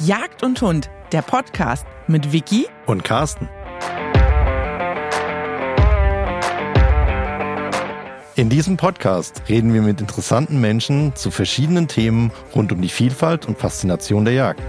Jagd 0.00 0.42
und 0.42 0.60
Hund, 0.60 0.90
der 1.12 1.22
Podcast 1.22 1.86
mit 2.08 2.32
Vicky 2.32 2.66
und 2.86 3.04
Carsten. 3.04 3.48
In 8.34 8.48
diesem 8.48 8.76
Podcast 8.76 9.42
reden 9.48 9.72
wir 9.72 9.82
mit 9.82 10.00
interessanten 10.00 10.60
Menschen 10.60 11.14
zu 11.14 11.30
verschiedenen 11.30 11.86
Themen 11.86 12.32
rund 12.56 12.72
um 12.72 12.82
die 12.82 12.88
Vielfalt 12.88 13.46
und 13.46 13.56
Faszination 13.56 14.24
der 14.24 14.34
Jagd. 14.34 14.60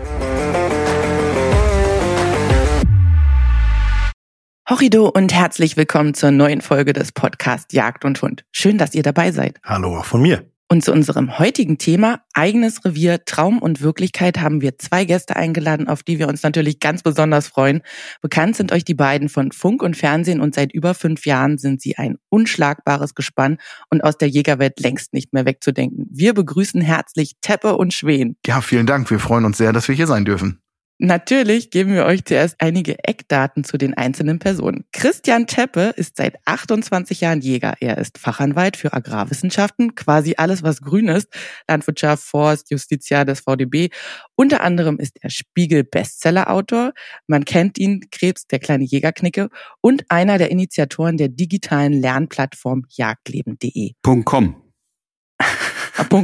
Horrido 4.70 5.10
und 5.10 5.34
herzlich 5.34 5.76
willkommen 5.76 6.14
zur 6.14 6.30
neuen 6.30 6.62
Folge 6.62 6.94
des 6.94 7.12
Podcasts 7.12 7.74
Jagd 7.74 8.06
und 8.06 8.22
Hund. 8.22 8.46
Schön, 8.52 8.78
dass 8.78 8.94
ihr 8.94 9.04
dabei 9.04 9.32
seid. 9.32 9.60
Hallo 9.64 9.98
auch 9.98 10.06
von 10.06 10.22
mir. 10.22 10.46
Und 10.68 10.84
zu 10.84 10.92
unserem 10.92 11.38
heutigen 11.38 11.78
Thema 11.78 12.22
eigenes 12.34 12.84
Revier, 12.84 13.24
Traum 13.24 13.60
und 13.60 13.82
Wirklichkeit 13.82 14.40
haben 14.40 14.62
wir 14.62 14.80
zwei 14.80 15.06
Gäste 15.06 15.36
eingeladen, 15.36 15.88
auf 15.88 16.02
die 16.02 16.18
wir 16.18 16.28
uns 16.28 16.42
natürlich 16.42 16.80
ganz 16.80 17.04
besonders 17.04 17.48
freuen. 17.48 17.82
Bekannt 18.22 18.56
sind 18.56 18.72
euch 18.72 18.84
die 18.84 18.96
beiden 18.96 19.30
von 19.30 19.52
Funk 19.52 19.84
und 19.84 19.96
Fernsehen 19.96 20.42
und 20.42 20.56
seit 20.56 20.74
über 20.74 20.96
fünf 20.96 21.28
Jahren 21.28 21.60
sind 21.60 21.82
sie 21.82 21.98
ein 21.98 22.18
unschlagbares 22.30 23.14
Gespann 23.14 23.58
und 23.92 24.04
aus 24.04 24.18
der 24.18 24.28
Jägerwelt 24.28 24.80
längst 24.80 25.14
nicht 25.14 25.34
mehr 25.34 25.46
wegzudenken. 25.46 26.08
Wir 26.10 26.34
begrüßen 26.34 26.82
herzlich 26.82 27.34
Teppe 27.42 27.78
und 27.78 27.94
Schwen. 27.94 28.36
Ja, 28.46 28.62
vielen 28.62 28.88
Dank. 28.88 29.10
Wir 29.12 29.20
freuen 29.20 29.46
uns 29.46 29.60
sehr, 29.60 29.72
dass 29.72 29.88
wir 29.88 29.94
hier 29.94 30.08
sein 30.08 30.26
dürfen. 30.26 30.65
Natürlich 30.98 31.72
geben 31.72 31.94
wir 31.94 32.06
euch 32.06 32.24
zuerst 32.24 32.56
einige 32.60 33.04
Eckdaten 33.04 33.66
zu 33.66 33.78
den 33.78 33.96
einzelnen 33.96 34.40
Personen. 34.40 34.86
Christian 34.94 35.46
Teppe 35.46 35.94
ist 35.98 36.16
seit 36.16 36.38
28 36.46 37.20
Jahren 37.20 37.42
Jäger. 37.42 37.74
Er 37.82 37.98
ist 37.98 38.18
Fachanwalt 38.18 38.78
für 38.78 38.94
Agrarwissenschaften, 38.94 39.96
quasi 39.96 40.36
alles, 40.38 40.64
was 40.64 40.82
grün 40.82 41.10
ist, 41.10 41.28
Landwirtschaft, 41.68 42.24
Forst, 42.24 42.72
Justitia 42.72 43.26
des 43.26 43.42
VDB. 43.42 43.90
Unter 44.36 44.62
anderem 44.62 44.98
ist 44.98 45.18
er 45.22 45.30
Spiegel-Bestseller-Autor. 45.30 46.94
Man 47.28 47.44
kennt 47.44 47.78
ihn, 47.78 48.08
Krebs, 48.10 48.48
der 48.48 48.60
kleine 48.60 48.86
Jägerknicke 48.86 49.50
und 49.82 50.06
einer 50.08 50.38
der 50.38 50.50
Initiatoren 50.50 51.18
der 51.18 51.28
digitalen 51.28 51.92
Lernplattform 51.92 52.84
jagdleben.de. 52.90 53.92
.com. 54.24 54.62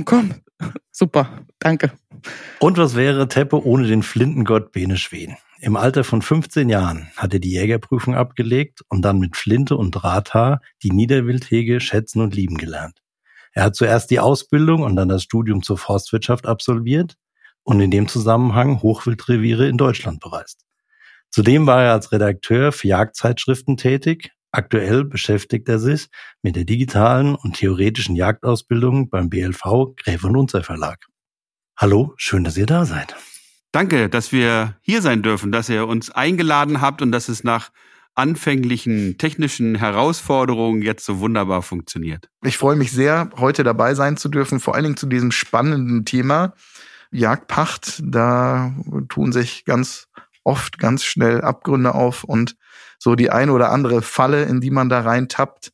.com. 0.06 0.34
Super, 0.92 1.30
danke. 1.59 1.92
Und 2.59 2.78
was 2.78 2.95
wäre 2.95 3.28
Teppe 3.28 3.66
ohne 3.66 3.88
den 3.88 4.04
Flintengott 4.04 4.72
Bene 4.72 4.98
Schwen? 4.98 5.38
Im 5.59 5.76
Alter 5.76 6.03
von 6.03 6.22
15 6.22 6.70
Jahren 6.70 7.12
hat 7.16 7.34
er 7.34 7.40
die 7.40 7.52
Jägerprüfung 7.52 8.16
abgelegt 8.16 8.81
und 8.90 9.03
dann 9.03 9.20
mit 9.20 9.38
Flinte 9.38 9.78
und 9.78 9.92
Drahthaar 9.92 10.62
die 10.81 10.92
Niederwildhege 10.92 11.80
schätzen 11.80 12.22
und 12.22 12.36
lieben 12.36 12.58
gelernt. 12.58 13.02
Er 13.53 13.66
hat 13.66 13.76
zuerst 13.76 14.09
die 14.12 14.20
Ausbildung 14.20 14.81
und 14.81 14.95
dann 14.95 15.09
das 15.09 15.23
Studium 15.23 15.62
zur 15.62 15.78
Forstwirtschaft 15.78 16.48
absolviert 16.48 17.18
und 17.64 17.80
in 17.80 17.92
dem 17.92 18.08
Zusammenhang 18.08 18.81
Hochwildreviere 18.81 19.68
in 19.68 19.78
Deutschland 19.78 20.20
bereist. 20.20 20.66
Zudem 21.30 21.68
war 21.68 21.84
er 21.84 21.94
als 21.94 22.12
Redakteur 22.12 22.72
für 22.72 22.88
Jagdzeitschriften 22.88 23.78
tätig. 23.78 24.31
Aktuell 24.54 25.06
beschäftigt 25.06 25.70
er 25.70 25.80
sich 25.80 26.10
mit 26.42 26.58
der 26.58 26.66
digitalen 26.66 27.36
und 27.36 27.56
theoretischen 27.56 28.16
Jagdausbildung 28.16 29.10
beim 29.10 29.30
BLV 29.30 29.96
Gräfe 29.96 30.28
und 30.28 30.36
Unzer 30.36 30.64
Verlag. 30.64 31.06
Hallo, 31.78 32.14
schön, 32.18 32.44
dass 32.44 32.58
ihr 32.58 32.66
da 32.66 32.86
seid. 32.86 33.16
Danke, 33.72 34.10
dass 34.10 34.34
wir 34.34 34.78
hier 34.82 35.02
sein 35.02 35.22
dürfen, 35.22 35.54
dass 35.54 35.70
ihr 35.70 35.88
uns 35.88 36.12
eingeladen 36.12 36.82
habt 36.82 37.02
und 37.02 37.14
dass 37.14 37.30
es 37.30 37.46
nach 37.46 37.72
anfänglichen 38.14 39.18
technischen 39.18 39.76
Herausforderungen 39.76 40.82
jetzt 40.82 41.06
so 41.06 41.20
wunderbar 41.20 41.62
funktioniert. 41.62 42.30
Ich 42.44 42.58
freue 42.58 42.76
mich 42.76 42.92
sehr, 42.92 43.30
heute 43.38 43.64
dabei 43.64 43.96
sein 43.96 44.18
zu 44.18 44.28
dürfen, 44.28 44.60
vor 44.60 44.76
allen 44.76 44.84
Dingen 44.84 44.98
zu 44.98 45.08
diesem 45.08 45.32
spannenden 45.32 46.04
Thema 46.04 46.54
Jagdpacht. 47.12 48.04
Da 48.06 48.76
tun 49.08 49.32
sich 49.32 49.64
ganz 49.64 50.10
oft 50.44 50.78
ganz 50.78 51.06
schnell 51.06 51.40
Abgründe 51.40 51.96
auf 51.96 52.26
und 52.26 52.58
so 53.02 53.16
die 53.16 53.32
eine 53.32 53.52
oder 53.52 53.72
andere 53.72 54.04
Falle, 54.04 54.44
in 54.44 54.62
die 54.62 54.70
man 54.70 54.88
da 54.88 55.02
reintappt, 55.02 55.72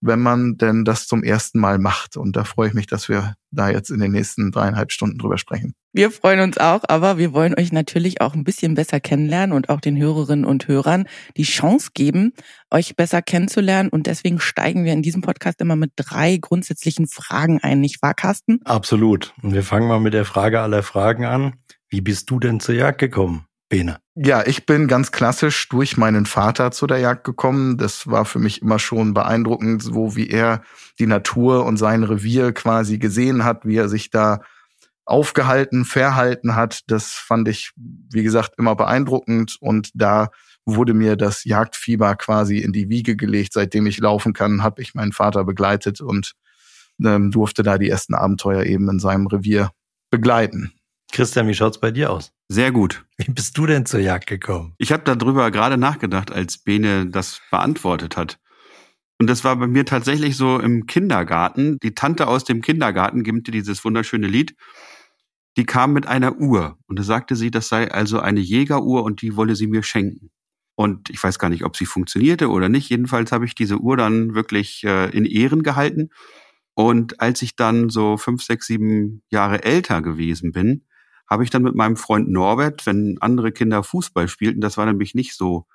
wenn 0.00 0.20
man 0.20 0.56
denn 0.56 0.86
das 0.86 1.06
zum 1.06 1.22
ersten 1.22 1.60
Mal 1.60 1.78
macht. 1.78 2.16
Und 2.16 2.34
da 2.34 2.44
freue 2.44 2.68
ich 2.68 2.74
mich, 2.74 2.86
dass 2.86 3.10
wir 3.10 3.34
da 3.50 3.68
jetzt 3.68 3.90
in 3.90 4.00
den 4.00 4.10
nächsten 4.10 4.50
dreieinhalb 4.50 4.90
Stunden 4.90 5.18
drüber 5.18 5.36
sprechen. 5.36 5.74
Wir 5.92 6.10
freuen 6.10 6.40
uns 6.40 6.56
auch, 6.56 6.80
aber 6.88 7.18
wir 7.18 7.34
wollen 7.34 7.54
euch 7.58 7.72
natürlich 7.72 8.22
auch 8.22 8.34
ein 8.34 8.42
bisschen 8.42 8.74
besser 8.74 9.00
kennenlernen 9.00 9.54
und 9.54 9.68
auch 9.68 9.80
den 9.82 9.98
Hörerinnen 9.98 10.46
und 10.46 10.66
Hörern 10.66 11.04
die 11.36 11.42
Chance 11.42 11.90
geben, 11.92 12.32
euch 12.70 12.96
besser 12.96 13.20
kennenzulernen. 13.20 13.90
Und 13.90 14.06
deswegen 14.06 14.40
steigen 14.40 14.86
wir 14.86 14.94
in 14.94 15.02
diesem 15.02 15.20
Podcast 15.20 15.60
immer 15.60 15.76
mit 15.76 15.92
drei 15.96 16.38
grundsätzlichen 16.38 17.06
Fragen 17.06 17.60
ein, 17.62 17.80
nicht 17.80 18.00
wahr, 18.00 18.14
Carsten? 18.14 18.60
Absolut. 18.64 19.34
Und 19.42 19.52
wir 19.52 19.62
fangen 19.62 19.88
mal 19.88 20.00
mit 20.00 20.14
der 20.14 20.24
Frage 20.24 20.60
aller 20.60 20.82
Fragen 20.82 21.26
an. 21.26 21.52
Wie 21.90 22.00
bist 22.00 22.30
du 22.30 22.40
denn 22.40 22.60
zur 22.60 22.74
Jagd 22.74 22.98
gekommen? 22.98 23.44
Bene? 23.72 23.96
Ja, 24.14 24.46
ich 24.46 24.66
bin 24.66 24.86
ganz 24.86 25.12
klassisch 25.12 25.66
durch 25.70 25.96
meinen 25.96 26.26
Vater 26.26 26.72
zu 26.72 26.86
der 26.86 26.98
Jagd 26.98 27.24
gekommen. 27.24 27.78
Das 27.78 28.06
war 28.06 28.26
für 28.26 28.38
mich 28.38 28.60
immer 28.60 28.78
schon 28.78 29.14
beeindruckend, 29.14 29.82
so 29.82 30.14
wie 30.14 30.28
er 30.28 30.60
die 30.98 31.06
Natur 31.06 31.64
und 31.64 31.78
sein 31.78 32.04
Revier 32.04 32.52
quasi 32.52 32.98
gesehen 32.98 33.46
hat, 33.46 33.64
wie 33.64 33.78
er 33.78 33.88
sich 33.88 34.10
da 34.10 34.42
aufgehalten, 35.06 35.86
verhalten 35.86 36.54
hat. 36.54 36.80
Das 36.88 37.12
fand 37.12 37.48
ich, 37.48 37.72
wie 37.76 38.22
gesagt, 38.22 38.52
immer 38.58 38.76
beeindruckend. 38.76 39.56
Und 39.58 39.88
da 39.94 40.28
wurde 40.66 40.92
mir 40.92 41.16
das 41.16 41.44
Jagdfieber 41.44 42.14
quasi 42.16 42.58
in 42.58 42.74
die 42.74 42.90
Wiege 42.90 43.16
gelegt. 43.16 43.54
Seitdem 43.54 43.86
ich 43.86 43.96
laufen 43.96 44.34
kann, 44.34 44.62
habe 44.62 44.82
ich 44.82 44.92
meinen 44.92 45.12
Vater 45.12 45.44
begleitet 45.44 46.02
und 46.02 46.32
ähm, 47.02 47.30
durfte 47.30 47.62
da 47.62 47.78
die 47.78 47.88
ersten 47.88 48.12
Abenteuer 48.12 48.64
eben 48.64 48.90
in 48.90 48.98
seinem 48.98 49.28
Revier 49.28 49.70
begleiten. 50.10 50.74
Christian, 51.12 51.46
wie 51.46 51.54
schaut's 51.54 51.78
bei 51.78 51.90
dir 51.90 52.10
aus? 52.10 52.32
Sehr 52.48 52.72
gut. 52.72 53.04
Wie 53.18 53.30
bist 53.30 53.56
du 53.58 53.66
denn 53.66 53.86
zur 53.86 54.00
Jagd 54.00 54.26
gekommen? 54.26 54.74
Ich 54.78 54.92
habe 54.92 55.04
darüber 55.04 55.50
gerade 55.50 55.76
nachgedacht, 55.76 56.32
als 56.32 56.58
Bene 56.58 57.06
das 57.06 57.40
beantwortet 57.50 58.16
hat. 58.16 58.38
Und 59.18 59.28
das 59.28 59.44
war 59.44 59.54
bei 59.56 59.66
mir 59.66 59.84
tatsächlich 59.84 60.36
so 60.36 60.58
im 60.58 60.86
Kindergarten. 60.86 61.78
Die 61.82 61.94
Tante 61.94 62.26
aus 62.26 62.44
dem 62.44 62.62
Kindergarten 62.62 63.22
gibt 63.22 63.52
dieses 63.52 63.84
wunderschöne 63.84 64.26
Lied. 64.26 64.56
Die 65.58 65.64
kam 65.64 65.92
mit 65.92 66.06
einer 66.06 66.38
Uhr 66.38 66.78
und 66.86 66.98
da 66.98 67.02
sagte 67.02 67.36
sie, 67.36 67.50
das 67.50 67.68
sei 67.68 67.90
also 67.90 68.18
eine 68.18 68.40
Jägeruhr 68.40 69.04
und 69.04 69.20
die 69.20 69.36
wolle 69.36 69.54
sie 69.54 69.66
mir 69.66 69.82
schenken. 69.82 70.30
Und 70.74 71.10
ich 71.10 71.22
weiß 71.22 71.38
gar 71.38 71.50
nicht, 71.50 71.64
ob 71.64 71.76
sie 71.76 71.84
funktionierte 71.84 72.48
oder 72.48 72.70
nicht. 72.70 72.88
Jedenfalls 72.88 73.32
habe 73.32 73.44
ich 73.44 73.54
diese 73.54 73.76
Uhr 73.78 73.98
dann 73.98 74.34
wirklich 74.34 74.82
äh, 74.84 75.10
in 75.10 75.26
Ehren 75.26 75.62
gehalten. 75.62 76.08
Und 76.74 77.20
als 77.20 77.42
ich 77.42 77.54
dann 77.54 77.90
so 77.90 78.16
fünf, 78.16 78.42
sechs, 78.42 78.66
sieben 78.66 79.22
Jahre 79.28 79.62
älter 79.62 80.00
gewesen 80.00 80.52
bin, 80.52 80.86
habe 81.32 81.44
ich 81.44 81.50
dann 81.50 81.62
mit 81.62 81.74
meinem 81.74 81.96
Freund 81.96 82.30
Norbert, 82.30 82.84
wenn 82.84 83.16
andere 83.20 83.52
Kinder 83.52 83.82
Fußball 83.82 84.28
spielten, 84.28 84.60
das 84.60 84.76
war 84.76 84.84
nämlich 84.84 85.14
nicht 85.14 85.34
so 85.34 85.66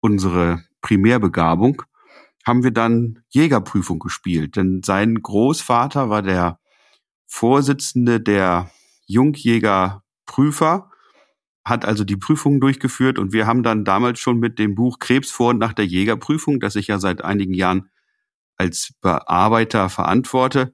unsere 0.00 0.62
Primärbegabung, 0.82 1.82
haben 2.46 2.62
wir 2.62 2.70
dann 2.70 3.24
Jägerprüfung 3.28 3.98
gespielt. 3.98 4.54
Denn 4.54 4.82
sein 4.84 5.20
Großvater 5.20 6.10
war 6.10 6.22
der 6.22 6.60
Vorsitzende 7.26 8.20
der 8.20 8.70
Jungjägerprüfer, 9.06 10.90
hat 11.64 11.84
also 11.84 12.04
die 12.04 12.16
Prüfung 12.16 12.60
durchgeführt 12.60 13.18
und 13.18 13.32
wir 13.32 13.48
haben 13.48 13.64
dann 13.64 13.84
damals 13.84 14.20
schon 14.20 14.38
mit 14.38 14.60
dem 14.60 14.76
Buch 14.76 15.00
Krebs 15.00 15.32
vor 15.32 15.50
und 15.50 15.58
nach 15.58 15.72
der 15.72 15.86
Jägerprüfung, 15.86 16.60
das 16.60 16.76
ich 16.76 16.86
ja 16.86 17.00
seit 17.00 17.24
einigen 17.24 17.54
Jahren 17.54 17.90
als 18.56 18.94
Bearbeiter 19.00 19.88
verantworte, 19.88 20.72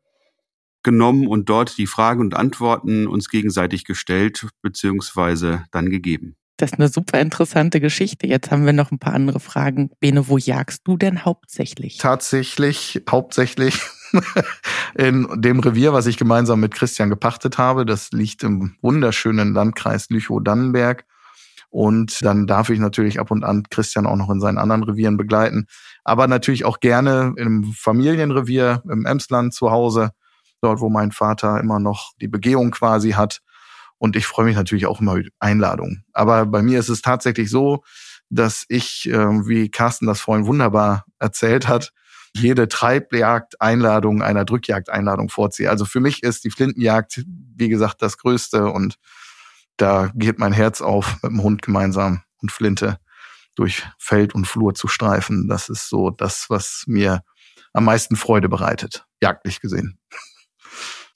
genommen 0.83 1.27
und 1.27 1.49
dort 1.49 1.77
die 1.79 1.87
Fragen 1.87 2.21
und 2.21 2.37
Antworten 2.37 3.07
uns 3.07 3.29
gegenseitig 3.29 3.85
gestellt 3.85 4.47
beziehungsweise 4.63 5.65
dann 5.71 5.91
gegeben. 5.91 6.37
Das 6.61 6.73
ist 6.73 6.79
eine 6.79 6.89
super 6.89 7.19
interessante 7.21 7.81
Geschichte. 7.81 8.27
Jetzt 8.27 8.51
haben 8.51 8.67
wir 8.67 8.75
noch 8.75 8.91
ein 8.91 8.99
paar 8.99 9.15
andere 9.15 9.41
Fragen. 9.41 9.91
Bene, 9.99 10.29
wo 10.29 10.37
jagst 10.37 10.83
du 10.85 10.99
denn 10.99 11.25
hauptsächlich? 11.25 11.97
Tatsächlich, 11.97 13.03
hauptsächlich 13.09 13.81
in 14.95 15.27
dem 15.41 15.61
Revier, 15.61 15.95
was 15.95 16.07
ich 16.07 16.19
gemeinsam 16.19 16.61
mit 16.61 16.75
Christian 16.75 17.09
gepachtet 17.09 17.57
habe. 17.57 17.87
Das 17.87 18.13
liegt 18.13 18.43
im 18.43 18.77
wunderschönen 18.83 19.55
Landkreis 19.55 20.11
Lüchow-Dannenberg. 20.11 21.07
Und 21.71 22.23
dann 22.25 22.47
darf 22.47 22.69
ich 22.69 22.79
natürlich 22.79 23.21
ab 23.21 23.31
und 23.31 23.43
an 23.43 23.63
Christian 23.71 24.07
auch 24.07 24.17
noch 24.17 24.29
in 24.29 24.41
seinen 24.41 24.59
anderen 24.59 24.83
Revieren 24.83 25.17
begleiten. 25.17 25.67
Aber 26.05 26.27
natürlich 26.27 26.67
auch 26.67 26.81
gerne 26.81 27.33
im 27.37 27.73
Familienrevier 27.73 28.83
im 28.91 29.07
Emsland 29.07 29.55
zu 29.55 29.71
Hause 29.71 30.11
dort 30.61 30.81
wo 30.81 30.89
mein 30.89 31.13
Vater 31.13 31.61
immer 31.61 31.79
noch 31.79 32.13
die 32.21 32.29
Begehung 32.29 32.71
quasi 32.71 33.13
hat. 33.13 33.41
Und 33.99 34.17
ich 34.17 34.27
freue 34.27 34.47
mich 34.47 34.57
natürlich 34.57 34.87
auch 34.87 35.01
immer 35.01 35.17
über 35.17 35.29
Einladungen. 35.39 36.05
Aber 36.13 36.47
bei 36.47 36.63
mir 36.63 36.79
ist 36.79 36.89
es 36.89 37.03
tatsächlich 37.03 37.51
so, 37.51 37.83
dass 38.31 38.65
ich, 38.69 39.09
äh, 39.11 39.47
wie 39.47 39.71
Carsten 39.71 40.07
das 40.07 40.21
vorhin 40.21 40.47
wunderbar 40.47 41.05
erzählt 41.19 41.69
hat, 41.69 41.93
jede 42.35 42.69
Treibjagd-Einladung 42.69 44.23
einer 44.23 44.45
Drückjagd-Einladung 44.45 45.29
vorziehe. 45.29 45.69
Also 45.69 45.85
für 45.85 46.01
mich 46.01 46.23
ist 46.23 46.45
die 46.45 46.51
Flintenjagd, 46.51 47.25
wie 47.27 47.69
gesagt, 47.69 48.03
das 48.03 48.19
Größte 48.19 48.67
und 48.67 48.97
da 49.77 50.11
geht 50.15 50.39
mein 50.39 50.53
Herz 50.53 50.81
auf, 50.81 51.15
mit 51.23 51.33
dem 51.33 51.43
Hund 51.43 51.63
gemeinsam 51.63 52.23
und 52.41 52.53
Flinte 52.53 52.99
durch 53.57 53.87
Feld 53.99 54.35
und 54.35 54.47
Flur 54.47 54.75
zu 54.75 54.89
streifen. 54.89 55.49
Das 55.49 55.69
ist 55.69 55.89
so 55.89 56.11
das, 56.11 56.47
was 56.49 56.85
mir 56.87 57.23
am 57.73 57.85
meisten 57.85 58.17
Freude 58.17 58.49
bereitet, 58.49 59.07
jagdlich 59.21 59.61
gesehen. 59.61 59.99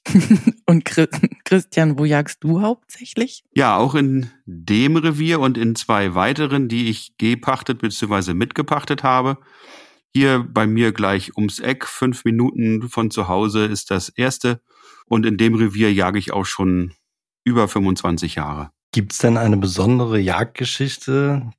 und 0.67 0.85
Christian, 0.85 1.99
wo 1.99 2.05
jagst 2.05 2.45
du 2.45 2.61
hauptsächlich? 2.61 3.45
Ja, 3.55 3.77
auch 3.77 3.95
in 3.95 4.31
dem 4.45 4.97
Revier 4.97 5.41
und 5.41 5.57
in 5.57 5.75
zwei 5.75 6.15
weiteren, 6.15 6.69
die 6.69 6.91
ich 6.91 7.17
gepachtet 7.19 7.79
bzw. 7.79 8.35
mitgepachtet 8.35 9.03
habe. 9.03 9.39
Hier 10.13 10.47
bei 10.49 10.67
mir 10.67 10.93
gleich 10.93 11.37
ums 11.37 11.59
Eck, 11.59 11.87
fünf 11.87 12.25
Minuten 12.25 12.89
von 12.89 13.11
zu 13.11 13.29
Hause 13.29 13.65
ist 13.65 13.91
das 13.91 14.09
erste. 14.09 14.61
Und 15.07 15.27
in 15.27 15.37
dem 15.37 15.55
Revier 15.55 15.93
jage 15.93 16.19
ich 16.19 16.33
auch 16.33 16.47
schon 16.47 16.93
über 17.45 17.69
25 17.69 18.37
Jahre. 18.37 18.71
Gibt 18.93 19.13
es 19.13 19.19
denn 19.19 19.37
eine 19.37 19.57
besondere 19.57 20.19
Jagdgeschichte, 20.21 21.51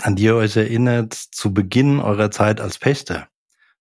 an 0.00 0.16
die 0.16 0.24
ihr 0.24 0.36
euch 0.36 0.56
erinnert, 0.56 1.12
zu 1.14 1.52
Beginn 1.52 1.98
eurer 1.98 2.30
Zeit 2.30 2.60
als 2.60 2.78
Pächter? 2.78 3.28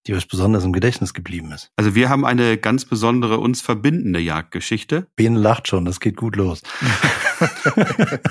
Die 0.07 0.13
euch 0.13 0.27
besonders 0.27 0.63
im 0.63 0.73
Gedächtnis 0.73 1.13
geblieben 1.13 1.51
ist? 1.51 1.71
Also 1.75 1.95
wir 1.95 2.09
haben 2.09 2.25
eine 2.25 2.57
ganz 2.57 2.85
besondere 2.85 3.39
uns 3.39 3.61
verbindende 3.61 4.19
Jagdgeschichte. 4.19 5.07
Bene 5.15 5.39
lacht 5.39 5.67
schon, 5.67 5.85
das 5.85 5.99
geht 5.99 6.17
gut 6.17 6.35
los. 6.35 6.61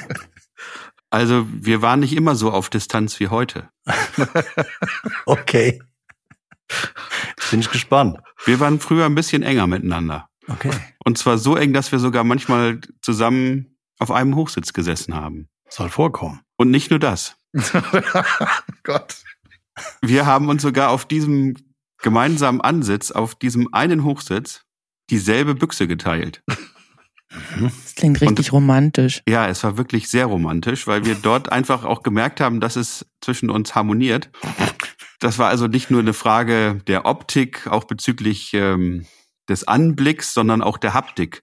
also 1.11 1.47
wir 1.51 1.83
waren 1.83 2.01
nicht 2.01 2.17
immer 2.17 2.35
so 2.35 2.51
auf 2.51 2.71
Distanz 2.71 3.19
wie 3.21 3.29
heute. 3.29 3.69
okay. 5.27 5.83
bin 7.51 7.61
ich 7.61 7.71
gespannt. 7.71 8.19
Wir 8.45 8.61
waren 8.61 8.81
früher 8.81 9.07
ein 9.07 9.15
bisschen 9.15 9.43
enger 9.43 9.67
miteinander. 9.67 10.29
Okay. 10.49 10.73
Und 11.05 11.19
zwar 11.19 11.39
so 11.39 11.57
eng, 11.57 11.73
dass 11.73 11.93
wir 11.93 11.99
sogar 11.99 12.25
manchmal 12.25 12.81
zusammen 13.01 13.77
auf 13.99 14.11
einem 14.11 14.35
Hochsitz 14.35 14.73
gesessen 14.73 15.15
haben. 15.15 15.49
Soll 15.69 15.89
vorkommen. 15.89 16.41
Und 16.57 16.71
nicht 16.71 16.91
nur 16.91 16.99
das. 16.99 17.37
Gott. 18.83 19.17
Wir 20.01 20.27
haben 20.27 20.49
uns 20.49 20.63
sogar 20.63 20.91
auf 20.91 21.07
diesem 21.07 21.57
gemeinsamen 21.99 22.61
Ansitz, 22.61 23.11
auf 23.11 23.35
diesem 23.35 23.73
einen 23.73 24.05
Hochsitz, 24.05 24.65
dieselbe 25.11 25.55
Büchse 25.55 25.87
geteilt. 25.87 26.43
Das 27.61 27.95
klingt 27.95 28.21
richtig 28.21 28.49
Und, 28.49 28.53
romantisch. 28.53 29.23
Ja, 29.27 29.49
es 29.49 29.65
war 29.65 29.79
wirklich 29.79 30.09
sehr 30.09 30.27
romantisch, 30.27 30.87
weil 30.87 31.05
wir 31.07 31.15
dort 31.15 31.51
einfach 31.51 31.85
auch 31.85 32.03
gemerkt 32.03 32.41
haben, 32.41 32.61
dass 32.61 32.77
es 32.77 33.07
zwischen 33.21 33.49
uns 33.49 33.75
harmoniert. 33.75 34.31
Das 35.19 35.39
war 35.39 35.49
also 35.49 35.67
nicht 35.67 35.91
nur 35.91 36.01
eine 36.01 36.13
Frage 36.13 36.81
der 36.87 37.07
Optik, 37.07 37.67
auch 37.69 37.85
bezüglich 37.85 38.53
ähm, 38.55 39.07
des 39.49 39.67
Anblicks, 39.67 40.35
sondern 40.35 40.63
auch 40.63 40.79
der 40.79 40.95
Haptik 40.95 41.43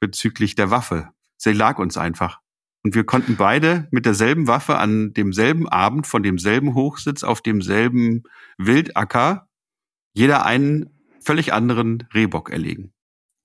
bezüglich 0.00 0.54
der 0.54 0.70
Waffe. 0.70 1.08
Sie 1.38 1.52
lag 1.52 1.78
uns 1.78 1.96
einfach. 1.96 2.40
Und 2.84 2.94
wir 2.94 3.04
konnten 3.04 3.36
beide 3.36 3.86
mit 3.90 4.06
derselben 4.06 4.48
Waffe 4.48 4.76
an 4.78 5.12
demselben 5.14 5.68
Abend 5.68 6.06
von 6.06 6.22
demselben 6.22 6.74
Hochsitz 6.74 7.22
auf 7.22 7.40
demselben 7.40 8.24
Wildacker 8.58 9.48
jeder 10.14 10.44
einen 10.44 10.90
völlig 11.20 11.52
anderen 11.52 12.06
Rehbock 12.12 12.50
erlegen. 12.50 12.92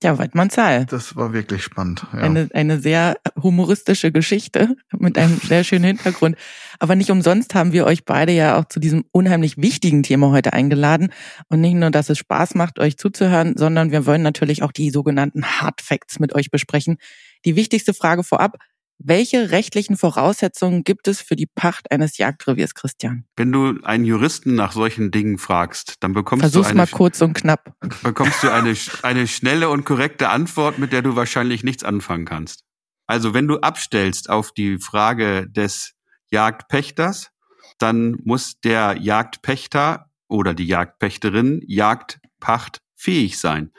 Ja, 0.00 0.16
Weidmannsal. 0.16 0.86
Das 0.86 1.16
war 1.16 1.32
wirklich 1.32 1.64
spannend. 1.64 2.06
Ja. 2.12 2.20
Eine, 2.20 2.48
eine 2.54 2.78
sehr 2.78 3.16
humoristische 3.42 4.12
Geschichte 4.12 4.76
mit 4.96 5.18
einem 5.18 5.38
sehr 5.42 5.64
schönen 5.64 5.84
Hintergrund. 5.84 6.36
Aber 6.78 6.94
nicht 6.94 7.10
umsonst 7.10 7.56
haben 7.56 7.72
wir 7.72 7.84
euch 7.84 8.04
beide 8.04 8.30
ja 8.30 8.56
auch 8.58 8.66
zu 8.66 8.78
diesem 8.78 9.04
unheimlich 9.10 9.56
wichtigen 9.56 10.04
Thema 10.04 10.30
heute 10.30 10.52
eingeladen. 10.52 11.12
Und 11.48 11.60
nicht 11.60 11.74
nur, 11.74 11.90
dass 11.90 12.10
es 12.10 12.18
Spaß 12.18 12.54
macht, 12.54 12.78
euch 12.78 12.96
zuzuhören, 12.96 13.56
sondern 13.56 13.90
wir 13.90 14.06
wollen 14.06 14.22
natürlich 14.22 14.62
auch 14.62 14.70
die 14.70 14.90
sogenannten 14.90 15.44
Hard 15.44 15.80
Facts 15.80 16.20
mit 16.20 16.32
euch 16.32 16.52
besprechen. 16.52 16.98
Die 17.44 17.56
wichtigste 17.56 17.92
Frage 17.92 18.22
vorab, 18.22 18.56
welche 18.98 19.50
rechtlichen 19.50 19.96
Voraussetzungen 19.96 20.82
gibt 20.82 21.06
es 21.06 21.20
für 21.20 21.36
die 21.36 21.46
Pacht 21.46 21.90
eines 21.92 22.18
Jagdreviers, 22.18 22.74
Christian? 22.74 23.24
Wenn 23.36 23.52
du 23.52 23.80
einen 23.84 24.04
Juristen 24.04 24.54
nach 24.56 24.72
solchen 24.72 25.10
Dingen 25.10 25.38
fragst, 25.38 25.94
dann 26.00 26.12
bekommst 26.12 26.42
Versuch's 26.42 26.66
du 26.66 26.70
eine, 26.70 26.76
mal 26.78 26.88
kurz 26.88 27.20
und 27.20 27.34
knapp. 27.34 27.72
Bekommst 28.02 28.42
du 28.42 28.52
eine, 28.52 28.74
eine 29.02 29.28
schnelle 29.28 29.68
und 29.68 29.84
korrekte 29.84 30.30
Antwort, 30.30 30.78
mit 30.78 30.92
der 30.92 31.02
du 31.02 31.14
wahrscheinlich 31.14 31.62
nichts 31.62 31.84
anfangen 31.84 32.24
kannst. 32.24 32.64
Also 33.06 33.34
wenn 33.34 33.46
du 33.46 33.58
abstellst 33.58 34.28
auf 34.30 34.52
die 34.52 34.78
Frage 34.78 35.48
des 35.48 35.94
Jagdpächters, 36.30 37.30
dann 37.78 38.18
muss 38.24 38.60
der 38.60 38.96
Jagdpächter 38.98 40.10
oder 40.28 40.54
die 40.54 40.66
Jagdpächterin 40.66 41.62
jagdpachtfähig 41.66 43.38
sein. 43.38 43.72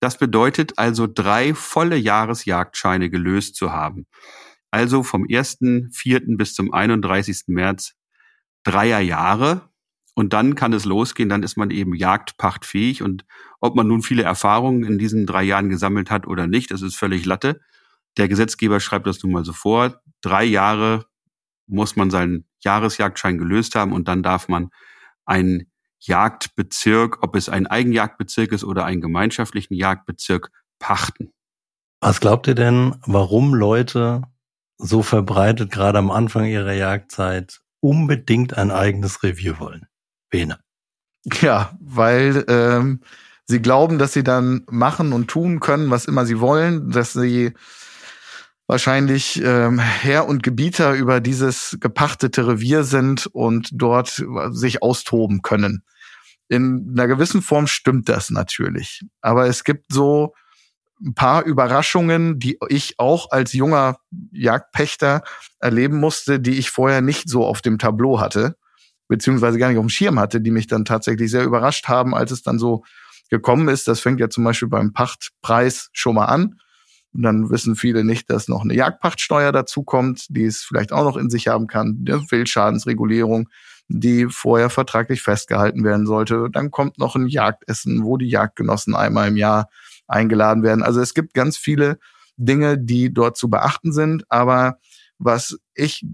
Das 0.00 0.18
bedeutet 0.18 0.78
also 0.78 1.08
drei 1.12 1.54
volle 1.54 1.96
Jahresjagdscheine 1.96 3.10
gelöst 3.10 3.56
zu 3.56 3.72
haben. 3.72 4.06
Also 4.70 5.02
vom 5.02 5.24
1.4. 5.24 6.36
bis 6.36 6.54
zum 6.54 6.72
31. 6.72 7.44
März 7.46 7.94
dreier 8.64 9.00
Jahre. 9.00 9.68
Und 10.14 10.32
dann 10.32 10.56
kann 10.56 10.72
es 10.72 10.84
losgehen, 10.84 11.28
dann 11.28 11.42
ist 11.44 11.56
man 11.56 11.70
eben 11.70 11.94
jagdpachtfähig. 11.94 13.02
Und 13.02 13.24
ob 13.60 13.76
man 13.76 13.86
nun 13.86 14.02
viele 14.02 14.24
Erfahrungen 14.24 14.84
in 14.84 14.98
diesen 14.98 15.26
drei 15.26 15.44
Jahren 15.44 15.68
gesammelt 15.68 16.10
hat 16.10 16.26
oder 16.26 16.46
nicht, 16.46 16.70
das 16.70 16.82
ist 16.82 16.96
völlig 16.96 17.24
Latte. 17.24 17.60
Der 18.16 18.28
Gesetzgeber 18.28 18.80
schreibt 18.80 19.06
das 19.06 19.22
nun 19.22 19.32
mal 19.32 19.44
so 19.44 19.52
vor. 19.52 20.00
Drei 20.20 20.44
Jahre 20.44 21.06
muss 21.68 21.94
man 21.94 22.10
seinen 22.10 22.46
Jahresjagdschein 22.64 23.38
gelöst 23.38 23.76
haben 23.76 23.92
und 23.92 24.08
dann 24.08 24.22
darf 24.22 24.48
man 24.48 24.70
einen 25.24 25.70
Jagdbezirk, 26.00 27.22
ob 27.22 27.36
es 27.36 27.48
ein 27.48 27.66
Eigenjagdbezirk 27.66 28.52
ist 28.52 28.64
oder 28.64 28.84
einen 28.84 29.00
gemeinschaftlichen 29.00 29.74
Jagdbezirk, 29.74 30.50
pachten. 30.78 31.32
Was 32.00 32.20
glaubt 32.20 32.46
ihr 32.46 32.54
denn, 32.54 32.94
warum 33.06 33.54
Leute 33.54 34.22
so 34.78 35.02
verbreitet, 35.02 35.70
gerade 35.70 35.98
am 35.98 36.10
Anfang 36.10 36.46
ihrer 36.46 36.72
Jagdzeit, 36.72 37.60
unbedingt 37.80 38.56
ein 38.56 38.70
eigenes 38.70 39.22
Revier 39.22 39.58
wollen? 39.58 39.86
Bene. 40.30 40.58
Ja, 41.40 41.76
weil 41.80 42.44
ähm, 42.48 43.00
sie 43.44 43.60
glauben, 43.60 43.98
dass 43.98 44.12
sie 44.12 44.22
dann 44.22 44.64
machen 44.70 45.12
und 45.12 45.28
tun 45.28 45.60
können, 45.60 45.90
was 45.90 46.06
immer 46.06 46.24
sie 46.24 46.40
wollen, 46.40 46.90
dass 46.90 47.12
sie 47.12 47.52
wahrscheinlich 48.66 49.42
ähm, 49.42 49.78
Herr 49.78 50.28
und 50.28 50.42
Gebieter 50.42 50.94
über 50.94 51.20
dieses 51.20 51.78
gepachtete 51.80 52.46
Revier 52.46 52.84
sind 52.84 53.26
und 53.26 53.70
dort 53.72 54.24
sich 54.50 54.82
austoben 54.82 55.42
können. 55.42 55.82
In 56.48 56.90
einer 56.92 57.08
gewissen 57.08 57.42
Form 57.42 57.66
stimmt 57.66 58.08
das 58.08 58.30
natürlich. 58.30 59.02
Aber 59.20 59.46
es 59.46 59.64
gibt 59.64 59.92
so 59.92 60.34
ein 61.00 61.14
paar 61.14 61.44
Überraschungen, 61.44 62.38
die 62.38 62.58
ich 62.68 62.98
auch 62.98 63.30
als 63.30 63.52
junger 63.52 63.98
Jagdpächter 64.32 65.22
erleben 65.60 65.98
musste, 65.98 66.40
die 66.40 66.58
ich 66.58 66.70
vorher 66.70 67.00
nicht 67.00 67.28
so 67.28 67.44
auf 67.44 67.62
dem 67.62 67.78
Tableau 67.78 68.20
hatte, 68.20 68.56
beziehungsweise 69.08 69.58
gar 69.58 69.68
nicht 69.68 69.78
auf 69.78 69.84
dem 69.84 69.90
Schirm 69.90 70.18
hatte, 70.18 70.40
die 70.40 70.50
mich 70.50 70.66
dann 70.66 70.84
tatsächlich 70.84 71.30
sehr 71.30 71.44
überrascht 71.44 71.88
haben, 71.88 72.14
als 72.14 72.30
es 72.30 72.42
dann 72.42 72.58
so 72.58 72.84
gekommen 73.30 73.68
ist. 73.68 73.88
Das 73.88 74.00
fängt 74.00 74.20
ja 74.20 74.28
zum 74.28 74.44
Beispiel 74.44 74.68
beim 74.68 74.92
Pachtpreis 74.92 75.90
schon 75.92 76.16
mal 76.16 76.26
an. 76.26 76.60
Und 77.14 77.22
dann 77.22 77.50
wissen 77.50 77.74
viele 77.74 78.04
nicht, 78.04 78.30
dass 78.30 78.48
noch 78.48 78.62
eine 78.62 78.74
Jagdpachtsteuer 78.74 79.50
dazu 79.50 79.82
kommt, 79.82 80.26
die 80.28 80.44
es 80.44 80.62
vielleicht 80.62 80.92
auch 80.92 81.04
noch 81.04 81.16
in 81.16 81.30
sich 81.30 81.48
haben 81.48 81.66
kann, 81.66 82.04
eine 82.06 82.22
Wildschadensregulierung, 82.30 83.48
die 83.88 84.26
vorher 84.26 84.68
vertraglich 84.68 85.22
festgehalten 85.22 85.84
werden 85.84 86.06
sollte. 86.06 86.48
Dann 86.52 86.70
kommt 86.70 86.98
noch 86.98 87.16
ein 87.16 87.26
Jagdessen, 87.26 88.04
wo 88.04 88.18
die 88.18 88.28
Jagdgenossen 88.28 88.94
einmal 88.94 89.28
im 89.28 89.36
Jahr 89.36 89.68
eingeladen 90.08 90.62
werden. 90.62 90.82
Also 90.82 91.00
es 91.00 91.14
gibt 91.14 91.34
ganz 91.34 91.56
viele 91.56 91.98
Dinge, 92.36 92.78
die 92.78 93.12
dort 93.12 93.36
zu 93.36 93.48
beachten 93.50 93.92
sind. 93.92 94.24
Aber 94.30 94.78
was 95.18 95.58
ich 95.74 96.04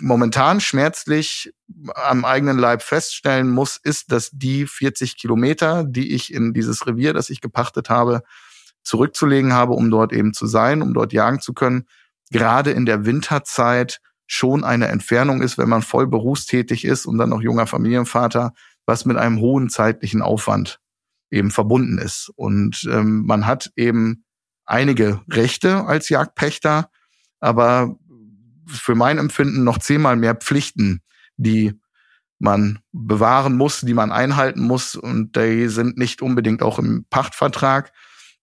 momentan 0.00 0.60
schmerzlich 0.60 1.52
am 1.94 2.24
eigenen 2.24 2.58
Leib 2.58 2.82
feststellen 2.82 3.50
muss, 3.50 3.76
ist, 3.76 4.12
dass 4.12 4.30
die 4.32 4.66
40 4.66 5.16
Kilometer, 5.16 5.84
die 5.84 6.14
ich 6.14 6.32
in 6.32 6.52
dieses 6.52 6.86
Revier, 6.86 7.12
das 7.12 7.30
ich 7.30 7.40
gepachtet 7.40 7.90
habe, 7.90 8.22
zurückzulegen 8.82 9.52
habe, 9.52 9.74
um 9.74 9.90
dort 9.90 10.12
eben 10.12 10.32
zu 10.32 10.46
sein, 10.46 10.82
um 10.82 10.94
dort 10.94 11.12
jagen 11.12 11.40
zu 11.40 11.52
können, 11.52 11.86
gerade 12.30 12.70
in 12.70 12.86
der 12.86 13.04
Winterzeit 13.04 14.00
schon 14.26 14.64
eine 14.64 14.88
Entfernung 14.88 15.42
ist, 15.42 15.58
wenn 15.58 15.68
man 15.68 15.82
voll 15.82 16.06
berufstätig 16.06 16.84
ist 16.84 17.04
und 17.04 17.18
dann 17.18 17.30
noch 17.30 17.42
junger 17.42 17.66
Familienvater, 17.66 18.54
was 18.86 19.04
mit 19.04 19.16
einem 19.16 19.40
hohen 19.40 19.68
zeitlichen 19.68 20.22
Aufwand 20.22 20.79
eben 21.30 21.50
verbunden 21.50 21.98
ist. 21.98 22.30
Und 22.34 22.88
ähm, 22.90 23.24
man 23.26 23.46
hat 23.46 23.72
eben 23.76 24.24
einige 24.64 25.20
Rechte 25.28 25.84
als 25.84 26.08
Jagdpächter, 26.08 26.90
aber 27.40 27.96
für 28.66 28.94
mein 28.94 29.18
Empfinden 29.18 29.64
noch 29.64 29.78
zehnmal 29.78 30.16
mehr 30.16 30.34
Pflichten, 30.34 31.02
die 31.36 31.80
man 32.38 32.78
bewahren 32.92 33.56
muss, 33.56 33.80
die 33.80 33.94
man 33.94 34.12
einhalten 34.12 34.62
muss. 34.62 34.96
Und 34.96 35.36
die 35.36 35.68
sind 35.68 35.98
nicht 35.98 36.22
unbedingt 36.22 36.62
auch 36.62 36.78
im 36.78 37.04
Pachtvertrag 37.10 37.92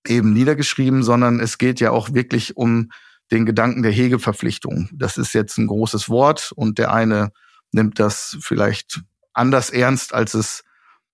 eben 0.06 0.34
niedergeschrieben, 0.34 1.04
sondern 1.04 1.40
es 1.40 1.58
geht 1.58 1.80
ja 1.80 1.92
auch 1.92 2.14
wirklich 2.14 2.56
um 2.56 2.92
den 3.32 3.46
Gedanken 3.46 3.84
der 3.84 3.92
Hegeverpflichtung. 3.92 4.90
Das 4.94 5.18
ist 5.18 5.34
jetzt 5.34 5.58
ein 5.58 5.68
großes 5.68 6.10
Wort 6.10 6.52
und 6.56 6.78
der 6.78 6.94
eine 6.94 7.32
nimmt 7.72 8.00
das 8.00 8.38
vielleicht 8.40 9.02
anders 9.34 9.70
ernst, 9.70 10.14
als 10.14 10.34
es 10.34 10.64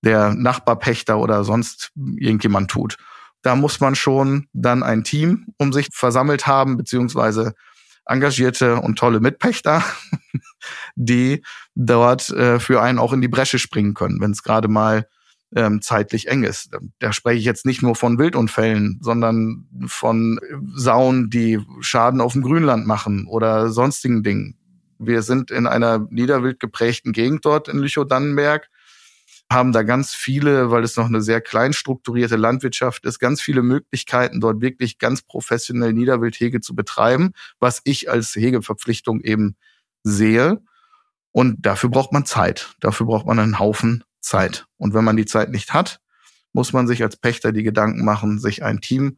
der 0.03 0.33
Nachbarpächter 0.33 1.17
oder 1.17 1.43
sonst 1.43 1.91
irgendjemand 1.95 2.69
tut. 2.69 2.97
Da 3.41 3.55
muss 3.55 3.79
man 3.79 3.95
schon 3.95 4.47
dann 4.53 4.83
ein 4.83 5.03
Team 5.03 5.47
um 5.57 5.73
sich 5.73 5.89
versammelt 5.91 6.47
haben, 6.47 6.77
beziehungsweise 6.77 7.53
engagierte 8.05 8.77
und 8.77 8.97
tolle 8.97 9.19
Mitpächter, 9.19 9.83
die 10.95 11.43
dort 11.75 12.29
äh, 12.29 12.59
für 12.59 12.81
einen 12.81 12.99
auch 12.99 13.13
in 13.13 13.21
die 13.21 13.27
Bresche 13.27 13.59
springen 13.59 13.93
können, 13.93 14.19
wenn 14.21 14.31
es 14.31 14.43
gerade 14.43 14.67
mal 14.67 15.07
ähm, 15.55 15.81
zeitlich 15.81 16.27
eng 16.27 16.43
ist. 16.43 16.71
Da 16.99 17.13
spreche 17.13 17.39
ich 17.39 17.45
jetzt 17.45 17.65
nicht 17.65 17.81
nur 17.81 17.95
von 17.95 18.17
Wildunfällen, 18.17 18.99
sondern 19.01 19.67
von 19.85 20.39
Sauen, 20.73 21.29
die 21.29 21.59
Schaden 21.79 22.21
auf 22.21 22.33
dem 22.33 22.41
Grünland 22.41 22.87
machen 22.87 23.27
oder 23.27 23.69
sonstigen 23.69 24.23
Dingen. 24.23 24.57
Wir 24.99 25.21
sind 25.21 25.51
in 25.51 25.67
einer 25.67 26.07
niederwild 26.09 26.59
geprägten 26.59 27.11
Gegend 27.11 27.45
dort 27.45 27.67
in 27.67 27.77
Lüchow-Dannenberg, 27.77 28.69
haben 29.53 29.71
da 29.71 29.83
ganz 29.83 30.13
viele, 30.13 30.71
weil 30.71 30.83
es 30.83 30.97
noch 30.97 31.05
eine 31.05 31.21
sehr 31.21 31.39
klein 31.39 31.73
strukturierte 31.73 32.35
Landwirtschaft 32.35 33.05
ist, 33.05 33.19
ganz 33.19 33.41
viele 33.41 33.61
Möglichkeiten, 33.61 34.41
dort 34.41 34.61
wirklich 34.61 34.97
ganz 34.97 35.21
professionell 35.21 35.93
Niederwildhege 35.93 36.59
zu 36.59 36.75
betreiben, 36.75 37.31
was 37.59 37.81
ich 37.83 38.09
als 38.09 38.35
Hegeverpflichtung 38.35 39.21
eben 39.21 39.55
sehe. 40.03 40.61
Und 41.31 41.65
dafür 41.65 41.89
braucht 41.89 42.11
man 42.11 42.25
Zeit. 42.25 42.75
Dafür 42.79 43.05
braucht 43.05 43.25
man 43.25 43.39
einen 43.39 43.59
Haufen 43.59 44.03
Zeit. 44.19 44.65
Und 44.77 44.93
wenn 44.93 45.03
man 45.03 45.17
die 45.17 45.25
Zeit 45.25 45.49
nicht 45.49 45.73
hat, 45.73 45.99
muss 46.51 46.73
man 46.73 46.87
sich 46.87 47.01
als 47.01 47.17
Pächter 47.17 47.51
die 47.51 47.63
Gedanken 47.63 48.03
machen, 48.03 48.39
sich 48.39 48.63
ein 48.63 48.81
Team 48.81 49.17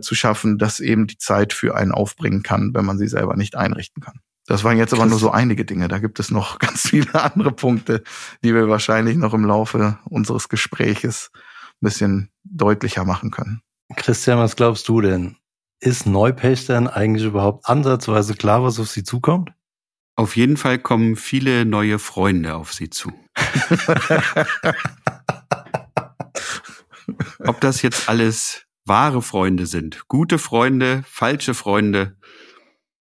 zu 0.00 0.14
schaffen, 0.14 0.58
das 0.58 0.80
eben 0.80 1.06
die 1.06 1.18
Zeit 1.18 1.52
für 1.52 1.74
einen 1.74 1.92
aufbringen 1.92 2.42
kann, 2.42 2.74
wenn 2.74 2.84
man 2.84 2.98
sie 2.98 3.08
selber 3.08 3.36
nicht 3.36 3.56
einrichten 3.56 4.02
kann. 4.02 4.20
Das 4.46 4.62
waren 4.62 4.78
jetzt 4.78 4.94
aber 4.94 5.06
nur 5.06 5.18
so 5.18 5.30
einige 5.32 5.64
Dinge. 5.64 5.88
Da 5.88 5.98
gibt 5.98 6.20
es 6.20 6.30
noch 6.30 6.58
ganz 6.60 6.88
viele 6.88 7.22
andere 7.22 7.52
Punkte, 7.52 8.02
die 8.42 8.54
wir 8.54 8.68
wahrscheinlich 8.68 9.16
noch 9.16 9.34
im 9.34 9.44
Laufe 9.44 9.98
unseres 10.04 10.48
Gespräches 10.48 11.30
ein 11.34 11.86
bisschen 11.86 12.30
deutlicher 12.44 13.04
machen 13.04 13.30
können. 13.30 13.60
Christian, 13.96 14.38
was 14.38 14.56
glaubst 14.56 14.88
du 14.88 15.00
denn? 15.00 15.36
Ist 15.80 16.06
Neupächtern 16.06 16.88
eigentlich 16.88 17.26
überhaupt 17.26 17.68
ansatzweise 17.68 18.34
klar, 18.34 18.62
was 18.62 18.80
auf 18.80 18.88
sie 18.88 19.04
zukommt? 19.04 19.52
Auf 20.16 20.36
jeden 20.36 20.56
Fall 20.56 20.78
kommen 20.78 21.16
viele 21.16 21.66
neue 21.66 21.98
Freunde 21.98 22.54
auf 22.54 22.72
sie 22.72 22.88
zu. 22.88 23.12
Ob 27.44 27.60
das 27.60 27.82
jetzt 27.82 28.08
alles 28.08 28.64
wahre 28.86 29.20
Freunde 29.20 29.66
sind, 29.66 30.08
gute 30.08 30.38
Freunde, 30.38 31.04
falsche 31.06 31.52
Freunde, 31.52 32.16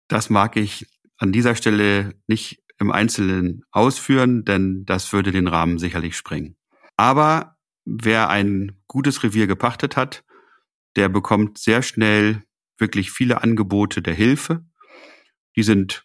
das 0.08 0.28
mag 0.28 0.56
ich 0.56 0.86
an 1.18 1.32
dieser 1.32 1.54
Stelle 1.54 2.14
nicht 2.26 2.62
im 2.78 2.90
Einzelnen 2.90 3.64
ausführen, 3.70 4.44
denn 4.44 4.84
das 4.86 5.12
würde 5.12 5.32
den 5.32 5.48
Rahmen 5.48 5.78
sicherlich 5.78 6.16
sprengen. 6.16 6.56
Aber 6.96 7.56
wer 7.84 8.28
ein 8.30 8.80
gutes 8.86 9.22
Revier 9.22 9.46
gepachtet 9.46 9.96
hat, 9.96 10.24
der 10.96 11.08
bekommt 11.08 11.58
sehr 11.58 11.82
schnell 11.82 12.44
wirklich 12.78 13.10
viele 13.10 13.42
Angebote 13.42 14.00
der 14.00 14.14
Hilfe. 14.14 14.64
Die 15.56 15.62
sind 15.62 16.04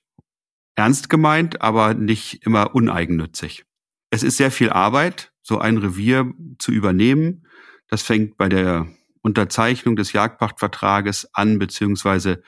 ernst 0.76 1.10
gemeint, 1.10 1.62
aber 1.62 1.94
nicht 1.94 2.46
immer 2.46 2.74
uneigennützig. 2.76 3.66
Es 4.10 4.24
ist 4.24 4.38
sehr 4.38 4.52
viel 4.52 4.72
Arbeit, 4.72 5.32
so 5.42 5.60
ein 5.60 5.78
Revier 5.78 6.32
zu 6.58 6.72
übernehmen. 6.72 7.46
Das 7.88 8.02
fängt 8.02 8.38
bei 8.38 8.50
der 8.50 8.88
Unterzeichnung 9.22 9.96
des 9.96 10.14
Jagdpachtvertrages 10.14 11.34
an, 11.34 11.60
beziehungsweise 11.60 12.44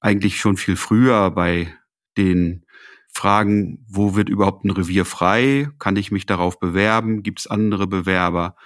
eigentlich 0.00 0.38
schon 0.38 0.56
viel 0.56 0.76
früher 0.76 1.30
bei 1.30 1.74
den 2.16 2.64
Fragen, 3.12 3.84
wo 3.88 4.14
wird 4.14 4.28
überhaupt 4.28 4.64
ein 4.64 4.70
Revier 4.70 5.04
frei? 5.04 5.68
Kann 5.78 5.96
ich 5.96 6.10
mich 6.10 6.26
darauf 6.26 6.58
bewerben? 6.58 7.22
Gibt 7.22 7.40
es 7.40 7.46
andere 7.46 7.86
Bewerber? 7.86 8.56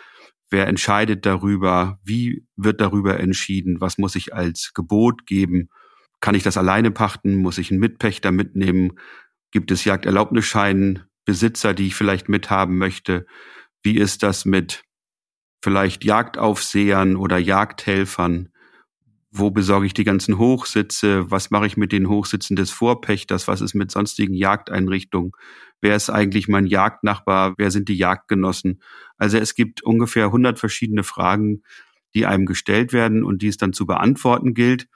Wer 0.48 0.68
entscheidet 0.68 1.26
darüber? 1.26 1.98
Wie 2.04 2.46
wird 2.56 2.80
darüber 2.80 3.18
entschieden? 3.18 3.80
Was 3.80 3.98
muss 3.98 4.14
ich 4.14 4.34
als 4.34 4.72
Gebot 4.72 5.26
geben? 5.26 5.68
Kann 6.20 6.36
ich 6.36 6.44
das 6.44 6.56
alleine 6.56 6.92
pachten? 6.92 7.34
Muss 7.34 7.58
ich 7.58 7.70
einen 7.70 7.80
Mitpächter 7.80 8.30
mitnehmen? 8.30 8.92
Gibt 9.50 9.72
es 9.72 9.84
Jagderlaubnisscheinbesitzer, 9.84 11.74
die 11.74 11.88
ich 11.88 11.96
vielleicht 11.96 12.28
mithaben 12.28 12.78
möchte? 12.78 13.26
Wie 13.82 13.96
ist 13.96 14.22
das 14.22 14.44
mit 14.44 14.84
vielleicht 15.62 16.04
Jagdaufsehern 16.04 17.16
oder 17.16 17.38
Jagdhelfern? 17.38 18.50
Wo 19.30 19.50
besorge 19.50 19.86
ich 19.86 19.94
die 19.94 20.04
ganzen 20.04 20.38
Hochsitze? 20.38 21.30
Was 21.30 21.50
mache 21.50 21.66
ich 21.66 21.76
mit 21.76 21.92
den 21.92 22.08
Hochsitzen 22.08 22.56
des 22.56 22.70
Vorpächters? 22.70 23.48
Was 23.48 23.60
ist 23.60 23.74
mit 23.74 23.90
sonstigen 23.90 24.34
Jagdeinrichtungen? 24.34 25.32
Wer 25.80 25.96
ist 25.96 26.10
eigentlich 26.10 26.48
mein 26.48 26.66
Jagdnachbar? 26.66 27.54
Wer 27.58 27.70
sind 27.70 27.88
die 27.88 27.96
Jagdgenossen? 27.96 28.80
Also 29.18 29.38
es 29.38 29.54
gibt 29.54 29.82
ungefähr 29.82 30.26
100 30.26 30.58
verschiedene 30.58 31.02
Fragen, 31.02 31.62
die 32.14 32.24
einem 32.24 32.46
gestellt 32.46 32.92
werden 32.92 33.24
und 33.24 33.42
die 33.42 33.48
es 33.48 33.58
dann 33.58 33.72
zu 33.72 33.84
beantworten 33.84 34.54
gilt. 34.54 34.88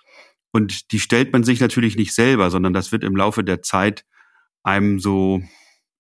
Und 0.53 0.93
die 0.93 1.01
stellt 1.01 1.33
man 1.33 1.45
sich 1.45 1.61
natürlich 1.61 1.97
nicht 1.97 2.15
selber, 2.15 2.51
sondern 2.51 2.73
das 2.73 2.93
wird 2.93 3.05
im 3.05 3.17
Laufe 3.17 3.45
der 3.45 3.63
Zeit 3.63 4.05
einem 4.63 4.99
so 4.99 5.43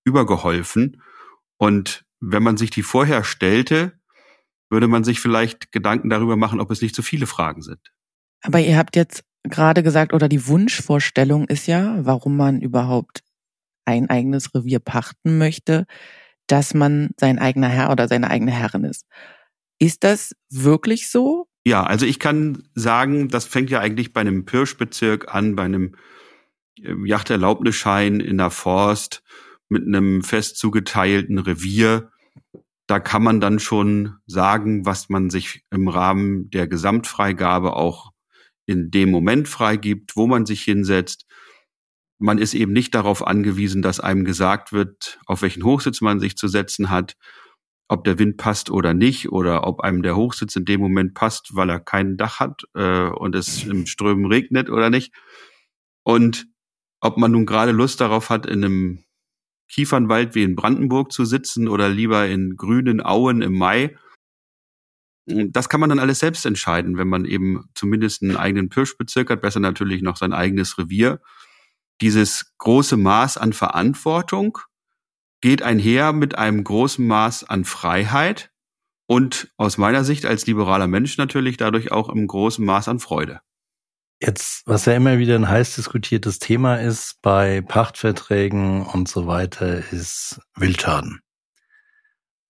übergeholfen. 0.04 1.02
Und 1.58 2.04
wenn 2.20 2.42
man 2.42 2.56
sich 2.56 2.70
die 2.70 2.82
vorher 2.82 3.25
stellte, 3.25 3.99
würde 4.70 4.88
man 4.88 5.04
sich 5.04 5.20
vielleicht 5.20 5.72
Gedanken 5.72 6.10
darüber 6.10 6.37
machen, 6.37 6.60
ob 6.60 6.70
es 6.70 6.80
nicht 6.80 6.94
zu 6.94 7.02
viele 7.02 7.26
Fragen 7.26 7.62
sind. 7.62 7.92
Aber 8.42 8.61
ihr 8.61 8.76
habt 8.76 8.97
jetzt 8.97 9.25
gerade 9.42 9.82
gesagt, 9.82 10.12
oder 10.12 10.28
die 10.28 10.47
Wunschvorstellung 10.47 11.47
ist 11.49 11.66
ja, 11.66 11.99
warum 12.04 12.37
man 12.37 12.61
überhaupt 12.61 13.23
ein 13.85 14.11
eigenes 14.11 14.54
Revier 14.54 14.78
pachten 14.78 15.38
möchte, 15.38 15.87
dass 16.47 16.75
man 16.75 17.11
sein 17.18 17.38
eigener 17.38 17.68
Herr 17.68 17.90
oder 17.90 18.09
seine 18.09 18.30
eigene 18.30 18.50
Herrin 18.50 18.85
ist. 18.85 19.06
Ist 19.78 20.04
das 20.04 20.35
wirklich 20.50 21.11
so? 21.11 21.47
Ja, 21.64 21.85
also 21.85 22.06
ich 22.06 22.18
kann 22.18 22.68
sagen, 22.75 23.28
das 23.28 23.44
fängt 23.44 23.70
ja 23.70 23.80
eigentlich 23.80 24.12
bei 24.12 24.20
einem 24.20 24.44
Pirschbezirk 24.44 25.35
an, 25.35 25.56
bei 25.56 25.64
einem 25.64 25.97
ähm, 26.82 27.06
Yachterlaubnisschein 27.06 28.20
in 28.20 28.38
der 28.38 28.50
Forst 28.50 29.23
mit 29.68 29.87
einem 29.87 30.23
fest 30.23 30.59
zugeteilten 30.59 31.38
Revier. 31.38 32.11
Da 32.87 32.99
kann 32.99 33.23
man 33.23 33.40
dann 33.40 33.59
schon 33.59 34.16
sagen, 34.26 34.85
was 34.85 35.09
man 35.09 35.30
sich 35.30 35.64
im 35.70 35.88
Rahmen 35.88 36.50
der 36.50 36.66
Gesamtfreigabe 36.66 37.76
auch 37.76 38.11
in 38.70 38.90
dem 38.90 39.10
Moment 39.10 39.48
freigibt, 39.48 40.16
wo 40.16 40.26
man 40.26 40.46
sich 40.46 40.62
hinsetzt. 40.62 41.26
Man 42.18 42.38
ist 42.38 42.54
eben 42.54 42.72
nicht 42.72 42.94
darauf 42.94 43.26
angewiesen, 43.26 43.82
dass 43.82 44.00
einem 44.00 44.24
gesagt 44.24 44.72
wird, 44.72 45.18
auf 45.26 45.42
welchen 45.42 45.64
Hochsitz 45.64 46.00
man 46.00 46.20
sich 46.20 46.36
zu 46.36 46.48
setzen 46.48 46.90
hat, 46.90 47.16
ob 47.88 48.04
der 48.04 48.18
Wind 48.18 48.36
passt 48.36 48.70
oder 48.70 48.94
nicht 48.94 49.32
oder 49.32 49.66
ob 49.66 49.80
einem 49.80 50.02
der 50.02 50.16
Hochsitz 50.16 50.54
in 50.54 50.64
dem 50.64 50.80
Moment 50.80 51.14
passt, 51.14 51.56
weil 51.56 51.70
er 51.70 51.80
kein 51.80 52.16
Dach 52.16 52.38
hat 52.38 52.62
äh, 52.74 53.08
und 53.08 53.34
es 53.34 53.64
im 53.64 53.86
Strömen 53.86 54.26
regnet 54.26 54.70
oder 54.70 54.90
nicht. 54.90 55.12
Und 56.04 56.46
ob 57.00 57.16
man 57.16 57.32
nun 57.32 57.46
gerade 57.46 57.72
Lust 57.72 58.00
darauf 58.00 58.30
hat, 58.30 58.46
in 58.46 58.64
einem 58.64 59.04
Kiefernwald 59.70 60.34
wie 60.34 60.42
in 60.42 60.56
Brandenburg 60.56 61.12
zu 61.12 61.24
sitzen 61.24 61.68
oder 61.68 61.88
lieber 61.88 62.26
in 62.26 62.56
grünen 62.56 63.00
Auen 63.00 63.42
im 63.42 63.56
Mai. 63.56 63.96
Das 65.50 65.68
kann 65.68 65.80
man 65.80 65.90
dann 65.90 65.99
alles 65.99 66.18
selbst 66.18 66.44
entscheiden, 66.46 66.99
wenn 66.99 67.08
man 67.08 67.25
eben 67.25 67.68
zumindest 67.75 68.22
einen 68.22 68.37
eigenen 68.37 68.68
Pirschbezirk 68.68 69.30
hat, 69.30 69.42
besser 69.42 69.60
natürlich 69.60 70.02
noch 70.02 70.16
sein 70.16 70.32
eigenes 70.32 70.78
Revier. 70.78 71.20
Dieses 72.00 72.54
große 72.58 72.96
Maß 72.96 73.37
an 73.37 73.52
Verantwortung 73.52 74.58
geht 75.40 75.62
einher 75.62 76.12
mit 76.12 76.37
einem 76.37 76.64
großen 76.64 77.06
Maß 77.06 77.44
an 77.44 77.64
Freiheit 77.64 78.50
und 79.06 79.52
aus 79.56 79.78
meiner 79.78 80.04
Sicht 80.04 80.25
als 80.25 80.46
liberaler 80.46 80.87
Mensch 80.87 81.18
natürlich 81.18 81.56
dadurch 81.56 81.92
auch 81.92 82.08
im 82.08 82.26
großen 82.26 82.64
Maß 82.64 82.88
an 82.88 83.00
Freude. 83.00 83.40
Jetzt, 84.22 84.66
was 84.66 84.84
ja 84.84 84.94
immer 84.94 85.18
wieder 85.18 85.34
ein 85.34 85.49
heiß 85.49 85.76
diskutiertes 85.76 86.38
Thema 86.38 86.76
ist 86.76 87.16
bei 87.22 87.62
Pachtverträgen 87.62 88.84
und 88.84 89.08
so 89.08 89.26
weiter, 89.26 89.90
ist 89.92 90.40
Wildschaden. 90.56 91.20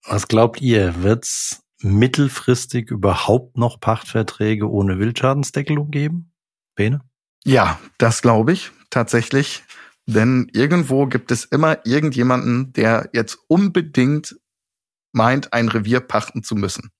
Was 0.04 0.26
glaubt 0.26 0.60
ihr, 0.60 1.02
wird's 1.02 1.62
mittelfristig 1.82 2.90
überhaupt 2.90 3.56
noch 3.56 3.80
Pachtverträge 3.80 4.70
ohne 4.70 4.98
Wildschadensdeckelung 4.98 5.90
geben? 5.90 6.32
Bene? 6.74 7.00
Ja, 7.44 7.80
das 7.98 8.22
glaube 8.22 8.52
ich 8.52 8.70
tatsächlich. 8.90 9.62
Denn 10.06 10.50
irgendwo 10.52 11.06
gibt 11.06 11.30
es 11.30 11.44
immer 11.44 11.86
irgendjemanden, 11.86 12.72
der 12.72 13.08
jetzt 13.12 13.38
unbedingt 13.48 14.36
meint, 15.12 15.52
ein 15.52 15.68
Revier 15.68 16.00
pachten 16.00 16.42
zu 16.42 16.54
müssen. 16.54 16.90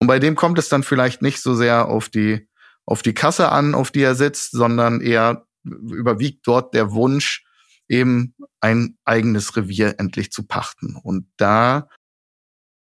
Und 0.00 0.06
bei 0.06 0.18
dem 0.18 0.34
kommt 0.34 0.58
es 0.58 0.68
dann 0.68 0.82
vielleicht 0.82 1.22
nicht 1.22 1.42
so 1.42 1.54
sehr 1.54 1.88
auf 1.88 2.08
die, 2.08 2.48
auf 2.86 3.02
die 3.02 3.14
Kasse 3.14 3.50
an, 3.50 3.74
auf 3.74 3.90
die 3.90 4.02
er 4.02 4.14
sitzt, 4.14 4.52
sondern 4.52 5.00
eher 5.00 5.46
überwiegt 5.64 6.46
dort 6.46 6.72
der 6.74 6.92
Wunsch, 6.92 7.44
eben 7.88 8.34
ein 8.60 8.96
eigenes 9.04 9.56
Revier 9.56 9.96
endlich 9.98 10.30
zu 10.30 10.46
pachten. 10.46 10.96
Und 10.96 11.26
da 11.36 11.88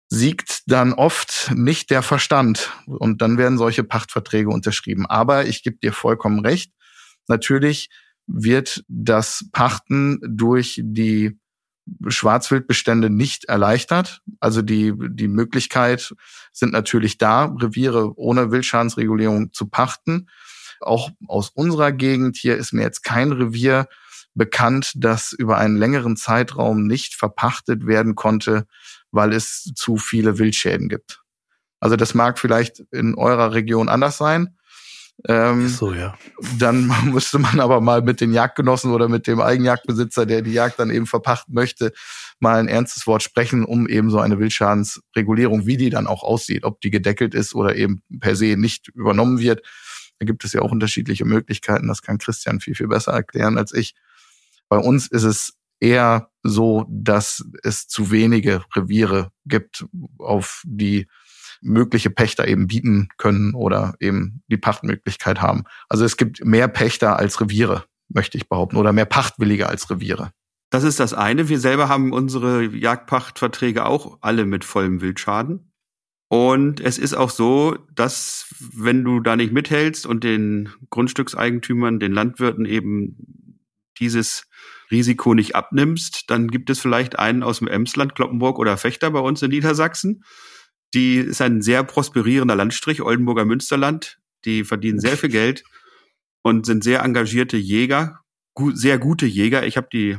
siegt 0.09 0.63
dann 0.67 0.93
oft 0.93 1.51
nicht 1.53 1.89
der 1.89 2.01
Verstand. 2.01 2.71
Und 2.85 3.21
dann 3.21 3.37
werden 3.37 3.57
solche 3.57 3.83
Pachtverträge 3.83 4.49
unterschrieben. 4.49 5.05
Aber 5.05 5.45
ich 5.45 5.63
gebe 5.63 5.77
dir 5.77 5.93
vollkommen 5.93 6.39
recht. 6.39 6.71
Natürlich 7.27 7.89
wird 8.27 8.83
das 8.87 9.45
Pachten 9.51 10.19
durch 10.23 10.81
die 10.83 11.39
Schwarzwildbestände 12.07 13.09
nicht 13.09 13.45
erleichtert. 13.45 14.21
Also 14.39 14.61
die, 14.61 14.93
die 14.97 15.27
Möglichkeit 15.27 16.15
sind 16.51 16.71
natürlich 16.71 17.17
da, 17.17 17.45
Reviere 17.45 18.17
ohne 18.17 18.51
Wildschadensregulierung 18.51 19.53
zu 19.53 19.67
pachten. 19.67 20.27
Auch 20.81 21.11
aus 21.27 21.49
unserer 21.49 21.91
Gegend 21.91 22.37
hier 22.37 22.57
ist 22.57 22.73
mir 22.73 22.81
jetzt 22.81 23.03
kein 23.03 23.31
Revier 23.31 23.87
bekannt, 24.33 24.93
das 24.95 25.31
über 25.31 25.57
einen 25.57 25.77
längeren 25.77 26.17
Zeitraum 26.17 26.85
nicht 26.87 27.15
verpachtet 27.15 27.85
werden 27.87 28.15
konnte, 28.15 28.67
weil 29.15 29.33
es 29.33 29.71
zu 29.75 29.97
viele 29.97 30.37
Wildschäden 30.37 30.89
gibt. 30.89 31.21
Also 31.79 31.95
das 31.95 32.13
mag 32.13 32.39
vielleicht 32.39 32.79
in 32.91 33.15
eurer 33.15 33.53
Region 33.53 33.89
anders 33.89 34.17
sein. 34.17 34.57
Ähm, 35.27 35.69
so, 35.69 35.93
ja. 35.93 36.17
Dann 36.59 36.87
müsste 37.11 37.39
man 37.39 37.59
aber 37.59 37.79
mal 37.79 38.01
mit 38.01 38.21
den 38.21 38.33
Jagdgenossen 38.33 38.91
oder 38.91 39.07
mit 39.07 39.27
dem 39.27 39.39
Eigenjagdbesitzer, 39.39 40.25
der 40.25 40.41
die 40.41 40.51
Jagd 40.51 40.79
dann 40.79 40.89
eben 40.89 41.07
verpachten 41.07 41.53
möchte, 41.53 41.93
mal 42.39 42.59
ein 42.59 42.67
ernstes 42.67 43.07
Wort 43.07 43.23
sprechen, 43.23 43.63
um 43.63 43.87
eben 43.87 44.09
so 44.09 44.19
eine 44.19 44.39
Wildschadensregulierung, 44.39 45.65
wie 45.65 45.77
die 45.77 45.89
dann 45.89 46.07
auch 46.07 46.23
aussieht, 46.23 46.65
ob 46.65 46.81
die 46.81 46.91
gedeckelt 46.91 47.33
ist 47.33 47.55
oder 47.55 47.75
eben 47.75 48.03
per 48.19 48.35
se 48.35 48.57
nicht 48.57 48.89
übernommen 48.89 49.39
wird. 49.39 49.61
Da 50.19 50.25
gibt 50.25 50.43
es 50.43 50.53
ja 50.53 50.61
auch 50.61 50.71
unterschiedliche 50.71 51.25
Möglichkeiten. 51.25 51.87
Das 51.87 52.01
kann 52.01 52.17
Christian 52.17 52.59
viel, 52.59 52.75
viel 52.75 52.87
besser 52.87 53.13
erklären 53.13 53.57
als 53.57 53.73
ich. 53.73 53.95
Bei 54.69 54.77
uns 54.77 55.07
ist 55.07 55.23
es 55.23 55.53
eher 55.79 56.29
so, 56.45 56.85
dass 56.89 57.43
es 57.63 57.87
zu 57.87 58.11
wenige 58.11 58.63
Reviere 58.75 59.31
gibt, 59.45 59.85
auf 60.19 60.61
die 60.65 61.07
mögliche 61.61 62.11
Pächter 62.11 62.47
eben 62.47 62.67
bieten 62.67 63.09
können 63.17 63.55
oder 63.55 63.95
eben 63.99 64.43
die 64.47 64.57
Pachtmöglichkeit 64.57 65.41
haben. 65.41 65.63
Also 65.89 66.05
es 66.05 66.17
gibt 66.17 66.45
mehr 66.45 66.67
Pächter 66.67 67.17
als 67.17 67.41
Reviere, 67.41 67.85
möchte 68.09 68.37
ich 68.37 68.47
behaupten, 68.47 68.77
oder 68.77 68.93
mehr 68.93 69.05
Pachtwillige 69.05 69.67
als 69.67 69.89
Reviere. 69.89 70.31
Das 70.69 70.83
ist 70.83 70.99
das 70.99 71.13
eine. 71.13 71.49
Wir 71.49 71.59
selber 71.59 71.89
haben 71.89 72.11
unsere 72.11 72.63
Jagdpachtverträge 72.63 73.85
auch 73.85 74.19
alle 74.21 74.45
mit 74.45 74.63
vollem 74.63 75.01
Wildschaden. 75.01 75.71
Und 76.27 76.79
es 76.79 76.97
ist 76.97 77.15
auch 77.15 77.29
so, 77.29 77.77
dass 77.93 78.53
wenn 78.59 79.03
du 79.03 79.19
da 79.19 79.35
nicht 79.35 79.53
mithältst 79.53 80.05
und 80.05 80.23
den 80.23 80.69
Grundstückseigentümern, 80.89 81.99
den 81.99 82.11
Landwirten 82.11 82.65
eben 82.65 83.55
dieses 83.99 84.47
Risiko 84.91 85.33
nicht 85.33 85.55
abnimmst, 85.55 86.25
dann 86.27 86.47
gibt 86.47 86.69
es 86.69 86.79
vielleicht 86.79 87.17
einen 87.17 87.43
aus 87.43 87.59
dem 87.59 87.67
Emsland, 87.67 88.15
Kloppenburg 88.15 88.59
oder 88.59 88.77
Fechter 88.77 89.11
bei 89.11 89.19
uns 89.19 89.41
in 89.41 89.49
Niedersachsen. 89.49 90.23
Die 90.93 91.17
ist 91.17 91.41
ein 91.41 91.61
sehr 91.61 91.83
prosperierender 91.83 92.55
Landstrich, 92.55 93.01
Oldenburger 93.01 93.45
Münsterland. 93.45 94.19
Die 94.45 94.63
verdienen 94.63 94.99
sehr 94.99 95.17
viel 95.17 95.29
Geld 95.29 95.63
und 96.43 96.65
sind 96.65 96.83
sehr 96.83 97.01
engagierte 97.01 97.57
Jäger, 97.57 98.19
sehr 98.73 98.99
gute 98.99 99.25
Jäger. 99.25 99.65
Ich 99.65 99.77
habe 99.77 99.87
die 99.91 100.17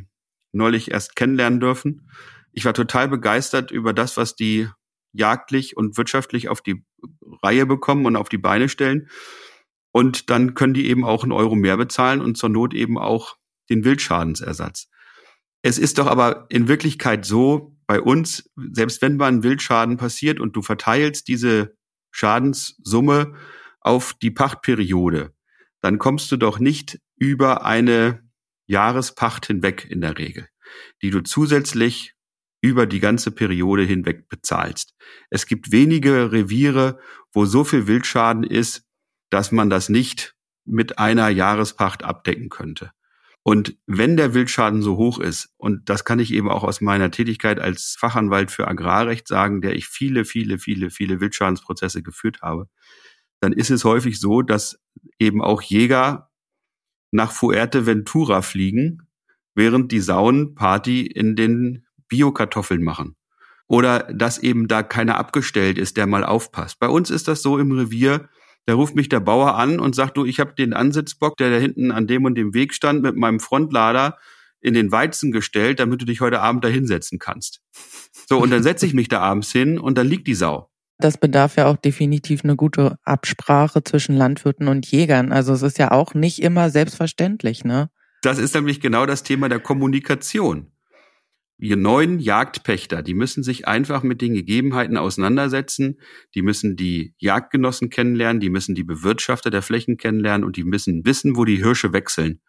neulich 0.52 0.90
erst 0.90 1.16
kennenlernen 1.16 1.60
dürfen. 1.60 2.10
Ich 2.52 2.64
war 2.64 2.74
total 2.74 3.08
begeistert 3.08 3.70
über 3.70 3.92
das, 3.92 4.16
was 4.16 4.34
die 4.34 4.68
jagdlich 5.12 5.76
und 5.76 5.96
wirtschaftlich 5.96 6.48
auf 6.48 6.60
die 6.60 6.84
Reihe 7.42 7.66
bekommen 7.66 8.06
und 8.06 8.16
auf 8.16 8.28
die 8.28 8.38
Beine 8.38 8.68
stellen. 8.68 9.08
Und 9.92 10.28
dann 10.30 10.54
können 10.54 10.74
die 10.74 10.88
eben 10.88 11.04
auch 11.04 11.22
einen 11.22 11.32
Euro 11.32 11.54
mehr 11.54 11.76
bezahlen 11.76 12.20
und 12.20 12.36
zur 12.36 12.50
Not 12.50 12.74
eben 12.74 12.98
auch 12.98 13.36
den 13.68 13.84
Wildschadensersatz. 13.84 14.88
Es 15.62 15.78
ist 15.78 15.98
doch 15.98 16.06
aber 16.06 16.46
in 16.48 16.68
Wirklichkeit 16.68 17.24
so, 17.24 17.76
bei 17.86 18.00
uns, 18.00 18.50
selbst 18.72 19.00
wenn 19.02 19.16
mal 19.16 19.28
ein 19.28 19.42
Wildschaden 19.42 19.96
passiert 19.96 20.40
und 20.40 20.56
du 20.56 20.62
verteilst 20.62 21.28
diese 21.28 21.76
Schadenssumme 22.10 23.34
auf 23.80 24.14
die 24.14 24.30
Pachtperiode, 24.30 25.34
dann 25.80 25.98
kommst 25.98 26.32
du 26.32 26.36
doch 26.36 26.58
nicht 26.58 27.00
über 27.16 27.64
eine 27.64 28.22
Jahrespacht 28.66 29.46
hinweg 29.46 29.86
in 29.88 30.00
der 30.00 30.18
Regel, 30.18 30.48
die 31.02 31.10
du 31.10 31.22
zusätzlich 31.22 32.14
über 32.60 32.86
die 32.86 33.00
ganze 33.00 33.30
Periode 33.30 33.84
hinweg 33.84 34.28
bezahlst. 34.28 34.94
Es 35.30 35.46
gibt 35.46 35.70
wenige 35.70 36.32
Reviere, 36.32 36.98
wo 37.32 37.44
so 37.44 37.62
viel 37.62 37.86
Wildschaden 37.86 38.42
ist, 38.42 38.84
dass 39.30 39.52
man 39.52 39.70
das 39.70 39.88
nicht 39.88 40.34
mit 40.64 40.98
einer 40.98 41.28
Jahrespacht 41.28 42.02
abdecken 42.02 42.48
könnte. 42.48 42.90
Und 43.46 43.76
wenn 43.86 44.16
der 44.16 44.34
Wildschaden 44.34 44.82
so 44.82 44.96
hoch 44.96 45.20
ist, 45.20 45.54
und 45.56 45.88
das 45.88 46.04
kann 46.04 46.18
ich 46.18 46.34
eben 46.34 46.50
auch 46.50 46.64
aus 46.64 46.80
meiner 46.80 47.12
Tätigkeit 47.12 47.60
als 47.60 47.94
Fachanwalt 47.96 48.50
für 48.50 48.66
Agrarrecht 48.66 49.28
sagen, 49.28 49.60
der 49.60 49.76
ich 49.76 49.86
viele, 49.86 50.24
viele, 50.24 50.58
viele, 50.58 50.90
viele 50.90 51.20
Wildschadensprozesse 51.20 52.02
geführt 52.02 52.42
habe, 52.42 52.68
dann 53.38 53.52
ist 53.52 53.70
es 53.70 53.84
häufig 53.84 54.18
so, 54.18 54.42
dass 54.42 54.80
eben 55.20 55.42
auch 55.42 55.62
Jäger 55.62 56.28
nach 57.12 57.30
Fuerteventura 57.30 58.42
fliegen, 58.42 59.06
während 59.54 59.92
die 59.92 60.00
Sauen 60.00 60.56
Party 60.56 61.06
in 61.06 61.36
den 61.36 61.86
Biokartoffeln 62.08 62.82
machen. 62.82 63.14
Oder 63.68 64.12
dass 64.12 64.38
eben 64.38 64.66
da 64.66 64.82
keiner 64.82 65.18
abgestellt 65.18 65.78
ist, 65.78 65.96
der 65.96 66.08
mal 66.08 66.24
aufpasst. 66.24 66.80
Bei 66.80 66.88
uns 66.88 67.10
ist 67.10 67.28
das 67.28 67.42
so 67.42 67.58
im 67.58 67.70
Revier, 67.70 68.28
da 68.66 68.74
ruft 68.74 68.96
mich 68.96 69.08
der 69.08 69.20
Bauer 69.20 69.54
an 69.54 69.80
und 69.80 69.94
sagt, 69.94 70.16
du, 70.16 70.24
ich 70.24 70.40
habe 70.40 70.54
den 70.54 70.72
Ansitzbock, 70.72 71.36
der 71.36 71.50
da 71.50 71.56
hinten 71.56 71.92
an 71.92 72.06
dem 72.06 72.24
und 72.24 72.34
dem 72.34 72.52
Weg 72.52 72.74
stand, 72.74 73.02
mit 73.02 73.16
meinem 73.16 73.40
Frontlader 73.40 74.18
in 74.60 74.74
den 74.74 74.90
Weizen 74.90 75.30
gestellt, 75.30 75.78
damit 75.78 76.02
du 76.02 76.04
dich 76.04 76.20
heute 76.20 76.40
Abend 76.40 76.64
da 76.64 76.68
hinsetzen 76.68 77.18
kannst. 77.20 77.60
So, 78.28 78.38
und 78.38 78.50
dann 78.50 78.64
setze 78.64 78.84
ich 78.84 78.94
mich 78.94 79.08
da 79.08 79.20
abends 79.20 79.52
hin 79.52 79.78
und 79.78 79.96
dann 79.96 80.08
liegt 80.08 80.26
die 80.26 80.34
Sau. 80.34 80.68
Das 80.98 81.18
bedarf 81.18 81.56
ja 81.56 81.66
auch 81.66 81.76
definitiv 81.76 82.42
eine 82.42 82.56
gute 82.56 82.96
Absprache 83.04 83.84
zwischen 83.84 84.16
Landwirten 84.16 84.66
und 84.66 84.90
Jägern. 84.90 85.30
Also 85.30 85.52
es 85.52 85.62
ist 85.62 85.78
ja 85.78 85.92
auch 85.92 86.14
nicht 86.14 86.42
immer 86.42 86.70
selbstverständlich, 86.70 87.64
ne? 87.64 87.90
Das 88.22 88.38
ist 88.38 88.54
nämlich 88.54 88.80
genau 88.80 89.06
das 89.06 89.22
Thema 89.22 89.48
der 89.48 89.60
Kommunikation 89.60 90.72
wir 91.58 91.76
neuen 91.76 92.18
Jagdpächter, 92.18 93.02
die 93.02 93.14
müssen 93.14 93.42
sich 93.42 93.66
einfach 93.66 94.02
mit 94.02 94.20
den 94.20 94.34
Gegebenheiten 94.34 94.98
auseinandersetzen, 94.98 95.98
die 96.34 96.42
müssen 96.42 96.76
die 96.76 97.14
Jagdgenossen 97.18 97.88
kennenlernen, 97.88 98.40
die 98.40 98.50
müssen 98.50 98.74
die 98.74 98.84
Bewirtschafter 98.84 99.50
der 99.50 99.62
Flächen 99.62 99.96
kennenlernen 99.96 100.44
und 100.44 100.56
die 100.56 100.64
müssen 100.64 101.06
wissen, 101.06 101.36
wo 101.36 101.44
die 101.44 101.56
Hirsche 101.56 101.92
wechseln. 101.92 102.40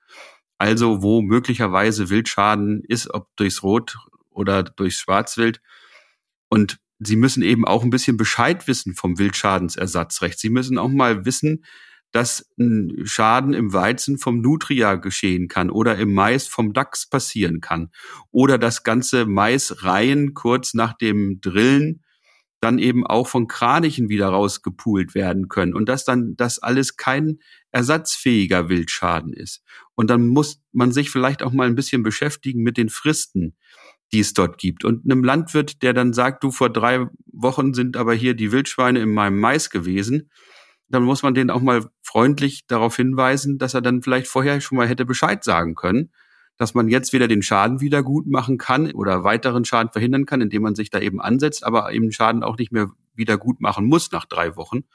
Also 0.58 1.02
wo 1.02 1.22
möglicherweise 1.22 2.10
Wildschaden 2.10 2.84
ist, 2.88 3.14
ob 3.14 3.34
durchs 3.38 3.64
Rot 3.64 3.98
oder 4.30 4.64
durchs 4.64 5.00
Schwarzwild. 5.00 5.62
Und 6.50 6.80
sie 7.00 7.16
müssen 7.16 7.44
eben 7.44 7.66
auch 7.66 7.84
ein 7.84 7.90
bisschen 7.90 8.18
Bescheid 8.18 8.68
wissen 8.68 8.94
vom 8.94 9.18
Wildschadensersatzrecht. 9.20 10.40
Sie 10.40 10.50
müssen 10.50 10.78
auch 10.78 10.90
mal 10.90 11.26
wissen, 11.26 11.64
dass 12.18 12.50
ein 12.58 13.04
Schaden 13.04 13.54
im 13.54 13.74
Weizen 13.74 14.18
vom 14.18 14.42
Nutria 14.42 14.96
geschehen 14.96 15.48
kann 15.48 15.70
oder 15.70 16.00
im 16.00 16.16
Mais 16.16 16.48
vom 16.48 16.74
Dachs 16.74 17.08
passieren 17.08 17.62
kann 17.62 17.92
oder 18.32 18.58
dass 18.58 18.82
ganze 18.82 19.28
Maisreihen 19.28 20.34
kurz 20.34 20.74
nach 20.74 20.98
dem 20.98 21.42
Drillen 21.42 22.04
dann 22.60 22.80
eben 22.80 23.06
auch 23.06 23.28
von 23.28 23.46
Kranichen 23.46 24.10
wieder 24.10 24.30
rausgepult 24.30 25.14
werden 25.14 25.48
können 25.48 25.76
und 25.76 25.88
dass 25.88 26.06
dann 26.06 26.36
das 26.36 26.58
alles 26.58 26.98
kein 26.98 27.38
ersatzfähiger 27.70 28.68
Wildschaden 28.68 29.32
ist. 29.32 29.62
Und 29.94 30.10
dann 30.10 30.26
muss 30.26 30.60
man 30.72 30.92
sich 30.92 31.12
vielleicht 31.12 31.44
auch 31.44 31.52
mal 31.52 31.68
ein 31.68 31.76
bisschen 31.76 32.02
beschäftigen 32.02 32.64
mit 32.64 32.78
den 32.78 32.90
Fristen, 32.90 33.56
die 34.12 34.22
es 34.22 34.34
dort 34.34 34.58
gibt. 34.58 34.84
Und 34.86 35.06
einem 35.06 35.24
Landwirt, 35.24 35.84
der 35.84 35.94
dann 35.94 36.14
sagt, 36.14 36.44
du 36.44 36.50
vor 36.50 36.72
drei 36.72 37.06
Wochen 37.28 37.76
sind 37.76 37.96
aber 37.96 38.16
hier 38.16 38.34
die 38.34 38.52
Wildschweine 38.52 39.02
in 39.02 39.14
meinem 39.14 39.40
Mais 39.40 39.70
gewesen, 39.70 40.32
dann 40.90 41.04
muss 41.04 41.24
man 41.24 41.34
den 41.34 41.50
auch 41.50 41.62
mal 41.62 41.86
freundlich 42.08 42.66
darauf 42.68 42.96
hinweisen, 42.96 43.58
dass 43.58 43.74
er 43.74 43.82
dann 43.82 44.02
vielleicht 44.02 44.28
vorher 44.28 44.62
schon 44.62 44.78
mal 44.78 44.88
hätte 44.88 45.04
Bescheid 45.04 45.44
sagen 45.44 45.76
können, 45.76 46.12
dass 46.56 46.74
man 46.74 46.88
jetzt 46.88 47.12
wieder 47.12 47.28
den 47.28 47.42
Schaden 47.42 47.82
wieder 47.82 48.02
gut 48.02 48.28
machen 48.28 48.58
kann 48.58 48.92
oder 48.92 49.26
weiteren 49.26 49.66
Schaden 49.66 49.92
verhindern 49.92 50.26
kann, 50.26 50.40
indem 50.40 50.62
man 50.62 50.74
sich 50.74 50.90
da 50.90 51.00
eben 51.00 51.20
ansetzt, 51.20 51.66
aber 51.66 51.92
eben 51.92 52.12
Schaden 52.14 52.44
auch 52.44 52.58
nicht 52.58 52.72
mehr 52.72 52.90
wieder 53.14 53.38
gut 53.38 53.60
machen 53.60 53.86
muss 53.86 54.12
nach 54.12 54.24
drei 54.24 54.56
Wochen, 54.56 54.86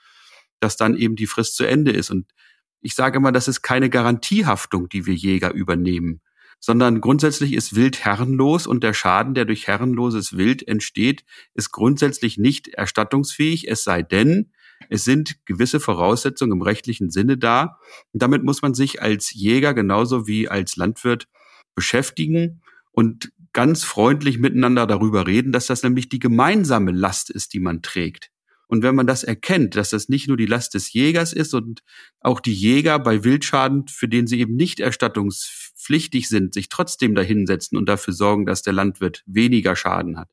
dass 0.58 0.78
dann 0.78 0.96
eben 0.96 1.14
die 1.14 1.26
Frist 1.26 1.56
zu 1.56 1.64
Ende 1.64 1.92
ist. 1.92 2.10
Und 2.10 2.32
ich 2.80 2.94
sage 2.94 3.18
immer, 3.18 3.30
das 3.30 3.46
ist 3.46 3.60
keine 3.60 3.90
Garantiehaftung, 3.90 4.88
die 4.88 5.04
wir 5.04 5.14
Jäger 5.14 5.52
übernehmen, 5.52 6.22
sondern 6.60 7.02
grundsätzlich 7.02 7.52
ist 7.52 7.76
Wild 7.76 8.06
herrenlos 8.06 8.66
und 8.66 8.82
der 8.82 8.94
Schaden, 8.94 9.34
der 9.34 9.44
durch 9.44 9.66
herrenloses 9.66 10.38
Wild 10.38 10.66
entsteht, 10.66 11.24
ist 11.52 11.72
grundsätzlich 11.72 12.38
nicht 12.38 12.68
erstattungsfähig, 12.68 13.68
es 13.68 13.84
sei 13.84 14.02
denn, 14.02 14.50
es 14.88 15.04
sind 15.04 15.36
gewisse 15.46 15.80
Voraussetzungen 15.80 16.52
im 16.52 16.62
rechtlichen 16.62 17.10
Sinne 17.10 17.38
da. 17.38 17.78
Und 18.12 18.22
damit 18.22 18.42
muss 18.42 18.62
man 18.62 18.74
sich 18.74 19.02
als 19.02 19.32
Jäger 19.32 19.74
genauso 19.74 20.26
wie 20.26 20.48
als 20.48 20.76
Landwirt 20.76 21.28
beschäftigen 21.74 22.62
und 22.90 23.32
ganz 23.52 23.84
freundlich 23.84 24.38
miteinander 24.38 24.86
darüber 24.86 25.26
reden, 25.26 25.52
dass 25.52 25.66
das 25.66 25.82
nämlich 25.82 26.08
die 26.08 26.18
gemeinsame 26.18 26.92
Last 26.92 27.30
ist, 27.30 27.52
die 27.52 27.60
man 27.60 27.82
trägt. 27.82 28.30
Und 28.72 28.82
wenn 28.82 28.94
man 28.94 29.06
das 29.06 29.22
erkennt, 29.22 29.76
dass 29.76 29.90
das 29.90 30.08
nicht 30.08 30.28
nur 30.28 30.38
die 30.38 30.46
Last 30.46 30.72
des 30.72 30.94
Jägers 30.94 31.34
ist 31.34 31.52
und 31.52 31.82
auch 32.20 32.40
die 32.40 32.54
Jäger 32.54 32.98
bei 32.98 33.22
Wildschaden, 33.22 33.86
für 33.86 34.08
den 34.08 34.26
sie 34.26 34.40
eben 34.40 34.56
nicht 34.56 34.80
erstattungspflichtig 34.80 36.26
sind, 36.26 36.54
sich 36.54 36.70
trotzdem 36.70 37.14
dahinsetzen 37.14 37.76
und 37.76 37.86
dafür 37.86 38.14
sorgen, 38.14 38.46
dass 38.46 38.62
der 38.62 38.72
Landwirt 38.72 39.24
weniger 39.26 39.76
Schaden 39.76 40.18
hat, 40.18 40.30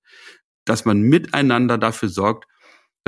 dass 0.63 0.85
man 0.85 1.01
miteinander 1.01 1.77
dafür 1.77 2.07
sorgt, 2.07 2.48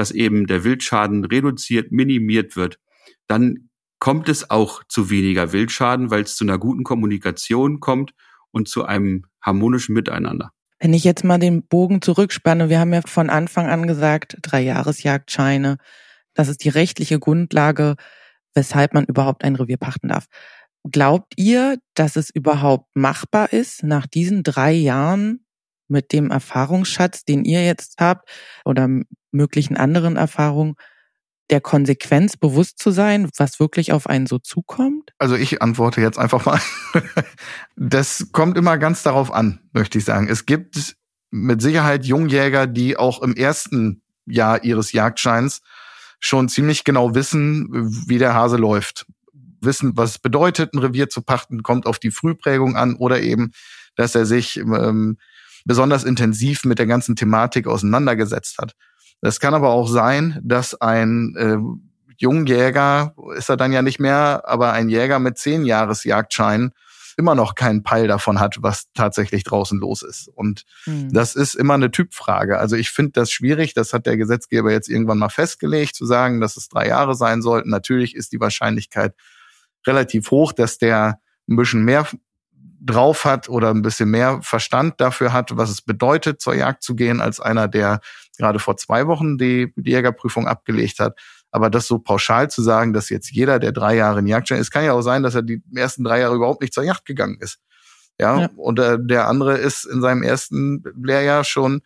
dass 0.02 0.10
eben 0.10 0.48
der 0.48 0.64
Wildschaden 0.64 1.26
reduziert, 1.26 1.92
minimiert 1.92 2.56
wird, 2.56 2.80
dann 3.28 3.70
kommt 4.00 4.30
es 4.30 4.50
auch 4.50 4.84
zu 4.86 5.12
weniger 5.12 5.54
Wildschaden, 5.54 6.10
weil 6.10 6.24
es 6.24 6.36
zu 6.36 6.44
einer 6.44 6.58
guten 6.58 6.84
Kommunikation 6.84 7.80
kommt 7.80 8.16
und 8.50 8.68
zu 8.68 8.84
einem 8.84 9.26
harmonischen 9.44 9.94
Miteinander. 9.94 10.50
Wenn 10.80 10.96
ich 10.96 11.04
jetzt 11.04 11.24
mal 11.24 11.38
den 11.38 11.68
Bogen 11.68 12.02
zurückspanne, 12.02 12.68
wir 12.68 12.80
haben 12.80 12.92
ja 12.92 13.02
von 13.06 13.30
Anfang 13.30 13.68
an 13.68 13.86
gesagt, 13.86 14.38
drei 14.42 14.62
Jahresjagdscheine, 14.62 15.78
das 16.34 16.48
ist 16.48 16.64
die 16.64 16.70
rechtliche 16.70 17.20
Grundlage, 17.20 17.94
weshalb 18.56 18.96
man 18.96 19.06
überhaupt 19.06 19.44
ein 19.44 19.56
Revier 19.56 19.78
pachten 19.78 20.08
darf. 20.08 20.26
Glaubt 20.92 21.34
ihr, 21.36 21.78
dass 21.94 22.16
es 22.16 22.32
überhaupt 22.32 22.96
machbar 22.96 23.54
ist, 23.54 23.84
nach 23.84 24.08
diesen 24.08 24.42
drei 24.42 24.72
Jahren 24.72 25.46
mit 25.90 26.12
dem 26.12 26.32
Erfahrungsschatz, 26.32 27.24
den 27.24 27.46
ihr 27.46 27.64
jetzt 27.64 28.02
habt 28.02 28.28
oder 28.66 28.90
möglichen 29.32 29.78
anderen 29.78 30.16
Erfahrungen, 30.16 30.76
der 31.50 31.62
Konsequenz 31.62 32.38
bewusst 32.38 32.80
zu 32.80 32.92
sein, 32.92 33.30
was 33.38 33.60
wirklich 33.60 33.92
auf 33.92 34.08
einen 34.08 34.26
so 34.26 34.40
zukommt? 34.40 35.12
Also 35.20 35.36
ich 35.36 35.62
antworte 35.62 36.02
jetzt 36.02 36.18
einfach 36.18 36.46
mal. 36.46 36.60
Das 37.76 38.28
kommt 38.32 38.58
immer 38.58 38.78
ganz 38.78 39.04
darauf 39.04 39.34
an, 39.34 39.60
möchte 39.74 39.98
ich 39.98 40.06
sagen. 40.06 40.30
Es 40.30 40.46
gibt 40.46 40.96
mit 41.32 41.62
Sicherheit 41.62 42.06
Jungjäger, 42.06 42.68
die 42.68 42.96
auch 42.96 43.22
im 43.22 43.36
ersten 43.36 44.02
Jahr 44.26 44.64
ihres 44.64 44.92
Jagdscheins 44.92 45.62
schon 46.20 46.48
ziemlich 46.48 46.84
genau 46.84 47.16
wissen, 47.16 47.68
wie 48.08 48.20
der 48.20 48.34
Hase 48.34 48.58
läuft. 48.58 49.08
Wissen, 49.62 49.98
was 49.98 50.12
es 50.12 50.20
bedeutet, 50.20 50.74
ein 50.74 50.80
Revier 50.80 51.10
zu 51.10 51.22
pachten, 51.22 51.64
kommt 51.64 51.86
auf 51.86 52.00
die 52.00 52.12
Frühprägung 52.12 52.76
an 52.76 52.96
oder 52.96 53.22
eben, 53.22 53.52
dass 53.96 54.16
er 54.16 54.26
sich 54.26 54.58
ähm, 54.58 55.18
besonders 55.66 56.04
intensiv 56.04 56.64
mit 56.64 56.80
der 56.80 56.88
ganzen 56.88 57.16
Thematik 57.16 57.68
auseinandergesetzt 57.68 58.58
hat. 58.60 58.74
Es 59.22 59.40
kann 59.40 59.54
aber 59.54 59.70
auch 59.70 59.88
sein, 59.88 60.40
dass 60.44 60.80
ein 60.80 61.36
äh, 61.38 61.58
Jungjäger, 62.18 63.16
ist 63.36 63.50
er 63.50 63.58
dann 63.58 63.72
ja 63.72 63.82
nicht 63.82 64.00
mehr, 64.00 64.44
aber 64.46 64.74
ein 64.74 64.90
Jäger 64.90 65.20
mit 65.20 65.38
zehn 65.38 65.66
Jahres 65.66 66.04
Jagdschein 66.04 66.72
immer 67.18 67.36
noch 67.36 67.56
keinen 67.56 67.84
Peil 67.84 68.08
davon 68.08 68.40
hat, 68.40 68.58
was 68.62 68.92
tatsächlich 68.94 69.44
draußen 69.44 69.80
los 69.80 70.02
ist. 70.02 70.28
Und 70.28 70.64
mhm. 70.86 71.12
das 71.12 71.36
ist 71.36 71.56
immer 71.56 71.74
eine 71.74 71.92
Typfrage. 71.92 72.58
Also 72.58 72.76
ich 72.76 72.90
finde 72.90 73.14
das 73.14 73.32
schwierig. 73.32 73.74
Das 73.74 73.94
hat 73.94 74.06
der 74.06 74.18
Gesetzgeber 74.18 74.72
jetzt 74.72 74.90
irgendwann 74.90 75.18
mal 75.18 75.30
festgelegt, 75.30 75.96
zu 75.96 76.06
sagen, 76.06 76.42
dass 76.42 76.58
es 76.58 76.70
drei 76.70 76.88
Jahre 76.88 77.16
sein 77.16 77.42
sollten. 77.42 77.70
Natürlich 77.70 78.16
ist 78.16 78.32
die 78.32 78.40
Wahrscheinlichkeit 78.40 79.14
relativ 79.86 80.32
hoch, 80.32 80.54
dass 80.54 80.78
der 80.78 81.20
ein 81.50 81.56
bisschen 81.56 81.84
mehr 81.84 82.08
drauf 82.84 83.26
hat 83.26 83.48
oder 83.48 83.70
ein 83.70 83.84
bisschen 83.84 84.10
mehr 84.10 84.40
Verstand 84.42 85.00
dafür 85.00 85.32
hat, 85.34 85.56
was 85.56 85.70
es 85.70 85.82
bedeutet, 85.82 86.42
zur 86.42 86.56
Jagd 86.56 86.84
zu 86.84 86.96
gehen, 86.96 87.22
als 87.22 87.40
einer, 87.40 87.68
der 87.68 88.02
gerade 88.38 88.60
vor 88.60 88.76
zwei 88.76 89.08
Wochen 89.08 89.38
die, 89.38 89.72
die 89.76 89.92
Jägerprüfung 89.92 90.48
abgelegt 90.48 91.00
hat. 91.00 91.18
Aber 91.52 91.70
das 91.70 91.86
so 91.86 92.00
pauschal 92.00 92.50
zu 92.50 92.62
sagen, 92.62 92.94
dass 92.94 93.10
jetzt 93.10 93.32
jeder, 93.32 93.60
der 93.60 93.72
drei 93.72 93.96
Jahre 93.96 94.20
in 94.20 94.28
Jagdschein 94.28 94.60
ist, 94.60 94.72
kann 94.72 94.86
ja 94.86 94.94
auch 94.94 95.02
sein, 95.02 95.22
dass 95.22 95.36
er 95.36 95.44
die 95.44 95.62
ersten 95.76 96.04
drei 96.04 96.20
Jahre 96.22 96.36
überhaupt 96.36 96.62
nicht 96.62 96.74
zur 96.74 96.84
Jagd 96.84 97.06
gegangen 97.06 97.38
ist. 97.40 97.60
Ja, 98.20 98.42
ja. 98.42 98.50
und 98.56 98.80
äh, 98.80 98.98
der 99.00 99.28
andere 99.28 99.58
ist 99.58 99.86
in 99.86 100.02
seinem 100.02 100.24
ersten 100.24 100.84
Lehrjahr 101.02 101.44
schon 101.44 101.82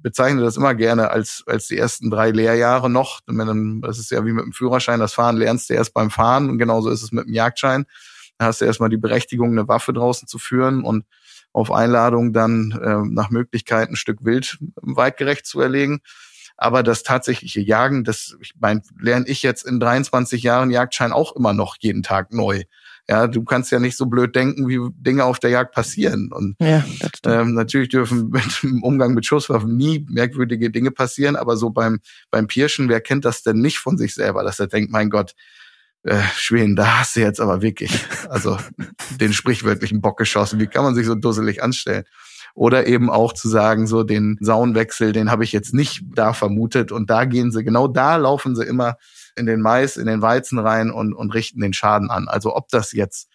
bezeichne 0.00 0.42
das 0.42 0.56
immer 0.56 0.74
gerne 0.74 1.10
als, 1.10 1.42
als 1.46 1.66
die 1.66 1.76
ersten 1.76 2.10
drei 2.10 2.30
Lehrjahre 2.30 2.88
noch. 2.88 3.20
Das 3.26 3.98
ist 3.98 4.10
ja 4.10 4.24
wie 4.24 4.32
mit 4.32 4.44
dem 4.44 4.52
Führerschein, 4.52 5.00
das 5.00 5.12
Fahren 5.12 5.36
lernst 5.36 5.70
du 5.70 5.74
erst 5.74 5.92
beim 5.92 6.10
Fahren 6.10 6.48
und 6.50 6.58
genauso 6.58 6.90
ist 6.90 7.02
es 7.02 7.12
mit 7.12 7.26
dem 7.26 7.34
Jagdschein. 7.34 7.84
Hast 8.38 8.60
du 8.60 8.64
erstmal 8.64 8.88
die 8.88 8.96
Berechtigung, 8.96 9.52
eine 9.52 9.68
Waffe 9.68 9.92
draußen 9.92 10.28
zu 10.28 10.38
führen 10.38 10.84
und 10.84 11.04
auf 11.52 11.72
Einladung 11.72 12.32
dann 12.32 12.72
äh, 12.82 13.08
nach 13.08 13.30
Möglichkeit 13.30 13.88
ein 13.88 13.96
Stück 13.96 14.24
Wild 14.24 14.58
weitgerecht 14.76 15.46
zu 15.46 15.60
erlegen. 15.60 16.00
Aber 16.56 16.82
das 16.82 17.04
tatsächliche 17.04 17.60
Jagen, 17.60 18.02
das 18.02 18.36
ich 18.40 18.52
mein, 18.58 18.82
lerne 19.00 19.28
ich 19.28 19.42
jetzt 19.42 19.64
in 19.64 19.78
23 19.78 20.42
Jahren 20.42 20.70
Jagdschein 20.70 21.12
auch 21.12 21.36
immer 21.36 21.52
noch 21.52 21.76
jeden 21.80 22.02
Tag 22.02 22.32
neu. 22.32 22.64
Ja, 23.08 23.26
du 23.26 23.42
kannst 23.42 23.70
ja 23.70 23.78
nicht 23.78 23.96
so 23.96 24.06
blöd 24.06 24.36
denken, 24.36 24.68
wie 24.68 24.80
Dinge 24.92 25.24
auf 25.24 25.38
der 25.38 25.50
Jagd 25.50 25.72
passieren. 25.72 26.30
Und 26.30 26.56
ja, 26.60 26.84
ähm, 27.24 27.54
natürlich 27.54 27.88
dürfen 27.88 28.28
mit, 28.30 28.64
im 28.64 28.82
Umgang 28.82 29.14
mit 29.14 29.24
Schusswaffen 29.24 29.76
nie 29.76 30.04
merkwürdige 30.10 30.70
Dinge 30.70 30.90
passieren, 30.90 31.36
aber 31.36 31.56
so 31.56 31.70
beim, 31.70 32.00
beim 32.30 32.48
Pirschen, 32.48 32.88
wer 32.88 33.00
kennt 33.00 33.24
das 33.24 33.42
denn 33.42 33.60
nicht 33.60 33.78
von 33.78 33.96
sich 33.96 34.14
selber, 34.14 34.42
dass 34.42 34.58
er 34.58 34.66
denkt, 34.66 34.90
mein 34.90 35.10
Gott, 35.10 35.34
äh, 36.04 36.22
Schweden, 36.34 36.76
da 36.76 37.00
hast 37.00 37.16
du 37.16 37.20
jetzt 37.20 37.40
aber 37.40 37.62
wirklich, 37.62 38.06
also 38.28 38.56
den 39.20 39.32
sprichwörtlichen 39.32 40.00
Bock 40.00 40.18
geschossen. 40.18 40.60
Wie 40.60 40.66
kann 40.66 40.84
man 40.84 40.94
sich 40.94 41.06
so 41.06 41.14
dusselig 41.14 41.62
anstellen? 41.62 42.04
Oder 42.54 42.86
eben 42.86 43.10
auch 43.10 43.32
zu 43.32 43.48
sagen, 43.48 43.86
so 43.86 44.02
den 44.02 44.36
Saunwechsel, 44.40 45.12
den 45.12 45.30
habe 45.30 45.44
ich 45.44 45.52
jetzt 45.52 45.74
nicht 45.74 46.02
da 46.14 46.32
vermutet. 46.32 46.90
Und 46.90 47.08
da 47.10 47.24
gehen 47.24 47.52
sie, 47.52 47.62
genau 47.62 47.86
da 47.86 48.16
laufen 48.16 48.56
sie 48.56 48.64
immer 48.64 48.96
in 49.36 49.46
den 49.46 49.60
Mais, 49.60 49.96
in 49.96 50.06
den 50.06 50.22
Weizen 50.22 50.58
rein 50.58 50.90
und, 50.90 51.14
und 51.14 51.34
richten 51.34 51.60
den 51.60 51.72
Schaden 51.72 52.10
an. 52.10 52.26
Also 52.26 52.56
ob 52.56 52.68
das 52.68 52.92
jetzt 52.92 53.28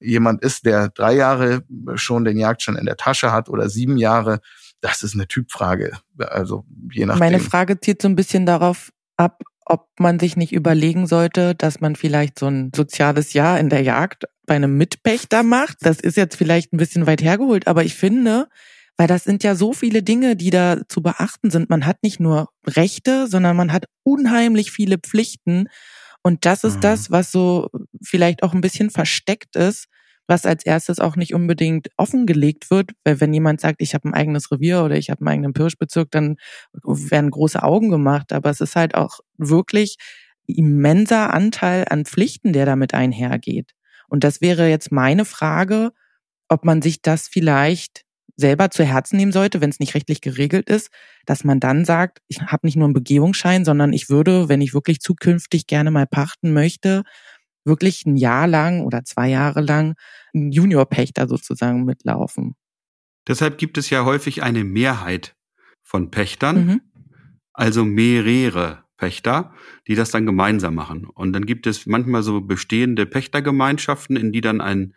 jemand 0.00 0.42
ist, 0.42 0.64
der 0.64 0.88
drei 0.88 1.14
Jahre 1.14 1.62
schon 1.94 2.24
den 2.24 2.38
Jagdschein 2.38 2.76
in 2.76 2.86
der 2.86 2.96
Tasche 2.96 3.32
hat 3.32 3.48
oder 3.48 3.68
sieben 3.68 3.98
Jahre, 3.98 4.40
das 4.80 5.02
ist 5.02 5.14
eine 5.14 5.28
Typfrage. 5.28 5.98
Also 6.18 6.64
je 6.90 7.04
nachdem. 7.04 7.20
Meine 7.20 7.40
Frage 7.40 7.78
zieht 7.80 8.00
so 8.00 8.08
ein 8.08 8.16
bisschen 8.16 8.46
darauf 8.46 8.90
ab, 9.16 9.42
ob 9.70 9.88
man 9.98 10.18
sich 10.18 10.36
nicht 10.36 10.52
überlegen 10.52 11.06
sollte, 11.06 11.54
dass 11.54 11.80
man 11.80 11.94
vielleicht 11.94 12.38
so 12.38 12.46
ein 12.48 12.72
soziales 12.74 13.32
Jahr 13.34 13.60
in 13.60 13.68
der 13.68 13.82
Jagd 13.82 14.24
bei 14.44 14.56
einem 14.56 14.76
Mitpächter 14.76 15.44
macht. 15.44 15.78
Das 15.82 16.00
ist 16.00 16.16
jetzt 16.16 16.36
vielleicht 16.36 16.72
ein 16.72 16.76
bisschen 16.76 17.06
weit 17.06 17.22
hergeholt, 17.22 17.68
aber 17.68 17.84
ich 17.84 17.94
finde, 17.94 18.48
weil 18.96 19.06
das 19.06 19.22
sind 19.22 19.44
ja 19.44 19.54
so 19.54 19.72
viele 19.72 20.02
Dinge, 20.02 20.34
die 20.34 20.50
da 20.50 20.78
zu 20.88 21.02
beachten 21.02 21.50
sind. 21.50 21.70
Man 21.70 21.86
hat 21.86 22.02
nicht 22.02 22.18
nur 22.18 22.48
Rechte, 22.66 23.28
sondern 23.28 23.56
man 23.56 23.72
hat 23.72 23.84
unheimlich 24.02 24.72
viele 24.72 24.98
Pflichten. 24.98 25.68
Und 26.22 26.44
das 26.44 26.64
ist 26.64 26.78
mhm. 26.78 26.80
das, 26.80 27.10
was 27.12 27.30
so 27.30 27.68
vielleicht 28.02 28.42
auch 28.42 28.52
ein 28.52 28.60
bisschen 28.60 28.90
versteckt 28.90 29.54
ist, 29.54 29.86
was 30.30 30.46
als 30.46 30.64
erstes 30.64 31.00
auch 31.00 31.16
nicht 31.16 31.34
unbedingt 31.34 31.88
offengelegt 31.98 32.70
wird, 32.70 32.92
weil 33.04 33.20
wenn 33.20 33.34
jemand 33.34 33.60
sagt, 33.60 33.82
ich 33.82 33.92
habe 33.94 34.08
ein 34.08 34.14
eigenes 34.14 34.50
Revier 34.50 34.82
oder 34.84 34.96
ich 34.96 35.10
habe 35.10 35.20
einen 35.20 35.28
eigenen 35.28 35.52
Pirschbezirk, 35.52 36.10
dann 36.10 36.36
werden 36.72 37.30
große 37.30 37.62
Augen 37.62 37.90
gemacht. 37.90 38.32
Aber 38.32 38.48
es 38.48 38.60
ist 38.60 38.76
halt 38.76 38.94
auch 38.94 39.20
wirklich 39.36 39.96
immenser 40.46 41.34
Anteil 41.34 41.84
an 41.90 42.06
Pflichten, 42.06 42.52
der 42.52 42.64
damit 42.64 42.94
einhergeht. 42.94 43.72
Und 44.08 44.24
das 44.24 44.40
wäre 44.40 44.68
jetzt 44.68 44.90
meine 44.90 45.24
Frage, 45.24 45.90
ob 46.48 46.64
man 46.64 46.80
sich 46.80 47.02
das 47.02 47.28
vielleicht 47.28 48.04
selber 48.36 48.70
zu 48.70 48.84
Herzen 48.84 49.16
nehmen 49.16 49.32
sollte, 49.32 49.60
wenn 49.60 49.70
es 49.70 49.80
nicht 49.80 49.94
rechtlich 49.94 50.20
geregelt 50.20 50.70
ist, 50.70 50.90
dass 51.26 51.44
man 51.44 51.60
dann 51.60 51.84
sagt, 51.84 52.20
ich 52.26 52.40
habe 52.40 52.66
nicht 52.66 52.76
nur 52.76 52.86
einen 52.86 52.94
Begehungsschein, 52.94 53.64
sondern 53.64 53.92
ich 53.92 54.08
würde, 54.08 54.48
wenn 54.48 54.62
ich 54.62 54.74
wirklich 54.74 55.00
zukünftig 55.00 55.66
gerne 55.66 55.90
mal 55.90 56.06
pachten 56.06 56.52
möchte, 56.52 57.02
wirklich 57.70 58.04
ein 58.04 58.16
Jahr 58.16 58.46
lang 58.46 58.82
oder 58.82 59.04
zwei 59.04 59.30
Jahre 59.30 59.62
lang 59.62 59.94
ein 60.34 60.52
Juniorpächter 60.52 61.26
sozusagen 61.26 61.84
mitlaufen. 61.84 62.54
Deshalb 63.26 63.56
gibt 63.56 63.78
es 63.78 63.88
ja 63.88 64.04
häufig 64.04 64.42
eine 64.42 64.64
Mehrheit 64.64 65.36
von 65.82 66.10
Pächtern, 66.10 66.66
mhm. 66.66 66.80
also 67.54 67.84
mehrere 67.84 68.84
Pächter, 68.98 69.54
die 69.88 69.94
das 69.94 70.10
dann 70.10 70.26
gemeinsam 70.26 70.74
machen. 70.74 71.06
Und 71.06 71.32
dann 71.32 71.46
gibt 71.46 71.66
es 71.66 71.86
manchmal 71.86 72.22
so 72.22 72.42
bestehende 72.42 73.06
Pächtergemeinschaften, 73.06 74.16
in 74.16 74.32
die 74.32 74.42
dann 74.42 74.60
ein 74.60 74.94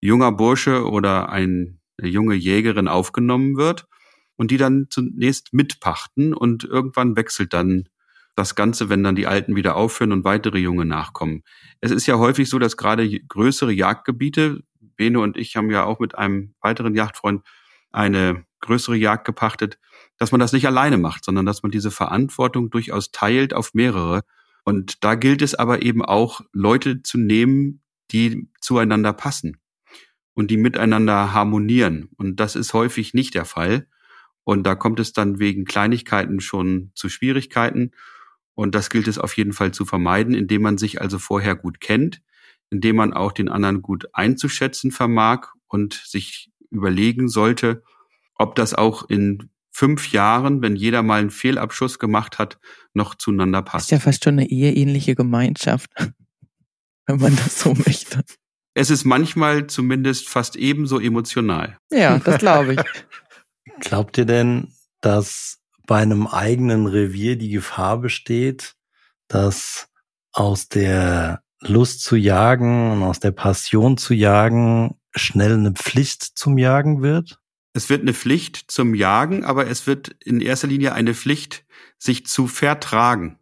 junger 0.00 0.32
Bursche 0.32 0.86
oder 0.86 1.30
eine 1.30 1.78
junge 2.02 2.34
Jägerin 2.34 2.88
aufgenommen 2.88 3.56
wird 3.56 3.88
und 4.36 4.50
die 4.50 4.56
dann 4.56 4.88
zunächst 4.90 5.52
mitpachten 5.52 6.34
und 6.34 6.64
irgendwann 6.64 7.16
wechselt 7.16 7.54
dann 7.54 7.88
das 8.34 8.54
Ganze, 8.54 8.88
wenn 8.88 9.02
dann 9.02 9.14
die 9.14 9.26
Alten 9.26 9.56
wieder 9.56 9.76
aufhören 9.76 10.12
und 10.12 10.24
weitere 10.24 10.58
Junge 10.58 10.84
nachkommen. 10.84 11.42
Es 11.80 11.90
ist 11.90 12.06
ja 12.06 12.18
häufig 12.18 12.48
so, 12.48 12.58
dass 12.58 12.76
gerade 12.76 13.08
größere 13.08 13.72
Jagdgebiete, 13.72 14.62
Bene 14.96 15.20
und 15.20 15.36
ich 15.36 15.56
haben 15.56 15.70
ja 15.70 15.84
auch 15.84 15.98
mit 15.98 16.16
einem 16.16 16.54
weiteren 16.60 16.94
Jagdfreund 16.94 17.42
eine 17.90 18.44
größere 18.60 18.96
Jagd 18.96 19.26
gepachtet, 19.26 19.78
dass 20.18 20.32
man 20.32 20.40
das 20.40 20.52
nicht 20.52 20.66
alleine 20.66 20.98
macht, 20.98 21.24
sondern 21.24 21.46
dass 21.46 21.62
man 21.62 21.72
diese 21.72 21.90
Verantwortung 21.90 22.70
durchaus 22.70 23.10
teilt 23.10 23.54
auf 23.54 23.74
mehrere. 23.74 24.22
Und 24.64 25.04
da 25.04 25.14
gilt 25.14 25.42
es 25.42 25.54
aber 25.54 25.82
eben 25.82 26.04
auch, 26.04 26.40
Leute 26.52 27.02
zu 27.02 27.18
nehmen, 27.18 27.82
die 28.12 28.48
zueinander 28.60 29.12
passen 29.12 29.58
und 30.34 30.50
die 30.50 30.56
miteinander 30.56 31.32
harmonieren. 31.32 32.08
Und 32.16 32.36
das 32.36 32.56
ist 32.56 32.72
häufig 32.72 33.14
nicht 33.14 33.34
der 33.34 33.44
Fall. 33.44 33.88
Und 34.44 34.64
da 34.64 34.74
kommt 34.74 35.00
es 35.00 35.12
dann 35.12 35.38
wegen 35.38 35.64
Kleinigkeiten 35.64 36.40
schon 36.40 36.90
zu 36.94 37.08
Schwierigkeiten. 37.08 37.92
Und 38.54 38.74
das 38.74 38.90
gilt 38.90 39.08
es 39.08 39.18
auf 39.18 39.36
jeden 39.36 39.52
Fall 39.52 39.72
zu 39.72 39.84
vermeiden, 39.84 40.34
indem 40.34 40.62
man 40.62 40.78
sich 40.78 41.00
also 41.00 41.18
vorher 41.18 41.54
gut 41.54 41.80
kennt, 41.80 42.20
indem 42.70 42.96
man 42.96 43.12
auch 43.12 43.32
den 43.32 43.48
anderen 43.48 43.82
gut 43.82 44.06
einzuschätzen 44.12 44.90
vermag 44.90 45.48
und 45.68 45.94
sich 45.94 46.50
überlegen 46.70 47.28
sollte, 47.28 47.82
ob 48.34 48.54
das 48.54 48.74
auch 48.74 49.08
in 49.08 49.50
fünf 49.70 50.12
Jahren, 50.12 50.62
wenn 50.62 50.76
jeder 50.76 51.02
mal 51.02 51.20
einen 51.20 51.30
Fehlabschuss 51.30 51.98
gemacht 51.98 52.38
hat, 52.38 52.58
noch 52.92 53.14
zueinander 53.14 53.62
passt. 53.62 53.86
ist 53.86 53.90
ja 53.90 54.00
fast 54.00 54.24
schon 54.24 54.34
eine 54.34 54.48
eheähnliche 54.48 55.14
Gemeinschaft, 55.14 55.90
wenn 57.06 57.18
man 57.18 57.34
das 57.36 57.60
so 57.60 57.74
möchte. 57.86 58.22
Es 58.74 58.90
ist 58.90 59.04
manchmal 59.04 59.66
zumindest 59.66 60.28
fast 60.28 60.56
ebenso 60.56 60.98
emotional. 60.98 61.78
Ja, 61.90 62.18
das 62.18 62.38
glaube 62.38 62.74
ich. 62.74 62.80
Glaubt 63.80 64.16
ihr 64.16 64.24
denn, 64.24 64.72
dass 65.00 65.61
bei 65.92 66.00
einem 66.00 66.26
eigenen 66.26 66.86
Revier 66.86 67.36
die 67.36 67.50
Gefahr 67.50 67.98
besteht, 67.98 68.76
dass 69.28 69.90
aus 70.32 70.70
der 70.70 71.42
Lust 71.60 72.02
zu 72.02 72.16
jagen 72.16 72.92
und 72.92 73.02
aus 73.02 73.20
der 73.20 73.32
Passion 73.32 73.98
zu 73.98 74.14
jagen 74.14 74.98
schnell 75.14 75.52
eine 75.52 75.72
Pflicht 75.72 76.22
zum 76.22 76.56
Jagen 76.56 77.02
wird? 77.02 77.40
Es 77.74 77.90
wird 77.90 78.00
eine 78.00 78.14
Pflicht 78.14 78.70
zum 78.70 78.94
Jagen, 78.94 79.44
aber 79.44 79.66
es 79.66 79.86
wird 79.86 80.16
in 80.24 80.40
erster 80.40 80.66
Linie 80.66 80.94
eine 80.94 81.12
Pflicht, 81.12 81.66
sich 81.98 82.24
zu 82.24 82.46
vertragen. 82.46 83.38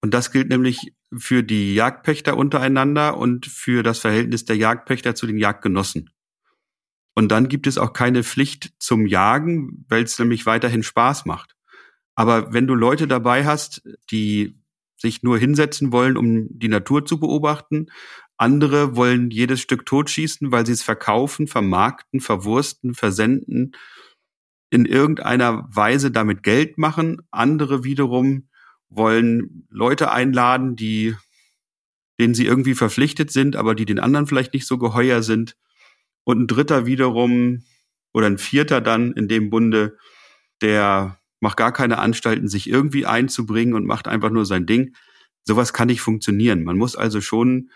Und 0.00 0.14
das 0.14 0.32
gilt 0.32 0.48
nämlich 0.48 0.94
für 1.14 1.42
die 1.42 1.74
Jagdpächter 1.74 2.38
untereinander 2.38 3.18
und 3.18 3.44
für 3.44 3.82
das 3.82 3.98
Verhältnis 3.98 4.46
der 4.46 4.56
Jagdpächter 4.56 5.14
zu 5.14 5.26
den 5.26 5.36
Jagdgenossen. 5.36 6.08
Und 7.14 7.28
dann 7.28 7.50
gibt 7.50 7.66
es 7.66 7.76
auch 7.76 7.92
keine 7.92 8.24
Pflicht 8.24 8.72
zum 8.78 9.04
Jagen, 9.06 9.84
weil 9.90 10.04
es 10.04 10.18
nämlich 10.18 10.46
weiterhin 10.46 10.82
Spaß 10.82 11.26
macht. 11.26 11.55
Aber 12.16 12.52
wenn 12.52 12.66
du 12.66 12.74
Leute 12.74 13.06
dabei 13.06 13.44
hast, 13.44 13.82
die 14.10 14.58
sich 14.96 15.22
nur 15.22 15.38
hinsetzen 15.38 15.92
wollen, 15.92 16.16
um 16.16 16.48
die 16.50 16.68
Natur 16.68 17.04
zu 17.04 17.20
beobachten, 17.20 17.86
andere 18.38 18.96
wollen 18.96 19.30
jedes 19.30 19.60
Stück 19.60 19.86
totschießen, 19.86 20.50
weil 20.50 20.66
sie 20.66 20.72
es 20.72 20.82
verkaufen, 20.82 21.46
vermarkten, 21.46 22.20
verwursten, 22.20 22.94
versenden, 22.94 23.72
in 24.70 24.84
irgendeiner 24.84 25.68
Weise 25.70 26.10
damit 26.10 26.42
Geld 26.42 26.78
machen. 26.78 27.22
Andere 27.30 27.84
wiederum 27.84 28.48
wollen 28.88 29.66
Leute 29.70 30.10
einladen, 30.10 30.76
die, 30.76 31.14
denen 32.18 32.34
sie 32.34 32.46
irgendwie 32.46 32.74
verpflichtet 32.74 33.30
sind, 33.30 33.56
aber 33.56 33.74
die 33.74 33.86
den 33.86 34.00
anderen 34.00 34.26
vielleicht 34.26 34.54
nicht 34.54 34.66
so 34.66 34.78
geheuer 34.78 35.22
sind. 35.22 35.56
Und 36.24 36.40
ein 36.42 36.46
dritter 36.46 36.86
wiederum 36.86 37.64
oder 38.12 38.26
ein 38.26 38.38
vierter 38.38 38.80
dann 38.80 39.12
in 39.12 39.28
dem 39.28 39.50
Bunde, 39.50 39.96
der 40.62 41.18
macht 41.40 41.56
gar 41.56 41.72
keine 41.72 41.98
Anstalten, 41.98 42.48
sich 42.48 42.68
irgendwie 42.68 43.06
einzubringen 43.06 43.74
und 43.74 43.86
macht 43.86 44.08
einfach 44.08 44.30
nur 44.30 44.46
sein 44.46 44.66
Ding. 44.66 44.94
Sowas 45.44 45.72
kann 45.72 45.88
nicht 45.88 46.00
funktionieren. 46.00 46.64
Man 46.64 46.76
muss 46.76 46.96
also 46.96 47.20
schon 47.20 47.70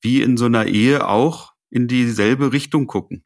wie 0.00 0.22
in 0.22 0.36
so 0.36 0.46
einer 0.46 0.66
Ehe 0.66 1.06
auch 1.06 1.52
in 1.70 1.88
dieselbe 1.88 2.52
Richtung 2.52 2.86
gucken 2.86 3.24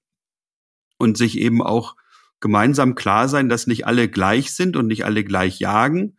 und 0.98 1.16
sich 1.16 1.38
eben 1.38 1.62
auch 1.62 1.96
gemeinsam 2.40 2.94
klar 2.94 3.28
sein, 3.28 3.48
dass 3.48 3.66
nicht 3.66 3.86
alle 3.86 4.08
gleich 4.08 4.54
sind 4.54 4.76
und 4.76 4.86
nicht 4.86 5.04
alle 5.04 5.24
gleich 5.24 5.58
jagen. 5.58 6.16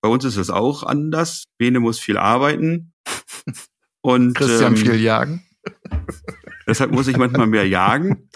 Bei 0.00 0.08
uns 0.08 0.24
ist 0.24 0.36
es 0.36 0.50
auch 0.50 0.82
anders. 0.82 1.44
Bene 1.58 1.80
muss 1.80 1.98
viel 1.98 2.16
arbeiten 2.16 2.92
und 4.00 4.34
Christian 4.34 4.74
ähm, 4.74 4.78
viel 4.78 5.00
jagen. 5.00 5.46
Deshalb 6.66 6.92
muss 6.92 7.08
ich 7.08 7.16
manchmal 7.16 7.46
mehr 7.46 7.66
jagen. 7.66 8.28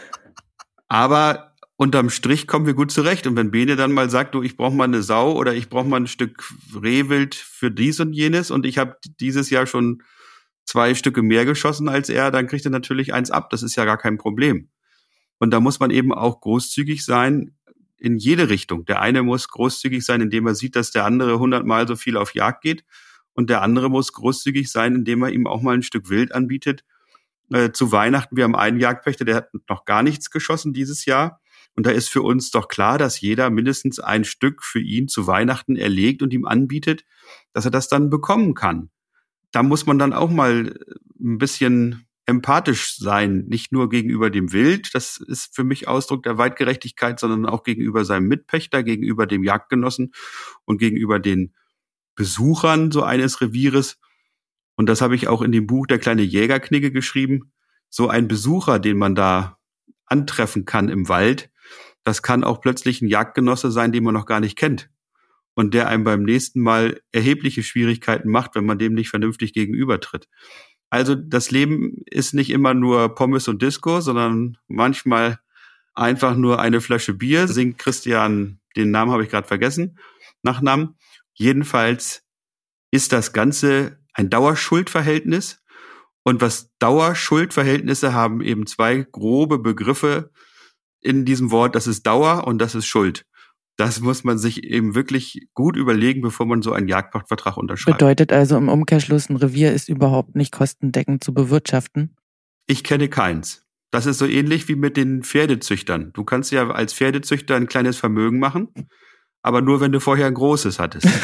Aber 0.88 1.55
unterm 1.76 2.10
Strich 2.10 2.46
kommen 2.46 2.66
wir 2.66 2.74
gut 2.74 2.90
zurecht. 2.90 3.26
Und 3.26 3.36
wenn 3.36 3.50
Bene 3.50 3.76
dann 3.76 3.92
mal 3.92 4.10
sagt, 4.10 4.34
du, 4.34 4.42
ich 4.42 4.56
brauche 4.56 4.74
mal 4.74 4.84
eine 4.84 5.02
Sau 5.02 5.32
oder 5.32 5.54
ich 5.54 5.68
brauche 5.68 5.86
mal 5.86 6.00
ein 6.00 6.06
Stück 6.06 6.52
Rehwild 6.74 7.34
für 7.34 7.70
dies 7.70 8.00
und 8.00 8.12
jenes 8.12 8.50
und 8.50 8.66
ich 8.66 8.78
habe 8.78 8.96
dieses 9.20 9.50
Jahr 9.50 9.66
schon 9.66 10.02
zwei 10.64 10.94
Stücke 10.94 11.22
mehr 11.22 11.44
geschossen 11.44 11.88
als 11.88 12.08
er, 12.08 12.30
dann 12.30 12.48
kriegt 12.48 12.64
er 12.64 12.70
natürlich 12.70 13.14
eins 13.14 13.30
ab. 13.30 13.50
Das 13.50 13.62
ist 13.62 13.76
ja 13.76 13.84
gar 13.84 13.98
kein 13.98 14.18
Problem. 14.18 14.68
Und 15.38 15.50
da 15.50 15.60
muss 15.60 15.80
man 15.80 15.90
eben 15.90 16.12
auch 16.12 16.40
großzügig 16.40 17.04
sein 17.04 17.54
in 17.98 18.16
jede 18.18 18.48
Richtung. 18.48 18.84
Der 18.84 19.00
eine 19.00 19.22
muss 19.22 19.48
großzügig 19.48 20.04
sein, 20.04 20.20
indem 20.20 20.46
er 20.46 20.54
sieht, 20.54 20.76
dass 20.76 20.90
der 20.90 21.04
andere 21.04 21.38
hundertmal 21.38 21.86
so 21.86 21.96
viel 21.96 22.16
auf 22.16 22.34
Jagd 22.34 22.62
geht. 22.62 22.84
Und 23.32 23.50
der 23.50 23.62
andere 23.62 23.90
muss 23.90 24.12
großzügig 24.12 24.70
sein, 24.70 24.94
indem 24.94 25.22
er 25.22 25.30
ihm 25.30 25.46
auch 25.46 25.60
mal 25.60 25.74
ein 25.74 25.82
Stück 25.82 26.08
Wild 26.08 26.34
anbietet. 26.34 26.84
Äh, 27.52 27.70
zu 27.70 27.92
Weihnachten, 27.92 28.36
wir 28.36 28.44
haben 28.44 28.56
einen 28.56 28.80
Jagdpächter, 28.80 29.24
der 29.24 29.36
hat 29.36 29.48
noch 29.68 29.84
gar 29.84 30.02
nichts 30.02 30.30
geschossen 30.30 30.72
dieses 30.72 31.04
Jahr. 31.04 31.40
Und 31.76 31.86
da 31.86 31.90
ist 31.90 32.08
für 32.08 32.22
uns 32.22 32.50
doch 32.50 32.68
klar, 32.68 32.98
dass 32.98 33.20
jeder 33.20 33.50
mindestens 33.50 34.00
ein 34.00 34.24
Stück 34.24 34.64
für 34.64 34.80
ihn 34.80 35.08
zu 35.08 35.26
Weihnachten 35.26 35.76
erlegt 35.76 36.22
und 36.22 36.32
ihm 36.32 36.46
anbietet, 36.46 37.04
dass 37.52 37.64
er 37.66 37.70
das 37.70 37.88
dann 37.88 38.10
bekommen 38.10 38.54
kann 38.54 38.90
da 39.56 39.62
muss 39.62 39.86
man 39.86 39.98
dann 39.98 40.12
auch 40.12 40.30
mal 40.30 40.68
äh, 40.68 40.94
ein 41.18 41.38
bisschen 41.38 42.06
empathisch 42.26 42.96
sein, 42.96 43.46
nicht 43.46 43.72
nur 43.72 43.88
gegenüber 43.88 44.28
dem 44.28 44.52
Wild, 44.52 44.94
das 44.94 45.16
ist 45.16 45.54
für 45.54 45.64
mich 45.64 45.88
Ausdruck 45.88 46.24
der 46.24 46.36
Weitgerechtigkeit, 46.36 47.20
sondern 47.20 47.46
auch 47.46 47.62
gegenüber 47.62 48.04
seinem 48.04 48.26
Mitpächter, 48.26 48.82
gegenüber 48.82 49.26
dem 49.26 49.44
Jagdgenossen 49.44 50.12
und 50.64 50.78
gegenüber 50.78 51.20
den 51.20 51.54
Besuchern 52.16 52.90
so 52.90 53.02
eines 53.02 53.40
Revieres. 53.40 53.98
Und 54.74 54.88
das 54.88 55.00
habe 55.00 55.14
ich 55.14 55.28
auch 55.28 55.40
in 55.40 55.52
dem 55.52 55.66
Buch 55.66 55.86
Der 55.86 56.00
kleine 56.00 56.22
Jägerknigge 56.22 56.90
geschrieben. 56.90 57.52
So 57.88 58.08
ein 58.08 58.28
Besucher, 58.28 58.78
den 58.78 58.98
man 58.98 59.14
da 59.14 59.58
antreffen 60.04 60.64
kann 60.64 60.88
im 60.90 61.08
Wald, 61.08 61.48
das 62.06 62.22
kann 62.22 62.44
auch 62.44 62.60
plötzlich 62.60 63.02
ein 63.02 63.08
Jagdgenosse 63.08 63.72
sein, 63.72 63.90
den 63.90 64.04
man 64.04 64.14
noch 64.14 64.26
gar 64.26 64.38
nicht 64.38 64.56
kennt 64.56 64.88
und 65.54 65.74
der 65.74 65.88
einem 65.88 66.04
beim 66.04 66.22
nächsten 66.22 66.60
Mal 66.60 67.00
erhebliche 67.10 67.64
Schwierigkeiten 67.64 68.30
macht, 68.30 68.54
wenn 68.54 68.64
man 68.64 68.78
dem 68.78 68.94
nicht 68.94 69.10
vernünftig 69.10 69.52
gegenübertritt. 69.52 70.28
Also 70.88 71.16
das 71.16 71.50
Leben 71.50 72.04
ist 72.08 72.32
nicht 72.32 72.50
immer 72.50 72.74
nur 72.74 73.12
Pommes 73.16 73.48
und 73.48 73.60
Disco, 73.60 74.00
sondern 74.00 74.56
manchmal 74.68 75.40
einfach 75.94 76.36
nur 76.36 76.60
eine 76.60 76.80
Flasche 76.80 77.12
Bier, 77.12 77.48
singt 77.48 77.78
Christian, 77.78 78.60
den 78.76 78.92
Namen 78.92 79.10
habe 79.10 79.24
ich 79.24 79.28
gerade 79.28 79.48
vergessen, 79.48 79.98
Nachnamen. 80.42 80.94
Jedenfalls 81.34 82.22
ist 82.92 83.12
das 83.12 83.32
Ganze 83.32 83.98
ein 84.12 84.30
Dauerschuldverhältnis. 84.30 85.60
Und 86.22 86.40
was 86.40 86.70
Dauerschuldverhältnisse 86.78 88.14
haben 88.14 88.42
eben 88.42 88.68
zwei 88.68 89.04
grobe 89.10 89.58
Begriffe 89.58 90.30
in 91.06 91.24
diesem 91.24 91.50
Wort, 91.50 91.74
das 91.74 91.86
ist 91.86 92.06
Dauer 92.06 92.46
und 92.46 92.58
das 92.58 92.74
ist 92.74 92.86
Schuld. 92.86 93.24
Das 93.76 94.00
muss 94.00 94.24
man 94.24 94.38
sich 94.38 94.64
eben 94.64 94.94
wirklich 94.94 95.48
gut 95.54 95.76
überlegen, 95.76 96.22
bevor 96.22 96.46
man 96.46 96.62
so 96.62 96.72
einen 96.72 96.88
Jagdpachtvertrag 96.88 97.56
unterschreibt. 97.56 97.98
Bedeutet 97.98 98.32
also 98.32 98.56
im 98.56 98.68
Umkehrschluss, 98.68 99.28
ein 99.28 99.36
Revier 99.36 99.72
ist 99.72 99.88
überhaupt 99.88 100.34
nicht 100.34 100.50
kostendeckend 100.50 101.22
zu 101.22 101.32
bewirtschaften? 101.34 102.16
Ich 102.66 102.84
kenne 102.84 103.08
keins. 103.08 103.62
Das 103.90 104.06
ist 104.06 104.18
so 104.18 104.26
ähnlich 104.26 104.66
wie 104.68 104.74
mit 104.74 104.96
den 104.96 105.22
Pferdezüchtern. 105.22 106.12
Du 106.12 106.24
kannst 106.24 106.50
ja 106.52 106.68
als 106.70 106.92
Pferdezüchter 106.92 107.54
ein 107.54 107.68
kleines 107.68 107.98
Vermögen 107.98 108.38
machen, 108.38 108.68
aber 109.42 109.60
nur 109.60 109.80
wenn 109.80 109.92
du 109.92 110.00
vorher 110.00 110.26
ein 110.26 110.34
großes 110.34 110.78
hattest. 110.78 111.06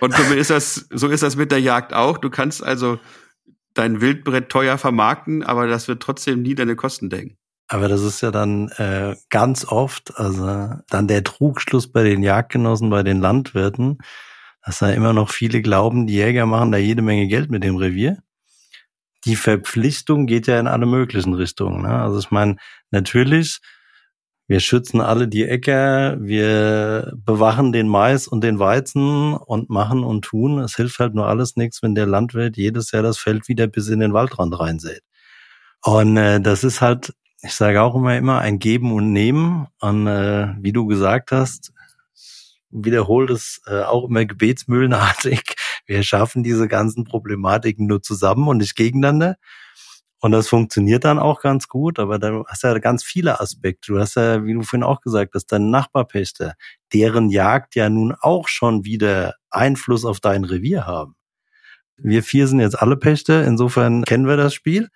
Und 0.00 0.14
so 0.14 0.22
ist 0.34 0.50
das, 0.50 0.86
so 0.90 1.08
ist 1.08 1.22
das 1.22 1.36
mit 1.36 1.52
der 1.52 1.60
Jagd 1.60 1.92
auch. 1.92 2.18
Du 2.18 2.30
kannst 2.30 2.62
also 2.64 2.98
dein 3.80 4.00
Wildbrett 4.00 4.50
teuer 4.50 4.78
vermarkten, 4.78 5.42
aber 5.42 5.66
das 5.66 5.88
wird 5.88 6.02
trotzdem 6.02 6.42
nie 6.42 6.54
deine 6.54 6.76
Kosten 6.76 7.10
decken. 7.10 7.36
Aber 7.66 7.88
das 7.88 8.02
ist 8.02 8.20
ja 8.20 8.30
dann 8.30 8.68
äh, 8.76 9.16
ganz 9.30 9.64
oft, 9.64 10.16
also 10.18 10.70
dann 10.88 11.08
der 11.08 11.24
Trugschluss 11.24 11.90
bei 11.90 12.02
den 12.02 12.22
Jagdgenossen, 12.22 12.90
bei 12.90 13.02
den 13.02 13.20
Landwirten, 13.20 13.98
dass 14.64 14.80
da 14.80 14.90
immer 14.90 15.12
noch 15.12 15.30
viele 15.30 15.62
glauben, 15.62 16.06
die 16.06 16.14
Jäger 16.14 16.46
machen 16.46 16.72
da 16.72 16.78
jede 16.78 17.00
Menge 17.00 17.26
Geld 17.28 17.50
mit 17.50 17.64
dem 17.64 17.76
Revier. 17.76 18.18
Die 19.24 19.36
Verpflichtung 19.36 20.26
geht 20.26 20.46
ja 20.46 20.58
in 20.58 20.66
alle 20.66 20.86
möglichen 20.86 21.34
Richtungen. 21.34 21.82
Ne? 21.82 22.02
Also 22.02 22.18
ich 22.18 22.30
meine, 22.30 22.56
natürlich 22.90 23.60
wir 24.50 24.58
schützen 24.58 25.00
alle 25.00 25.28
die 25.28 25.44
Äcker, 25.44 26.16
wir 26.20 27.12
bewachen 27.24 27.70
den 27.70 27.86
Mais 27.86 28.26
und 28.26 28.42
den 28.42 28.58
Weizen 28.58 29.34
und 29.34 29.70
machen 29.70 30.02
und 30.02 30.22
tun. 30.24 30.58
Es 30.58 30.74
hilft 30.74 30.98
halt 30.98 31.14
nur 31.14 31.28
alles 31.28 31.54
nichts, 31.54 31.84
wenn 31.84 31.94
der 31.94 32.06
Landwirt 32.06 32.56
jedes 32.56 32.90
Jahr 32.90 33.04
das 33.04 33.16
Feld 33.16 33.46
wieder 33.46 33.68
bis 33.68 33.86
in 33.86 34.00
den 34.00 34.12
Waldrand 34.12 34.58
reinsät. 34.58 35.02
Und 35.84 36.16
äh, 36.16 36.40
das 36.40 36.64
ist 36.64 36.80
halt, 36.80 37.14
ich 37.42 37.54
sage 37.54 37.80
auch 37.80 37.94
immer, 37.94 38.16
immer 38.16 38.40
ein 38.40 38.58
Geben 38.58 38.92
und 38.92 39.12
Nehmen. 39.12 39.68
Und 39.78 40.08
äh, 40.08 40.48
wie 40.58 40.72
du 40.72 40.86
gesagt 40.86 41.30
hast, 41.30 41.72
wiederholt 42.70 43.30
es 43.30 43.62
äh, 43.68 43.82
auch 43.82 44.08
immer 44.08 44.24
gebetsmühlenartig. 44.24 45.42
Wir 45.86 46.02
schaffen 46.02 46.42
diese 46.42 46.66
ganzen 46.66 47.04
Problematiken 47.04 47.86
nur 47.86 48.02
zusammen 48.02 48.48
und 48.48 48.56
nicht 48.56 48.74
gegeneinander. 48.74 49.36
Und 50.20 50.32
das 50.32 50.48
funktioniert 50.48 51.04
dann 51.04 51.18
auch 51.18 51.40
ganz 51.40 51.66
gut, 51.66 51.98
aber 51.98 52.18
du 52.18 52.44
hast 52.46 52.62
ja 52.62 52.78
ganz 52.78 53.02
viele 53.02 53.40
Aspekte. 53.40 53.92
Du 53.92 53.98
hast 53.98 54.16
ja, 54.16 54.44
wie 54.44 54.52
du 54.52 54.62
vorhin 54.62 54.84
auch 54.84 55.00
gesagt 55.00 55.34
hast, 55.34 55.46
deine 55.46 55.66
Nachbarpächter, 55.66 56.54
deren 56.92 57.30
Jagd 57.30 57.74
ja 57.74 57.88
nun 57.88 58.14
auch 58.20 58.46
schon 58.46 58.84
wieder 58.84 59.34
Einfluss 59.48 60.04
auf 60.04 60.20
dein 60.20 60.44
Revier 60.44 60.86
haben. 60.86 61.16
Wir 61.96 62.22
vier 62.22 62.46
sind 62.46 62.60
jetzt 62.60 62.80
alle 62.80 62.96
Pächter, 62.96 63.46
insofern 63.46 64.04
kennen 64.04 64.26
wir 64.26 64.36
das 64.36 64.54
Spiel. 64.54 64.88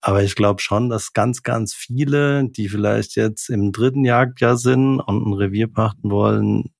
Aber 0.00 0.22
ich 0.22 0.34
glaube 0.34 0.60
schon, 0.60 0.88
dass 0.88 1.12
ganz, 1.12 1.42
ganz 1.42 1.74
viele, 1.74 2.48
die 2.48 2.68
vielleicht 2.68 3.14
jetzt 3.14 3.48
im 3.48 3.70
dritten 3.70 4.04
Jagdjahr 4.04 4.56
sind 4.56 5.00
und 5.00 5.26
ein 5.26 5.32
Revier 5.32 5.68
pachten 5.68 6.10
wollen, 6.10 6.72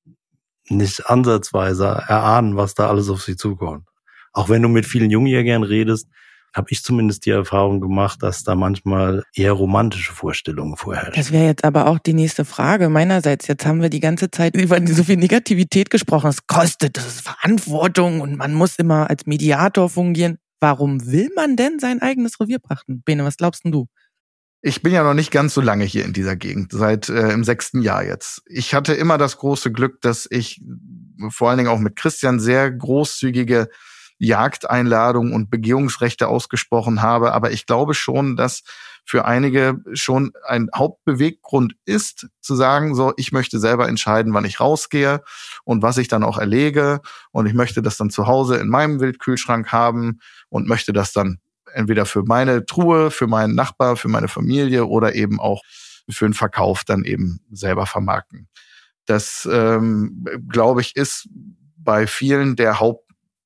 nicht 0.69 1.09
ansatzweise 1.09 1.85
erahnen, 1.85 2.57
was 2.57 2.75
da 2.75 2.89
alles 2.89 3.09
auf 3.09 3.21
sie 3.23 3.35
zukommt. 3.35 3.87
Auch 4.33 4.49
wenn 4.49 4.61
du 4.61 4.69
mit 4.69 4.85
vielen 4.85 5.09
Jungjägern 5.09 5.63
redest, 5.63 6.09
habe 6.53 6.67
ich 6.69 6.83
zumindest 6.83 7.25
die 7.25 7.31
Erfahrung 7.31 7.81
gemacht, 7.81 8.21
dass 8.21 8.43
da 8.43 8.55
manchmal 8.55 9.23
eher 9.33 9.53
romantische 9.53 10.13
Vorstellungen 10.13 10.77
vorherrschen. 10.77 11.13
Das 11.15 11.31
wäre 11.31 11.45
jetzt 11.45 11.63
aber 11.63 11.87
auch 11.87 11.99
die 11.99 12.13
nächste 12.13 12.45
Frage 12.45 12.89
meinerseits. 12.89 13.47
Jetzt 13.47 13.65
haben 13.65 13.81
wir 13.81 13.89
die 13.89 13.99
ganze 13.99 14.29
Zeit 14.29 14.55
über 14.55 14.79
so 14.85 15.03
viel 15.03 15.17
Negativität 15.17 15.89
gesprochen. 15.89 16.29
Es 16.29 16.45
kostet, 16.45 16.97
das 16.97 17.07
ist 17.07 17.21
Verantwortung 17.21 18.21
und 18.21 18.37
man 18.37 18.53
muss 18.53 18.77
immer 18.77 19.09
als 19.09 19.25
Mediator 19.25 19.89
fungieren. 19.89 20.37
Warum 20.59 21.11
will 21.11 21.29
man 21.35 21.55
denn 21.57 21.79
sein 21.79 22.01
eigenes 22.01 22.39
Revier 22.39 22.59
pachten? 22.59 23.01
Bene, 23.03 23.25
was 23.25 23.37
glaubst 23.37 23.65
denn 23.65 23.71
du? 23.71 23.87
Ich 24.61 24.81
bin 24.81 24.93
ja 24.93 25.03
noch 25.03 25.13
nicht 25.13 25.29
ganz 25.29 25.53
so 25.53 25.59
lange 25.59 25.83
hier 25.83 26.05
in 26.05 26.13
dieser 26.13 26.37
Gegend, 26.37 26.71
seit 26.71 27.09
äh, 27.09 27.31
im 27.31 27.43
sechsten 27.43 27.81
Jahr 27.81 28.05
jetzt. 28.05 28.43
Ich 28.45 28.73
hatte 28.73 28.93
immer 28.93 29.17
das 29.17 29.37
große 29.37 29.73
Glück, 29.73 29.99
dass 29.99 30.25
ich 30.29 30.63
vor 31.31 31.49
allen 31.49 31.57
Dingen 31.57 31.69
auch 31.69 31.79
mit 31.79 31.97
Christian 31.97 32.39
sehr 32.39 32.71
großzügige 32.71 33.67
Jagdeinladungen 34.23 35.33
und 35.33 35.49
Begehungsrechte 35.49 36.27
ausgesprochen 36.27 37.01
habe. 37.01 37.33
Aber 37.33 37.51
ich 37.51 37.65
glaube 37.65 37.93
schon, 37.93 38.35
dass 38.35 38.63
für 39.05 39.25
einige 39.25 39.83
schon 39.93 40.31
ein 40.47 40.69
Hauptbeweggrund 40.73 41.75
ist, 41.85 42.27
zu 42.39 42.55
sagen, 42.55 42.95
so, 42.95 43.13
ich 43.17 43.31
möchte 43.31 43.59
selber 43.59 43.89
entscheiden, 43.89 44.33
wann 44.33 44.45
ich 44.45 44.59
rausgehe 44.59 45.21
und 45.65 45.81
was 45.81 45.97
ich 45.97 46.07
dann 46.07 46.23
auch 46.23 46.37
erlege. 46.37 47.01
Und 47.31 47.45
ich 47.45 47.53
möchte 47.53 47.81
das 47.81 47.97
dann 47.97 48.09
zu 48.09 48.27
Hause 48.27 48.57
in 48.57 48.69
meinem 48.69 49.01
Wildkühlschrank 49.01 49.71
haben 49.71 50.19
und 50.49 50.67
möchte 50.67 50.93
das 50.93 51.11
dann 51.11 51.39
entweder 51.73 52.05
für 52.05 52.23
meine 52.23 52.65
Truhe, 52.65 53.11
für 53.11 53.27
meinen 53.27 53.55
Nachbar, 53.55 53.97
für 53.97 54.07
meine 54.07 54.27
Familie 54.27 54.85
oder 54.85 55.15
eben 55.15 55.39
auch 55.39 55.63
für 56.09 56.25
den 56.25 56.33
Verkauf 56.33 56.83
dann 56.83 57.03
eben 57.03 57.41
selber 57.51 57.85
vermarkten. 57.85 58.47
Das, 59.05 59.47
ähm, 59.51 60.25
glaube 60.47 60.81
ich, 60.81 60.95
ist 60.95 61.27
bei 61.77 62.07
vielen 62.07 62.55
der 62.55 62.79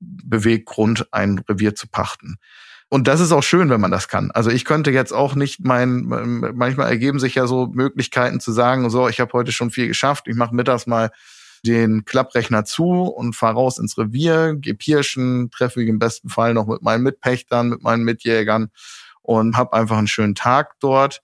Hauptbeweggrund, 0.01 1.07
ein 1.11 1.39
Revier 1.49 1.75
zu 1.75 1.87
pachten. 1.87 2.37
Und 2.89 3.07
das 3.07 3.19
ist 3.19 3.33
auch 3.33 3.43
schön, 3.43 3.69
wenn 3.69 3.81
man 3.81 3.91
das 3.91 4.07
kann. 4.07 4.31
Also 4.31 4.49
ich 4.49 4.63
könnte 4.63 4.91
jetzt 4.91 5.11
auch 5.11 5.35
nicht 5.35 5.59
mein, 5.59 6.03
manchmal 6.05 6.87
ergeben 6.89 7.19
sich 7.19 7.35
ja 7.35 7.45
so 7.45 7.67
Möglichkeiten 7.67 8.39
zu 8.39 8.53
sagen, 8.53 8.89
so, 8.89 9.09
ich 9.09 9.19
habe 9.19 9.33
heute 9.33 9.51
schon 9.51 9.71
viel 9.71 9.87
geschafft, 9.87 10.27
ich 10.27 10.35
mache 10.35 10.55
mittags 10.55 10.87
mal 10.87 11.11
den 11.65 12.05
Klapprechner 12.05 12.63
zu 12.63 13.01
und 13.01 13.35
fahre 13.35 13.55
raus 13.55 13.77
ins 13.77 13.97
Revier, 13.97 14.55
gehe 14.55 14.75
pirschen, 14.75 15.49
treffe 15.51 15.79
mich 15.79 15.89
im 15.89 15.99
besten 15.99 16.29
Fall 16.29 16.53
noch 16.53 16.67
mit 16.67 16.81
meinen 16.81 17.03
Mitpächtern, 17.03 17.69
mit 17.69 17.83
meinen 17.83 18.03
Mitjägern 18.03 18.69
und 19.21 19.57
habe 19.57 19.73
einfach 19.73 19.97
einen 19.97 20.07
schönen 20.07 20.35
Tag 20.35 20.75
dort. 20.79 21.21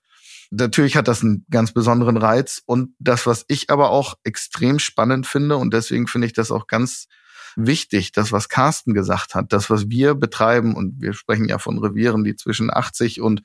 Natürlich 0.51 0.97
hat 0.97 1.07
das 1.07 1.23
einen 1.23 1.45
ganz 1.49 1.71
besonderen 1.71 2.17
Reiz 2.17 2.61
und 2.65 2.93
das, 2.99 3.25
was 3.25 3.45
ich 3.47 3.69
aber 3.69 3.91
auch 3.91 4.15
extrem 4.25 4.79
spannend 4.79 5.27
finde 5.27 5.55
und 5.55 5.73
deswegen 5.73 6.07
finde 6.07 6.27
ich 6.27 6.33
das 6.33 6.51
auch 6.51 6.67
ganz 6.67 7.07
wichtig, 7.55 8.11
das, 8.11 8.31
was 8.31 8.49
Carsten 8.49 8.93
gesagt 8.93 9.35
hat, 9.35 9.53
das, 9.53 9.69
was 9.69 9.89
wir 9.89 10.15
betreiben, 10.15 10.75
und 10.75 11.01
wir 11.01 11.13
sprechen 11.13 11.47
ja 11.47 11.57
von 11.57 11.79
Revieren, 11.79 12.23
die 12.23 12.35
zwischen 12.35 12.73
80 12.73 13.21
und 13.21 13.41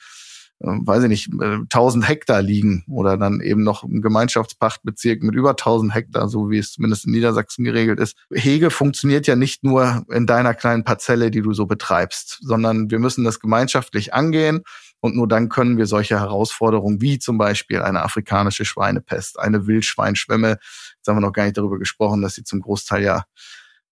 äh, 0.61 0.67
weiß 0.67 1.05
ich 1.05 1.09
nicht, 1.09 1.31
1000 1.41 2.05
äh, 2.05 2.09
Hektar 2.09 2.43
liegen 2.43 2.85
oder 2.89 3.17
dann 3.17 3.41
eben 3.41 3.63
noch 3.63 3.85
ein 3.85 4.03
Gemeinschaftspachtbezirk 4.03 5.23
mit 5.23 5.37
über 5.37 5.51
1000 5.51 5.95
Hektar, 5.95 6.29
so 6.29 6.51
wie 6.51 6.59
es 6.59 6.73
zumindest 6.73 7.07
in 7.07 7.13
Niedersachsen 7.13 7.65
geregelt 7.65 8.01
ist. 8.01 8.17
Hege 8.33 8.71
funktioniert 8.71 9.29
ja 9.29 9.37
nicht 9.37 9.63
nur 9.63 10.05
in 10.11 10.27
deiner 10.27 10.55
kleinen 10.55 10.83
Parzelle, 10.83 11.31
die 11.31 11.43
du 11.43 11.53
so 11.53 11.67
betreibst, 11.67 12.41
sondern 12.43 12.91
wir 12.91 12.99
müssen 12.99 13.23
das 13.23 13.39
gemeinschaftlich 13.39 14.15
angehen 14.15 14.63
und 14.99 15.15
nur 15.15 15.29
dann 15.29 15.49
können 15.49 15.79
wir 15.79 15.87
solche 15.87 16.19
Herausforderungen 16.19 17.01
wie 17.01 17.21
zum 17.21 17.39
Beispiel 17.39 17.81
eine 17.81 18.03
afrikanische 18.03 18.65
Schweinepest, 18.65 19.39
eine 19.39 19.69
Wildschweinschwemme, 19.69 20.59
jetzt 20.97 21.07
haben 21.07 21.17
wir 21.17 21.21
noch 21.21 21.33
gar 21.33 21.45
nicht 21.45 21.57
darüber 21.57 21.79
gesprochen, 21.79 22.21
dass 22.21 22.35
sie 22.35 22.43
zum 22.43 22.63
Großteil 22.63 23.05
ja 23.05 23.25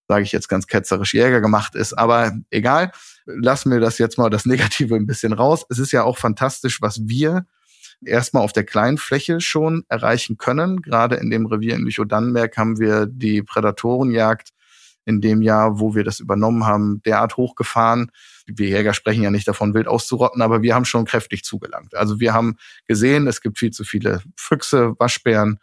sage 0.09 0.23
ich 0.23 0.33
jetzt 0.33 0.49
ganz 0.49 0.67
ketzerisch, 0.67 1.15
Jäger 1.15 1.41
gemacht 1.41 1.75
ist. 1.75 1.93
Aber 1.95 2.33
egal, 2.51 2.93
lassen 3.27 3.71
wir 3.71 3.81
das 3.81 3.99
jetzt 3.99 4.19
mal 4.19 4.31
das 4.31 4.47
Negative 4.47 4.95
ein 4.95 5.07
bisschen 5.07 5.33
raus. 5.33 5.67
Es 5.69 5.79
ist 5.79 5.93
ja 5.93 6.05
auch 6.05 6.19
fantastisch, 6.19 6.81
was 6.81 7.07
wir 7.07 7.47
erstmal 8.05 8.43
auf 8.43 8.53
der 8.53 8.65
kleinen 8.65 8.99
Fläche 8.99 9.41
schon 9.41 9.85
erreichen 9.89 10.37
können. 10.37 10.83
Gerade 10.83 11.17
in 11.17 11.31
dem 11.31 11.47
Revier 11.47 11.75
in 11.75 11.83
Lüchow-Dannenberg 11.83 12.57
haben 12.57 12.79
wir 12.79 13.07
die 13.07 13.43
Prädatorenjagd 13.43 14.51
in 15.07 15.21
dem 15.21 15.41
Jahr, 15.41 15.79
wo 15.79 15.95
wir 15.95 16.03
das 16.03 16.19
übernommen 16.19 16.67
haben, 16.67 17.01
derart 17.05 17.37
hochgefahren. 17.37 18.11
Wir 18.47 18.69
Jäger 18.69 18.93
sprechen 18.93 19.23
ja 19.23 19.31
nicht 19.31 19.47
davon, 19.47 19.73
wild 19.73 19.87
auszurotten, 19.87 20.43
aber 20.43 20.63
wir 20.63 20.75
haben 20.75 20.85
schon 20.85 21.05
kräftig 21.05 21.45
zugelangt. 21.45 21.95
Also 21.95 22.19
wir 22.19 22.35
haben 22.35 22.57
gesehen, 22.87 23.29
es 23.29 23.41
gibt 23.41 23.59
viel 23.59 23.71
zu 23.71 23.85
viele 23.85 24.21
Füchse, 24.37 24.95
Waschbären, 24.99 25.61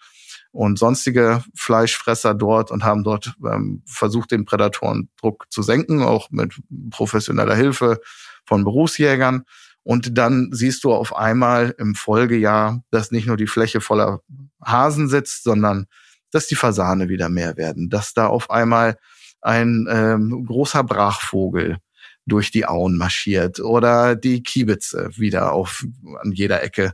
und 0.54 0.78
sonstige 0.78 1.44
Fleischfresser 1.56 2.36
dort 2.36 2.70
und 2.70 2.84
haben 2.84 3.04
dort 3.04 3.34
ähm, 3.44 3.82
versucht, 3.86 4.32
den 4.32 4.46
Prädatorendruck 4.46 5.48
zu 5.50 5.64
senken, 5.64 6.04
auch 6.04 6.30
mit 6.30 6.54
professioneller 6.92 7.56
Hilfe 7.56 8.00
von 8.46 8.64
Berufsjägern. 8.64 9.44
Und 9.82 10.18
dann 10.18 10.50
siehst 10.52 10.84
du 10.84 10.94
auf 10.94 11.16
einmal 11.16 11.76
im 11.80 11.96
Folgejahr, 11.96 12.84
dass 12.92 13.12
nicht 13.12 13.26
nur 13.26 13.36
die 13.36 13.48
Fläche 13.48 13.82
voller 13.82 14.22
Hasen 14.64 15.10
sitzt, 15.10 15.44
sondern 15.44 15.88
dass 16.30 16.48
die 16.48 16.56
Fasane 16.56 17.10
wieder 17.10 17.30
mehr 17.30 17.58
werden, 17.58 17.90
dass 17.90 18.14
da 18.14 18.28
auf 18.28 18.52
einmal 18.52 18.98
ein 19.42 19.88
ähm, 19.90 20.46
großer 20.46 20.84
Brachvogel 20.84 21.78
durch 22.26 22.52
die 22.52 22.66
Auen 22.66 22.96
marschiert 22.96 23.60
oder 23.60 24.16
die 24.16 24.44
Kiebitze 24.44 25.10
wieder 25.16 25.52
auf 25.52 25.84
an 26.22 26.32
jeder 26.32 26.64
Ecke 26.64 26.94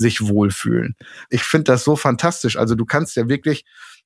sich 0.00 0.26
wohlfühlen. 0.26 0.96
Ich 1.28 1.42
finde 1.42 1.64
das 1.64 1.84
so 1.84 1.94
fantastisch. 1.94 2.56
Also 2.56 2.74
du 2.74 2.86
kannst 2.86 3.16
ja 3.16 3.28
wirklich 3.28 3.64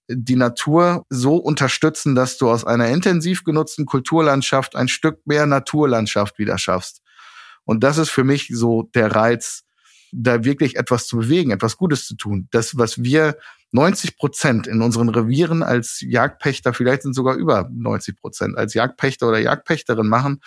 die 0.09 0.37
Natur 0.37 1.07
so 1.09 1.37
unterstützen, 1.37 2.15
dass 2.15 2.37
du 2.37 2.51
aus 2.51 2.65
einer 2.65 2.89
intensiv 2.89 3.45
genutzten 3.45 3.87
Kulturlandschaft 3.87 4.77
ein 4.77 4.89
Stück 4.89 5.27
mehr 5.27 5.47
Naturlandschaft 5.47 6.39
wieder 6.39 6.59
schaffst. 6.59 7.01
Und 7.65 7.83
das 7.83 7.97
ist 7.97 8.11
für 8.11 8.25
mich 8.25 8.51
so 8.53 8.91
der 8.95 9.13
Reiz, 9.13 9.63
da 10.13 10.45
wirklich 10.45 10.77
etwas 10.77 11.07
zu 11.07 11.17
bewegen, 11.17 11.51
etwas 11.51 11.77
Gutes 11.77 12.07
zu 12.07 12.17
tun. 12.17 12.49
Das, 12.51 12.77
was 12.77 13.03
wir 13.03 13.37
90 13.73 14.17
Prozent 14.17 14.67
in 14.67 14.83
unseren 14.83 15.09
Revieren 15.09 15.63
als 15.63 16.01
Jagdpächter, 16.01 16.75
vielleicht 16.75 17.03
sind 17.03 17.15
sogar 17.15 17.35
über 17.37 17.69
90 17.73 18.17
Prozent 18.17 18.59
als 18.59 18.75
Jagdpächter 18.75 19.29
oder 19.29 19.39
Jagdpächterin 19.39 20.07
machen, 20.07 20.41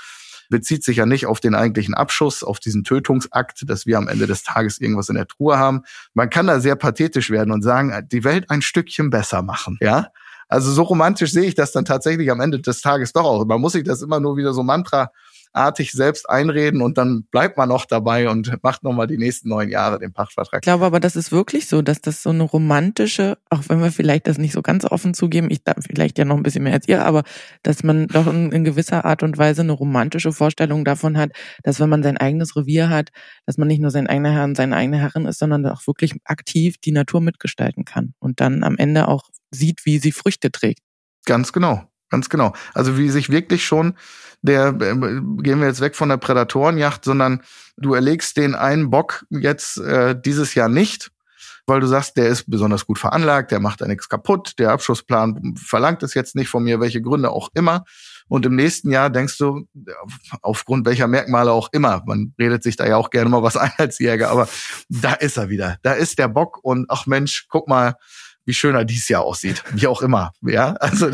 bezieht 0.50 0.84
sich 0.84 0.98
ja 0.98 1.06
nicht 1.06 1.26
auf 1.26 1.40
den 1.40 1.56
eigentlichen 1.56 1.94
Abschuss, 1.94 2.44
auf 2.44 2.60
diesen 2.60 2.84
Tötungsakt, 2.84 3.70
dass 3.70 3.86
wir 3.86 3.98
am 3.98 4.08
Ende 4.08 4.28
des 4.28 4.44
Tages 4.44 4.80
irgendwas 4.80 5.10
in 5.10 5.16
der 5.16 5.28
Truhe 5.28 5.58
haben. 5.58 5.84
Man 6.14 6.30
kann 6.30 6.48
da 6.48 6.60
sehr 6.60 6.76
pathetisch 6.76 7.30
werden 7.30 7.52
und 7.52 7.62
sagen, 7.62 8.08
die 8.12 8.24
Welt 8.24 8.50
ein 8.50 8.62
Stückchen 8.62 9.10
besser 9.10 9.42
machen, 9.42 9.78
ja. 9.82 10.08
Also 10.50 10.72
so 10.72 10.84
romantisch 10.84 11.34
sehe 11.34 11.44
ich 11.44 11.56
das 11.56 11.74
dann 11.74 11.84
tatsächlich 11.84 12.32
am 12.32 12.40
Ende 12.40 12.60
des 12.62 12.82
Tages 12.82 13.12
doch 13.12 13.26
auch. 13.26 13.46
Man 13.46 13.60
muss 13.60 13.74
sich 13.74 13.84
das 13.84 14.02
immer 14.02 14.20
nur 14.20 14.38
wieder 14.38 14.54
so 14.54 14.64
Mantra 14.64 15.12
artig 15.58 15.92
selbst 15.92 16.30
einreden 16.30 16.82
und 16.82 16.98
dann 16.98 17.24
bleibt 17.32 17.58
man 17.58 17.70
noch 17.70 17.86
dabei 17.86 18.30
und 18.30 18.52
macht 18.64 18.84
nochmal 18.84 19.08
die 19.08 19.18
nächsten 19.18 19.50
neun 19.50 19.70
Jahre 19.70 20.00
den 20.00 20.14
Pachtvertrag. 20.14 20.60
Ich 20.62 20.66
glaube 20.66 20.86
aber, 20.86 21.00
das 21.00 21.16
ist 21.16 21.32
wirklich 21.32 21.68
so, 21.68 21.82
dass 21.82 22.02
das 22.02 22.24
so 22.24 22.30
eine 22.30 22.44
romantische, 22.44 23.38
auch 23.50 23.62
wenn 23.68 23.82
wir 23.82 23.92
vielleicht 23.92 24.28
das 24.28 24.38
nicht 24.38 24.54
so 24.54 24.62
ganz 24.62 24.86
offen 24.86 25.14
zugeben, 25.14 25.50
ich 25.50 25.64
da 25.64 25.74
vielleicht 25.80 26.18
ja 26.18 26.26
noch 26.26 26.38
ein 26.38 26.44
bisschen 26.44 26.64
mehr 26.64 26.74
als 26.74 26.88
ihr, 26.88 27.04
aber 27.06 27.24
dass 27.64 27.84
man 27.84 28.08
doch 28.08 28.28
in, 28.28 28.52
in 28.52 28.64
gewisser 28.64 29.06
Art 29.06 29.24
und 29.24 29.38
Weise 29.38 29.62
eine 29.62 29.72
romantische 29.72 30.32
Vorstellung 30.32 30.86
davon 30.86 31.18
hat, 31.18 31.32
dass 31.64 31.80
wenn 31.80 31.90
man 31.90 32.04
sein 32.04 32.18
eigenes 32.18 32.56
Revier 32.56 32.90
hat, 32.90 33.10
dass 33.46 33.58
man 33.58 33.68
nicht 33.68 33.82
nur 33.82 33.92
sein 33.92 34.08
eigener 34.08 34.32
Herr 34.32 34.44
und 34.44 34.56
seine 34.56 34.76
eigene 34.76 34.98
Herrin 34.98 35.26
ist, 35.26 35.40
sondern 35.40 35.66
auch 35.66 35.86
wirklich 35.88 36.14
aktiv 36.26 36.76
die 36.84 36.92
Natur 36.92 37.22
mitgestalten 37.22 37.86
kann 37.86 38.14
und 38.20 38.40
dann 38.40 38.64
am 38.64 38.78
Ende 38.78 39.08
auch 39.08 39.30
sieht, 39.52 39.86
wie 39.86 39.98
sie 39.98 40.12
Früchte 40.12 40.52
trägt. 40.52 40.82
Ganz 41.26 41.52
genau. 41.52 41.84
Ganz 42.10 42.30
genau. 42.30 42.54
Also 42.74 42.98
wie 42.98 43.10
sich 43.10 43.30
wirklich 43.30 43.66
schon 43.66 43.96
der, 44.42 44.68
äh, 44.68 44.96
gehen 44.96 45.60
wir 45.60 45.68
jetzt 45.68 45.82
weg 45.82 45.96
von 45.96 46.10
der 46.10 46.18
Prädatorenjacht, 46.18 47.04
sondern 47.04 47.42
du 47.78 47.94
erlegst 47.94 48.38
den 48.38 48.56
einen 48.56 48.90
Bock 48.90 49.26
jetzt 49.30 49.78
äh, 49.80 50.20
dieses 50.20 50.54
Jahr 50.56 50.70
nicht, 50.70 51.12
weil 51.66 51.82
du 51.82 51.88
sagst, 51.88 52.16
der 52.18 52.28
ist 52.28 52.50
besonders 52.50 52.86
gut 52.86 52.98
veranlagt, 52.98 53.52
der 53.52 53.60
macht 53.60 53.82
da 53.82 53.88
nichts 53.88 54.08
kaputt, 54.08 54.54
der 54.58 54.72
Abschussplan 54.72 55.56
verlangt 55.58 56.02
es 56.04 56.14
jetzt 56.14 56.36
nicht 56.36 56.50
von 56.50 56.64
mir, 56.64 56.80
welche 56.80 57.02
Gründe 57.02 57.30
auch 57.32 57.50
immer. 57.54 57.84
Und 58.30 58.46
im 58.46 58.56
nächsten 58.56 58.92
Jahr 58.92 59.10
denkst 59.10 59.38
du, 59.38 59.68
aufgrund 60.42 60.86
welcher 60.86 61.08
Merkmale 61.08 61.52
auch 61.52 61.70
immer, 61.72 62.04
man 62.06 62.34
redet 62.40 62.64
sich 62.64 62.76
da 62.76 62.86
ja 62.86 62.98
auch 62.98 63.10
gerne 63.10 63.30
mal 63.30 63.44
was 63.44 63.58
ein 63.58 63.72
als 63.78 64.00
Jäger, 64.00 64.30
aber 64.30 64.48
da 64.90 65.14
ist 65.14 65.38
er 65.38 65.50
wieder. 65.50 65.78
Da 65.82 65.94
ist 65.94 66.20
der 66.20 66.28
Bock 66.28 66.60
und 66.62 66.88
ach 66.90 67.06
Mensch, 67.06 67.48
guck 67.50 67.68
mal, 67.68 67.96
wie 68.48 68.54
schön 68.54 68.76
er 68.76 68.86
dies 68.86 69.10
Jahr 69.10 69.24
aussieht. 69.24 69.62
Wie 69.74 69.88
auch 69.88 70.02
immer. 70.02 70.32
Ja, 70.42 70.72
also. 70.76 71.12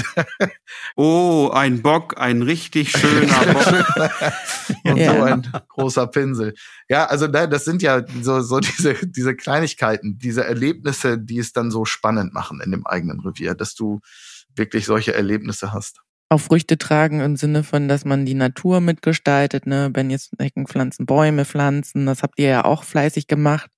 oh, 0.96 1.50
ein 1.52 1.82
Bock, 1.82 2.14
ein 2.18 2.44
richtig 2.44 2.92
schöner 2.92 3.44
Bock. 3.54 4.34
Und 4.86 4.98
ja. 4.98 5.16
so 5.16 5.24
ein 5.24 5.52
großer 5.70 6.08
Pinsel. 6.08 6.54
Ja, 6.88 7.06
also 7.06 7.28
das 7.28 7.66
sind 7.66 7.82
ja 7.82 8.06
so, 8.22 8.42
so 8.42 8.60
diese, 8.60 8.94
diese 9.04 9.36
Kleinigkeiten, 9.36 10.20
diese 10.20 10.46
Erlebnisse, 10.46 11.18
die 11.18 11.40
es 11.40 11.54
dann 11.54 11.72
so 11.72 11.86
spannend 11.86 12.34
machen 12.34 12.62
in 12.64 12.70
dem 12.70 12.86
eigenen 12.86 13.20
Revier, 13.22 13.56
dass 13.56 13.74
du 13.74 14.00
wirklich 14.56 14.86
solche 14.86 15.14
Erlebnisse 15.14 15.74
hast 15.74 16.02
auch 16.30 16.40
Früchte 16.40 16.80
tragen 16.80 17.20
im 17.20 17.36
Sinne 17.36 17.64
von, 17.64 17.88
dass 17.88 18.06
man 18.06 18.26
die 18.26 18.34
Natur 18.34 18.82
mitgestaltet, 18.82 19.68
ne, 19.68 19.92
wenn 19.94 20.10
jetzt 20.10 20.32
Hecken 20.40 20.66
pflanzen, 20.66 21.06
Bäume 21.06 21.46
pflanzen, 21.46 22.08
das 22.08 22.24
habt 22.24 22.40
ihr 22.40 22.48
ja 22.48 22.66
auch 22.66 22.84
fleißig 22.84 23.28
gemacht 23.28 23.70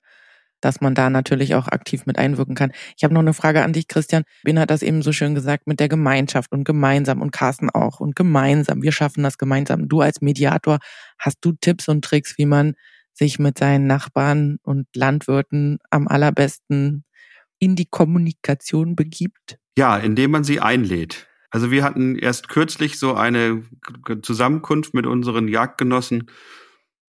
dass 0.65 0.81
man 0.81 0.95
da 0.95 1.11
natürlich 1.11 1.53
auch 1.53 1.67
aktiv 1.67 2.07
mit 2.07 2.17
einwirken 2.17 2.55
kann. 2.55 2.71
Ich 2.97 3.03
habe 3.03 3.13
noch 3.13 3.21
eine 3.21 3.35
Frage 3.35 3.63
an 3.63 3.71
dich, 3.71 3.87
Christian. 3.87 4.23
Ben 4.43 4.59
hat 4.59 4.71
das 4.71 4.81
eben 4.81 5.03
so 5.03 5.11
schön 5.11 5.35
gesagt 5.35 5.67
mit 5.67 5.79
der 5.79 5.89
Gemeinschaft 5.89 6.51
und 6.51 6.63
gemeinsam 6.63 7.21
und 7.21 7.29
Carsten 7.29 7.69
auch 7.69 7.99
und 7.99 8.15
gemeinsam. 8.15 8.81
Wir 8.81 8.91
schaffen 8.91 9.21
das 9.21 9.37
gemeinsam. 9.37 9.87
Du 9.87 10.01
als 10.01 10.21
Mediator, 10.21 10.79
hast 11.19 11.37
du 11.41 11.51
Tipps 11.51 11.87
und 11.87 12.03
Tricks, 12.03 12.39
wie 12.39 12.47
man 12.47 12.73
sich 13.13 13.37
mit 13.37 13.59
seinen 13.59 13.85
Nachbarn 13.85 14.57
und 14.63 14.87
Landwirten 14.95 15.77
am 15.91 16.07
allerbesten 16.07 17.05
in 17.59 17.75
die 17.75 17.85
Kommunikation 17.85 18.95
begibt? 18.95 19.59
Ja, 19.77 19.97
indem 19.97 20.31
man 20.31 20.43
sie 20.43 20.61
einlädt. 20.61 21.27
Also 21.51 21.69
wir 21.69 21.83
hatten 21.83 22.15
erst 22.15 22.49
kürzlich 22.49 22.97
so 22.97 23.13
eine 23.13 23.61
Zusammenkunft 24.23 24.95
mit 24.95 25.05
unseren 25.05 25.47
Jagdgenossen 25.47 26.31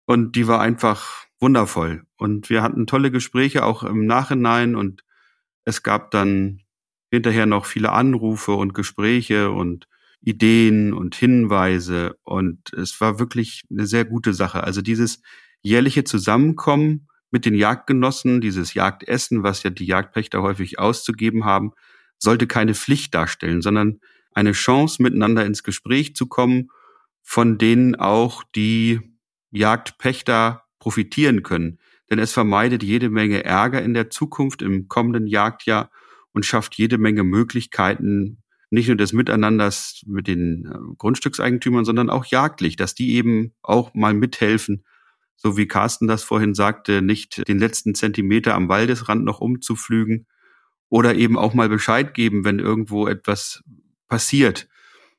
und 0.05 0.35
die 0.35 0.47
war 0.47 0.61
einfach 0.61 1.25
wundervoll. 1.39 2.03
Und 2.17 2.49
wir 2.49 2.61
hatten 2.61 2.87
tolle 2.87 3.11
Gespräche 3.11 3.65
auch 3.65 3.83
im 3.83 4.05
Nachhinein 4.05 4.75
und 4.75 5.03
es 5.65 5.83
gab 5.83 6.11
dann 6.11 6.61
hinterher 7.11 7.45
noch 7.45 7.65
viele 7.65 7.91
Anrufe 7.91 8.53
und 8.53 8.73
Gespräche 8.73 9.51
und 9.51 9.87
Ideen 10.21 10.93
und 10.93 11.15
Hinweise 11.15 12.17
und 12.23 12.73
es 12.73 12.99
war 12.99 13.19
wirklich 13.19 13.63
eine 13.69 13.85
sehr 13.85 14.05
gute 14.05 14.33
Sache. 14.33 14.63
Also 14.63 14.81
dieses 14.81 15.21
jährliche 15.61 16.03
Zusammenkommen 16.03 17.07
mit 17.31 17.45
den 17.45 17.53
Jagdgenossen, 17.53 18.41
dieses 18.41 18.73
Jagdessen, 18.73 19.43
was 19.43 19.63
ja 19.63 19.69
die 19.69 19.85
Jagdpächter 19.85 20.41
häufig 20.41 20.79
auszugeben 20.79 21.45
haben, 21.45 21.73
sollte 22.17 22.47
keine 22.47 22.73
Pflicht 22.73 23.13
darstellen, 23.13 23.61
sondern 23.61 23.99
eine 24.33 24.53
Chance, 24.53 25.01
miteinander 25.01 25.45
ins 25.45 25.63
Gespräch 25.63 26.15
zu 26.15 26.27
kommen, 26.27 26.69
von 27.21 27.57
denen 27.57 27.95
auch 27.95 28.43
die 28.55 29.14
Jagdpächter 29.55 30.63
profitieren 30.79 31.43
können. 31.43 31.79
Denn 32.09 32.19
es 32.19 32.33
vermeidet 32.33 32.83
jede 32.83 33.09
Menge 33.09 33.43
Ärger 33.43 33.81
in 33.81 33.93
der 33.93 34.09
Zukunft 34.09 34.61
im 34.61 34.87
kommenden 34.87 35.27
Jagdjahr 35.27 35.89
und 36.33 36.45
schafft 36.45 36.75
jede 36.75 36.97
Menge 36.97 37.23
Möglichkeiten, 37.23 38.43
nicht 38.69 38.87
nur 38.87 38.97
des 38.97 39.13
Miteinanders 39.13 40.03
mit 40.05 40.27
den 40.27 40.65
äh, 40.65 40.95
Grundstückseigentümern, 40.97 41.85
sondern 41.85 42.09
auch 42.09 42.25
jagdlich, 42.25 42.75
dass 42.75 42.93
die 42.93 43.15
eben 43.15 43.53
auch 43.61 43.93
mal 43.93 44.13
mithelfen, 44.13 44.83
so 45.35 45.57
wie 45.57 45.67
Carsten 45.67 46.07
das 46.07 46.23
vorhin 46.23 46.53
sagte, 46.53 47.01
nicht 47.01 47.47
den 47.47 47.59
letzten 47.59 47.95
Zentimeter 47.95 48.53
am 48.53 48.69
Waldesrand 48.69 49.23
noch 49.23 49.39
umzuflügen 49.39 50.27
oder 50.89 51.15
eben 51.15 51.37
auch 51.37 51.53
mal 51.53 51.69
Bescheid 51.69 52.13
geben, 52.13 52.45
wenn 52.45 52.59
irgendwo 52.59 53.07
etwas 53.07 53.63
passiert 54.07 54.67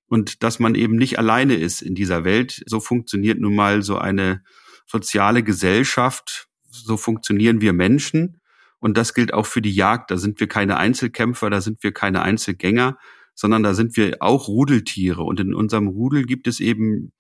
und 0.09 0.43
dass 0.43 0.59
man 0.59 0.75
eben 0.75 0.97
nicht 0.97 1.19
alleine 1.19 1.55
ist 1.55 1.83
in 1.83 1.95
dieser 1.95 2.25
Welt. 2.25 2.63
So 2.67 2.81
funktioniert 2.81 3.41
nun 3.41 3.55
mal 3.55 3.83
so 3.83 3.99
eine 3.99 4.43
soziale 4.87 5.43
Gesellschaft, 5.43 6.49
so 6.69 6.97
funktionieren 6.97 7.61
wir 7.61 7.73
Menschen. 7.73 8.41
Und 8.79 8.97
das 8.97 9.15
gilt 9.15 9.33
auch 9.35 9.47
für 9.47 9.63
die 9.63 9.75
Jagd. 9.75 10.11
Da 10.11 10.17
sind 10.17 10.39
wir 10.39 10.47
keine 10.47 10.77
Einzelkämpfer, 10.77 11.51
da 11.51 11.61
sind 11.61 11.83
wir 11.83 11.93
keine 11.93 12.23
Einzelgänger, 12.23 12.99
sondern 13.35 13.63
da 13.63 13.75
sind 13.75 13.97
wir 13.97 14.19
auch 14.21 14.49
Rudeltiere. 14.49 15.23
Und 15.23 15.41
in 15.41 15.55
unserem 15.55 15.89
Rudel 15.89 16.25
gibt 16.25 16.47
es 16.47 16.61
eben 16.61 17.13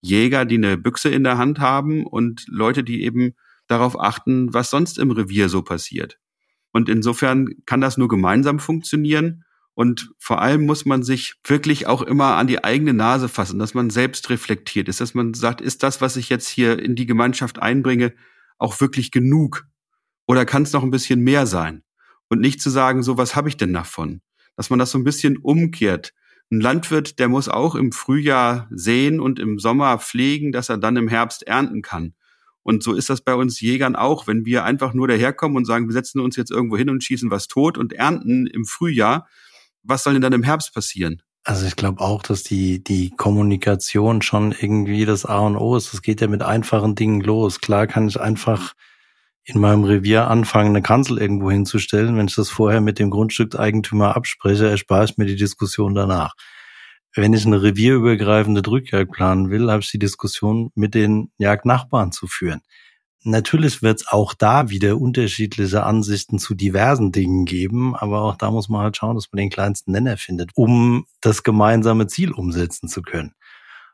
Jäger, 0.00 0.44
die 0.44 0.56
eine 0.56 0.78
Büchse 0.78 1.08
in 1.08 1.24
der 1.24 1.38
Hand 1.38 1.58
haben 1.58 2.06
und 2.06 2.44
Leute, 2.48 2.84
die 2.84 3.02
eben 3.02 3.34
darauf 3.66 3.98
achten, 3.98 4.54
was 4.54 4.70
sonst 4.70 4.98
im 4.98 5.10
Revier 5.10 5.48
so 5.48 5.62
passiert. 5.62 6.18
Und 6.72 6.88
insofern 6.88 7.48
kann 7.66 7.80
das 7.80 7.96
nur 7.96 8.08
gemeinsam 8.08 8.58
funktionieren. 8.60 9.44
Und 9.78 10.10
vor 10.18 10.42
allem 10.42 10.66
muss 10.66 10.86
man 10.86 11.04
sich 11.04 11.36
wirklich 11.44 11.86
auch 11.86 12.02
immer 12.02 12.34
an 12.34 12.48
die 12.48 12.64
eigene 12.64 12.92
Nase 12.92 13.28
fassen, 13.28 13.60
dass 13.60 13.74
man 13.74 13.90
selbst 13.90 14.28
reflektiert 14.28 14.88
ist, 14.88 15.00
dass 15.00 15.14
man 15.14 15.34
sagt, 15.34 15.60
ist 15.60 15.84
das, 15.84 16.00
was 16.00 16.16
ich 16.16 16.28
jetzt 16.30 16.48
hier 16.48 16.80
in 16.80 16.96
die 16.96 17.06
Gemeinschaft 17.06 17.62
einbringe, 17.62 18.12
auch 18.58 18.80
wirklich 18.80 19.12
genug? 19.12 19.68
Oder 20.26 20.44
kann 20.44 20.64
es 20.64 20.72
noch 20.72 20.82
ein 20.82 20.90
bisschen 20.90 21.20
mehr 21.20 21.46
sein? 21.46 21.84
Und 22.28 22.40
nicht 22.40 22.60
zu 22.60 22.70
sagen, 22.70 23.04
so, 23.04 23.18
was 23.18 23.36
habe 23.36 23.48
ich 23.48 23.56
denn 23.56 23.72
davon? 23.72 24.20
Dass 24.56 24.68
man 24.68 24.80
das 24.80 24.90
so 24.90 24.98
ein 24.98 25.04
bisschen 25.04 25.36
umkehrt. 25.36 26.12
Ein 26.50 26.60
Landwirt, 26.60 27.20
der 27.20 27.28
muss 27.28 27.48
auch 27.48 27.76
im 27.76 27.92
Frühjahr 27.92 28.66
säen 28.72 29.20
und 29.20 29.38
im 29.38 29.60
Sommer 29.60 29.96
pflegen, 30.00 30.50
dass 30.50 30.70
er 30.70 30.78
dann 30.78 30.96
im 30.96 31.06
Herbst 31.06 31.46
ernten 31.46 31.82
kann. 31.82 32.14
Und 32.64 32.82
so 32.82 32.94
ist 32.94 33.10
das 33.10 33.20
bei 33.20 33.36
uns 33.36 33.60
Jägern 33.60 33.94
auch. 33.94 34.26
Wenn 34.26 34.44
wir 34.44 34.64
einfach 34.64 34.92
nur 34.92 35.06
daherkommen 35.06 35.56
und 35.56 35.66
sagen, 35.66 35.86
wir 35.86 35.92
setzen 35.92 36.18
uns 36.18 36.34
jetzt 36.34 36.50
irgendwo 36.50 36.76
hin 36.76 36.90
und 36.90 37.04
schießen 37.04 37.30
was 37.30 37.46
tot 37.46 37.78
und 37.78 37.92
ernten 37.92 38.48
im 38.48 38.64
Frühjahr, 38.64 39.28
was 39.88 40.02
soll 40.04 40.12
denn 40.12 40.22
dann 40.22 40.32
im 40.32 40.42
Herbst 40.42 40.74
passieren? 40.74 41.22
Also 41.44 41.66
ich 41.66 41.76
glaube 41.76 42.00
auch, 42.02 42.22
dass 42.22 42.42
die, 42.42 42.84
die 42.84 43.10
Kommunikation 43.10 44.20
schon 44.20 44.52
irgendwie 44.52 45.06
das 45.06 45.24
A 45.24 45.38
und 45.38 45.56
O 45.56 45.76
ist. 45.76 45.92
Das 45.92 46.02
geht 46.02 46.20
ja 46.20 46.28
mit 46.28 46.42
einfachen 46.42 46.94
Dingen 46.94 47.22
los. 47.22 47.60
Klar 47.60 47.86
kann 47.86 48.08
ich 48.08 48.20
einfach 48.20 48.74
in 49.44 49.58
meinem 49.60 49.84
Revier 49.84 50.28
anfangen, 50.28 50.70
eine 50.70 50.82
Kanzel 50.82 51.18
irgendwo 51.18 51.50
hinzustellen. 51.50 52.18
Wenn 52.18 52.28
ich 52.28 52.34
das 52.34 52.50
vorher 52.50 52.82
mit 52.82 52.98
dem 52.98 53.08
Grundstückseigentümer 53.08 54.14
abspreche, 54.14 54.68
erspare 54.68 55.06
ich 55.06 55.16
mir 55.16 55.24
die 55.24 55.36
Diskussion 55.36 55.94
danach. 55.94 56.34
Wenn 57.14 57.32
ich 57.32 57.46
eine 57.46 57.62
revierübergreifende 57.62 58.60
Drückjagd 58.60 59.10
planen 59.10 59.48
will, 59.48 59.70
habe 59.70 59.80
ich 59.82 59.90
die 59.90 59.98
Diskussion 59.98 60.70
mit 60.74 60.94
den 60.94 61.32
Jagdnachbarn 61.38 62.12
zu 62.12 62.26
führen. 62.26 62.60
Natürlich 63.24 63.82
wird 63.82 64.00
es 64.00 64.08
auch 64.08 64.32
da 64.32 64.70
wieder 64.70 64.96
unterschiedliche 64.96 65.82
Ansichten 65.82 66.38
zu 66.38 66.54
diversen 66.54 67.10
Dingen 67.10 67.44
geben, 67.44 67.96
aber 67.96 68.22
auch 68.22 68.36
da 68.36 68.50
muss 68.50 68.68
man 68.68 68.82
halt 68.82 68.96
schauen, 68.96 69.16
dass 69.16 69.32
man 69.32 69.38
den 69.38 69.50
kleinsten 69.50 69.92
Nenner 69.92 70.16
findet, 70.16 70.52
um 70.54 71.04
das 71.20 71.42
gemeinsame 71.42 72.06
Ziel 72.06 72.32
umsetzen 72.32 72.88
zu 72.88 73.02
können. 73.02 73.34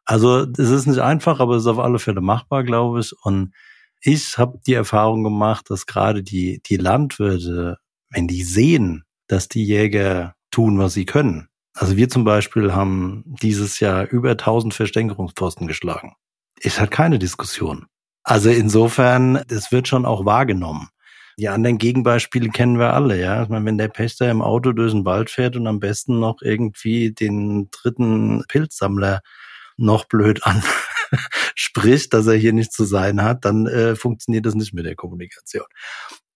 Also 0.05 0.47
es 0.59 0.70
ist 0.70 0.87
nicht 0.87 1.01
einfach, 1.01 1.41
aber 1.41 1.57
es 1.57 1.62
ist 1.62 1.68
auf 1.68 1.79
alle 1.79 1.99
Fälle 1.99 2.20
machbar, 2.20 2.62
glaube 2.64 3.01
ich. 3.01 3.14
Und 3.22 3.55
ich 4.03 4.37
habe 4.37 4.61
die 4.66 4.75
Erfahrung 4.75 5.25
gemacht, 5.25 5.70
dass 5.70 5.87
gerade 5.87 6.22
die, 6.22 6.61
die 6.66 6.77
Landwirte, 6.77 7.79
wenn 8.11 8.29
die 8.29 8.43
sehen, 8.43 9.05
dass 9.29 9.49
die 9.49 9.64
Jäger 9.64 10.35
tun, 10.51 10.79
was 10.79 10.93
sie 10.93 11.07
können. 11.07 11.49
Also 11.72 11.97
wir 11.97 12.09
zum 12.09 12.25
Beispiel 12.25 12.75
haben 12.75 13.25
dieses 13.43 13.81
Jahr 13.81 14.07
über 14.07 14.33
1000 14.33 14.75
Verstängerungsposten 14.75 15.66
geschlagen. 15.66 16.14
Ist 16.61 16.79
halt 16.79 16.91
keine 16.91 17.18
Diskussion. 17.18 17.87
Also 18.25 18.51
insofern, 18.51 19.37
es 19.49 19.70
wird 19.70 19.87
schon 19.87 20.07
auch 20.07 20.25
wahrgenommen. 20.25 20.89
Die 21.39 21.49
anderen 21.49 21.79
Gegenbeispiele 21.79 22.49
kennen 22.49 22.79
wir 22.79 22.95
alle, 22.95 23.20
ja. 23.20 23.43
Ich 23.43 23.49
meine, 23.49 23.64
wenn 23.66 23.79
der 23.79 23.89
Pächter 23.89 24.31
im 24.31 24.41
Auto 24.41 24.72
durch 24.72 24.93
den 24.93 25.05
Wald 25.05 25.31
fährt 25.31 25.57
und 25.57 25.66
am 25.66 25.81
besten 25.81 26.20
noch 26.20 26.41
irgendwie 26.41 27.12
den 27.12 27.68
dritten 27.70 28.45
Pilzsammler 28.49 29.20
noch 29.77 30.07
blöd 30.07 30.41
anspricht, 30.45 32.12
dass 32.14 32.27
er 32.27 32.37
hier 32.37 32.53
nicht 32.53 32.72
zu 32.72 32.85
sein 32.85 33.22
hat, 33.22 33.45
dann 33.45 33.66
äh, 33.66 33.97
funktioniert 33.97 34.47
das 34.47 34.55
nicht 34.55 34.72
mit 34.72 34.87
der 34.87 34.95
Kommunikation. 34.95 35.66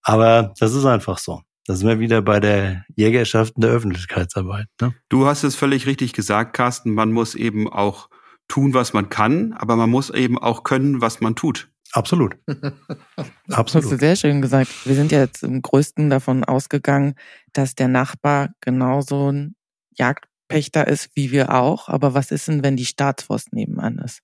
Aber 0.03 0.53
das 0.59 0.73
ist 0.73 0.85
einfach 0.85 1.17
so. 1.17 1.41
Da 1.65 1.75
sind 1.75 1.87
wir 1.87 1.99
wieder 1.99 2.21
bei 2.21 2.39
der 2.39 2.83
Jägerschaft 2.95 3.55
und 3.55 3.63
der 3.63 3.71
Öffentlichkeitsarbeit. 3.71 4.67
Ne? 4.81 4.93
Du 5.07 5.27
hast 5.27 5.43
es 5.43 5.55
völlig 5.55 5.85
richtig 5.85 6.13
gesagt, 6.13 6.53
Carsten. 6.53 6.93
Man 6.93 7.11
muss 7.11 7.35
eben 7.35 7.71
auch 7.71 8.09
tun, 8.47 8.73
was 8.73 8.93
man 8.93 9.09
kann, 9.09 9.53
aber 9.53 9.75
man 9.75 9.89
muss 9.89 10.09
eben 10.09 10.37
auch 10.37 10.63
können, 10.63 10.99
was 11.01 11.21
man 11.21 11.35
tut. 11.35 11.69
Absolut. 11.93 12.37
Absolut. 13.49 13.85
Hast 13.85 13.91
du 13.91 13.97
sehr 13.97 14.15
schön 14.15 14.41
gesagt. 14.41 14.69
Wir 14.85 14.95
sind 14.95 15.11
ja 15.11 15.19
jetzt 15.19 15.43
im 15.43 15.61
größten 15.61 16.09
davon 16.09 16.43
ausgegangen, 16.43 17.15
dass 17.53 17.75
der 17.75 17.87
Nachbar 17.87 18.49
genauso 18.61 19.31
ein 19.31 19.55
Jagdpächter 19.91 20.87
ist 20.87 21.09
wie 21.15 21.31
wir 21.31 21.53
auch. 21.53 21.89
Aber 21.89 22.13
was 22.13 22.31
ist 22.31 22.47
denn, 22.47 22.63
wenn 22.63 22.77
die 22.77 22.85
Staatsforst 22.85 23.53
nebenan 23.53 23.97
ist? 23.99 24.21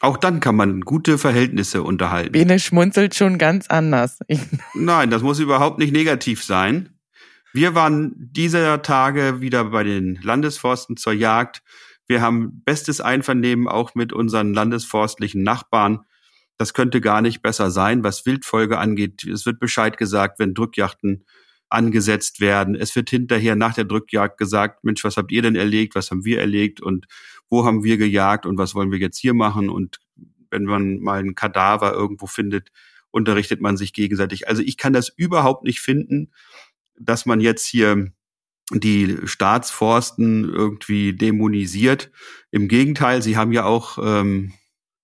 Auch 0.00 0.18
dann 0.18 0.40
kann 0.40 0.56
man 0.56 0.82
gute 0.82 1.16
Verhältnisse 1.16 1.82
unterhalten. 1.82 2.32
Bene 2.32 2.58
schmunzelt 2.58 3.14
schon 3.14 3.38
ganz 3.38 3.68
anders. 3.68 4.18
Nein, 4.74 5.10
das 5.10 5.22
muss 5.22 5.38
überhaupt 5.38 5.78
nicht 5.78 5.92
negativ 5.92 6.44
sein. 6.44 6.90
Wir 7.54 7.74
waren 7.74 8.12
dieser 8.16 8.82
Tage 8.82 9.40
wieder 9.40 9.64
bei 9.66 9.84
den 9.84 10.16
Landesforsten 10.16 10.98
zur 10.98 11.14
Jagd. 11.14 11.62
Wir 12.06 12.20
haben 12.20 12.62
bestes 12.64 13.00
Einvernehmen 13.00 13.68
auch 13.68 13.94
mit 13.94 14.12
unseren 14.12 14.52
landesforstlichen 14.52 15.42
Nachbarn. 15.42 16.00
Das 16.58 16.74
könnte 16.74 17.00
gar 17.00 17.20
nicht 17.20 17.42
besser 17.42 17.70
sein, 17.70 18.02
was 18.02 18.24
Wildfolge 18.24 18.78
angeht. 18.78 19.24
Es 19.24 19.44
wird 19.46 19.60
Bescheid 19.60 19.96
gesagt, 19.98 20.38
wenn 20.38 20.54
Drückjachten 20.54 21.24
angesetzt 21.68 22.40
werden. 22.40 22.74
Es 22.74 22.94
wird 22.94 23.10
hinterher 23.10 23.56
nach 23.56 23.74
der 23.74 23.84
Drückjagd 23.84 24.38
gesagt, 24.38 24.84
Mensch, 24.84 25.02
was 25.04 25.16
habt 25.16 25.32
ihr 25.32 25.42
denn 25.42 25.56
erlegt? 25.56 25.94
Was 25.94 26.10
haben 26.10 26.24
wir 26.24 26.40
erlegt? 26.40 26.80
Und 26.80 27.06
wo 27.48 27.64
haben 27.64 27.84
wir 27.84 27.98
gejagt? 27.98 28.46
Und 28.46 28.56
was 28.56 28.74
wollen 28.74 28.92
wir 28.92 28.98
jetzt 28.98 29.18
hier 29.18 29.34
machen? 29.34 29.68
Und 29.68 29.98
wenn 30.50 30.64
man 30.64 31.00
mal 31.00 31.20
ein 31.20 31.34
Kadaver 31.34 31.92
irgendwo 31.92 32.26
findet, 32.26 32.70
unterrichtet 33.10 33.60
man 33.60 33.76
sich 33.76 33.92
gegenseitig. 33.92 34.48
Also 34.48 34.62
ich 34.62 34.76
kann 34.76 34.92
das 34.92 35.08
überhaupt 35.08 35.64
nicht 35.64 35.80
finden, 35.80 36.30
dass 36.98 37.26
man 37.26 37.40
jetzt 37.40 37.66
hier 37.66 38.12
die 38.70 39.16
Staatsforsten 39.24 40.44
irgendwie 40.52 41.12
dämonisiert. 41.12 42.10
Im 42.50 42.68
Gegenteil, 42.68 43.22
sie 43.22 43.36
haben 43.36 43.52
ja 43.52 43.64
auch 43.64 43.98
ähm, 44.02 44.52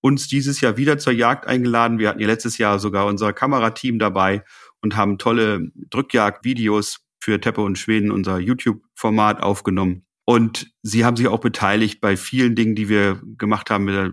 uns 0.03 0.29
dieses 0.29 0.61
Jahr 0.61 0.77
wieder 0.77 0.99
zur 0.99 1.15
Jagd 1.15 1.47
eingeladen. 1.47 1.99
Wir 1.99 2.11
hatten 2.11 2.21
ja 2.21 2.27
letztes 2.27 2.59
Jahr 2.59 2.79
sogar 2.79 3.07
unser 3.07 3.33
Kamerateam 3.33 3.99
dabei 3.99 4.45
und 4.83 4.97
haben 4.97 5.17
tolle 5.17 5.71
Drückjagd-Videos 5.91 6.99
für 7.21 7.41
Teppe 7.41 7.63
und 7.63 7.79
Schweden, 7.79 8.11
unser 8.11 8.39
YouTube-Format 8.39 9.43
aufgenommen. 9.43 10.05
Und 10.25 10.73
sie 10.83 11.05
haben 11.05 11.17
sich 11.17 11.27
auch 11.29 11.41
beteiligt 11.41 12.01
bei 12.01 12.17
vielen 12.17 12.55
Dingen, 12.55 12.75
die 12.75 12.89
wir 12.89 13.21
gemacht 13.39 13.71
haben 13.71 14.13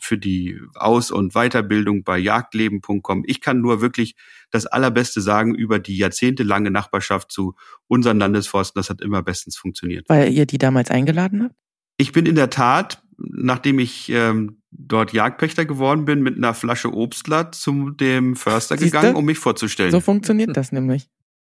für 0.00 0.18
die 0.18 0.60
Aus- 0.74 1.10
und 1.12 1.34
Weiterbildung 1.34 2.02
bei 2.02 2.18
jagdleben.com. 2.18 3.24
Ich 3.26 3.40
kann 3.40 3.60
nur 3.60 3.80
wirklich 3.80 4.16
das 4.50 4.66
Allerbeste 4.66 5.20
sagen 5.20 5.54
über 5.54 5.78
die 5.78 5.96
jahrzehntelange 5.96 6.70
Nachbarschaft 6.70 7.30
zu 7.30 7.54
unseren 7.86 8.18
Landesforsten. 8.18 8.78
Das 8.78 8.90
hat 8.90 9.00
immer 9.00 9.22
bestens 9.22 9.56
funktioniert. 9.56 10.08
Weil 10.08 10.32
ihr 10.32 10.46
die 10.46 10.58
damals 10.58 10.90
eingeladen 10.90 11.44
habt? 11.44 11.54
Ich 11.98 12.10
bin 12.10 12.26
in 12.26 12.34
der 12.34 12.50
Tat, 12.50 13.02
nachdem 13.16 13.78
ich 13.78 14.10
ähm, 14.10 14.60
dort 14.88 15.12
Jagdpächter 15.12 15.64
geworden 15.64 16.04
bin, 16.04 16.22
mit 16.22 16.36
einer 16.36 16.54
Flasche 16.54 16.92
Obstler 16.92 17.52
zu 17.52 17.90
dem 17.90 18.36
Förster 18.36 18.76
Siehste? 18.76 18.96
gegangen, 18.96 19.16
um 19.16 19.24
mich 19.24 19.38
vorzustellen. 19.38 19.90
So 19.90 20.00
funktioniert 20.00 20.56
das 20.56 20.72
nämlich. 20.72 21.08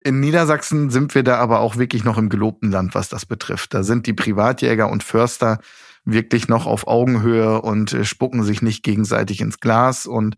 In 0.02 0.20
Niedersachsen 0.20 0.90
sind 0.90 1.14
wir 1.14 1.22
da 1.22 1.38
aber 1.38 1.60
auch 1.60 1.76
wirklich 1.76 2.04
noch 2.04 2.18
im 2.18 2.28
gelobten 2.28 2.70
Land, 2.70 2.94
was 2.94 3.08
das 3.08 3.24
betrifft. 3.24 3.72
Da 3.72 3.82
sind 3.82 4.06
die 4.06 4.12
Privatjäger 4.12 4.90
und 4.90 5.02
Förster 5.02 5.60
wirklich 6.04 6.48
noch 6.48 6.66
auf 6.66 6.86
Augenhöhe 6.86 7.62
und 7.62 7.92
äh, 7.94 8.04
spucken 8.04 8.42
sich 8.42 8.60
nicht 8.60 8.82
gegenseitig 8.82 9.40
ins 9.40 9.60
Glas. 9.60 10.06
Und 10.06 10.36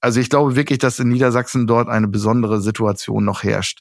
also 0.00 0.20
ich 0.20 0.30
glaube 0.30 0.54
wirklich, 0.54 0.78
dass 0.78 1.00
in 1.00 1.08
Niedersachsen 1.08 1.66
dort 1.66 1.88
eine 1.88 2.08
besondere 2.08 2.60
Situation 2.60 3.24
noch 3.24 3.42
herrscht. 3.42 3.80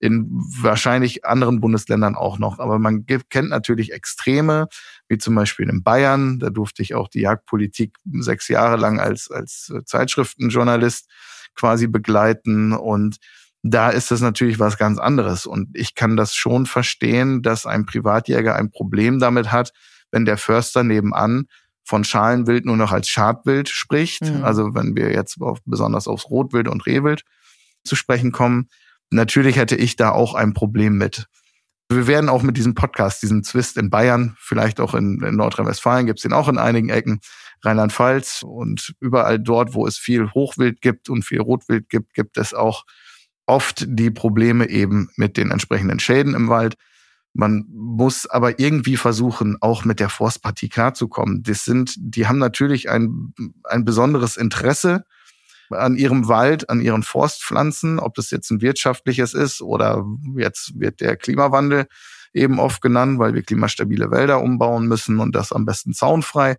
In 0.00 0.28
wahrscheinlich 0.30 1.26
anderen 1.26 1.60
Bundesländern 1.60 2.16
auch 2.16 2.38
noch. 2.38 2.58
Aber 2.58 2.78
man 2.78 3.04
kennt 3.06 3.50
natürlich 3.50 3.92
Extreme, 3.92 4.66
wie 5.08 5.18
zum 5.18 5.34
Beispiel 5.34 5.68
in 5.68 5.82
Bayern. 5.82 6.38
Da 6.38 6.48
durfte 6.48 6.82
ich 6.82 6.94
auch 6.94 7.08
die 7.08 7.20
Jagdpolitik 7.20 7.96
sechs 8.12 8.48
Jahre 8.48 8.76
lang 8.76 8.98
als, 8.98 9.30
als 9.30 9.72
Zeitschriftenjournalist 9.84 11.08
quasi 11.54 11.86
begleiten. 11.86 12.72
Und 12.72 13.18
da 13.62 13.90
ist 13.90 14.10
das 14.10 14.22
natürlich 14.22 14.58
was 14.58 14.78
ganz 14.78 14.98
anderes. 14.98 15.44
Und 15.44 15.68
ich 15.74 15.94
kann 15.94 16.16
das 16.16 16.34
schon 16.34 16.64
verstehen, 16.64 17.42
dass 17.42 17.66
ein 17.66 17.84
Privatjäger 17.84 18.56
ein 18.56 18.70
Problem 18.70 19.18
damit 19.18 19.52
hat, 19.52 19.72
wenn 20.10 20.24
der 20.24 20.38
Förster 20.38 20.82
nebenan 20.82 21.44
von 21.84 22.04
Schalenwild 22.04 22.64
nur 22.64 22.76
noch 22.76 22.92
als 22.92 23.08
Schadwild 23.08 23.68
spricht. 23.68 24.22
Mhm. 24.22 24.44
Also 24.44 24.74
wenn 24.74 24.96
wir 24.96 25.12
jetzt 25.12 25.42
auf, 25.42 25.58
besonders 25.66 26.08
aufs 26.08 26.30
Rotwild 26.30 26.68
und 26.68 26.86
Rehwild 26.86 27.22
zu 27.84 27.96
sprechen 27.96 28.32
kommen, 28.32 28.68
natürlich 29.10 29.56
hätte 29.56 29.76
ich 29.76 29.96
da 29.96 30.10
auch 30.10 30.34
ein 30.34 30.54
Problem 30.54 30.96
mit. 30.96 31.26
Wir 31.88 32.06
werden 32.06 32.28
auch 32.28 32.42
mit 32.42 32.56
diesem 32.56 32.74
Podcast, 32.74 33.22
diesem 33.22 33.42
Zwist 33.42 33.76
in 33.76 33.90
Bayern, 33.90 34.36
vielleicht 34.38 34.80
auch 34.80 34.94
in, 34.94 35.20
in 35.22 35.36
Nordrhein-Westfalen, 35.36 36.06
gibt 36.06 36.20
es 36.20 36.22
den 36.22 36.32
auch 36.32 36.48
in 36.48 36.58
einigen 36.58 36.88
Ecken, 36.88 37.20
Rheinland-Pfalz 37.62 38.42
und 38.42 38.94
überall 39.00 39.40
dort, 39.40 39.74
wo 39.74 39.86
es 39.86 39.98
viel 39.98 40.30
Hochwild 40.32 40.80
gibt 40.80 41.08
und 41.10 41.24
viel 41.24 41.40
Rotwild 41.40 41.88
gibt, 41.88 42.14
gibt 42.14 42.38
es 42.38 42.54
auch 42.54 42.84
oft 43.46 43.84
die 43.88 44.10
Probleme 44.10 44.68
eben 44.68 45.10
mit 45.16 45.36
den 45.36 45.50
entsprechenden 45.50 45.98
Schäden 45.98 46.34
im 46.34 46.48
Wald. 46.48 46.76
Man 47.32 47.64
muss 47.68 48.26
aber 48.26 48.58
irgendwie 48.58 48.96
versuchen, 48.96 49.56
auch 49.60 49.84
mit 49.84 50.00
der 50.00 50.08
Forstpartie 50.08 50.68
klarzukommen. 50.68 51.42
Das 51.42 51.64
sind, 51.64 51.94
die 51.98 52.26
haben 52.26 52.38
natürlich 52.38 52.88
ein, 52.88 53.34
ein 53.64 53.84
besonderes 53.84 54.36
Interesse 54.36 55.04
an 55.70 55.96
ihrem 55.96 56.28
Wald, 56.28 56.68
an 56.68 56.80
ihren 56.80 57.02
Forstpflanzen, 57.02 57.98
ob 57.98 58.14
das 58.14 58.30
jetzt 58.30 58.50
ein 58.50 58.60
wirtschaftliches 58.60 59.34
ist 59.34 59.62
oder 59.62 60.04
jetzt 60.36 60.78
wird 60.78 61.00
der 61.00 61.16
Klimawandel 61.16 61.86
eben 62.32 62.60
oft 62.60 62.80
genannt, 62.80 63.18
weil 63.18 63.34
wir 63.34 63.42
klimastabile 63.42 64.10
Wälder 64.10 64.40
umbauen 64.40 64.86
müssen 64.86 65.18
und 65.18 65.34
das 65.34 65.52
am 65.52 65.64
besten 65.64 65.92
zaunfrei. 65.92 66.56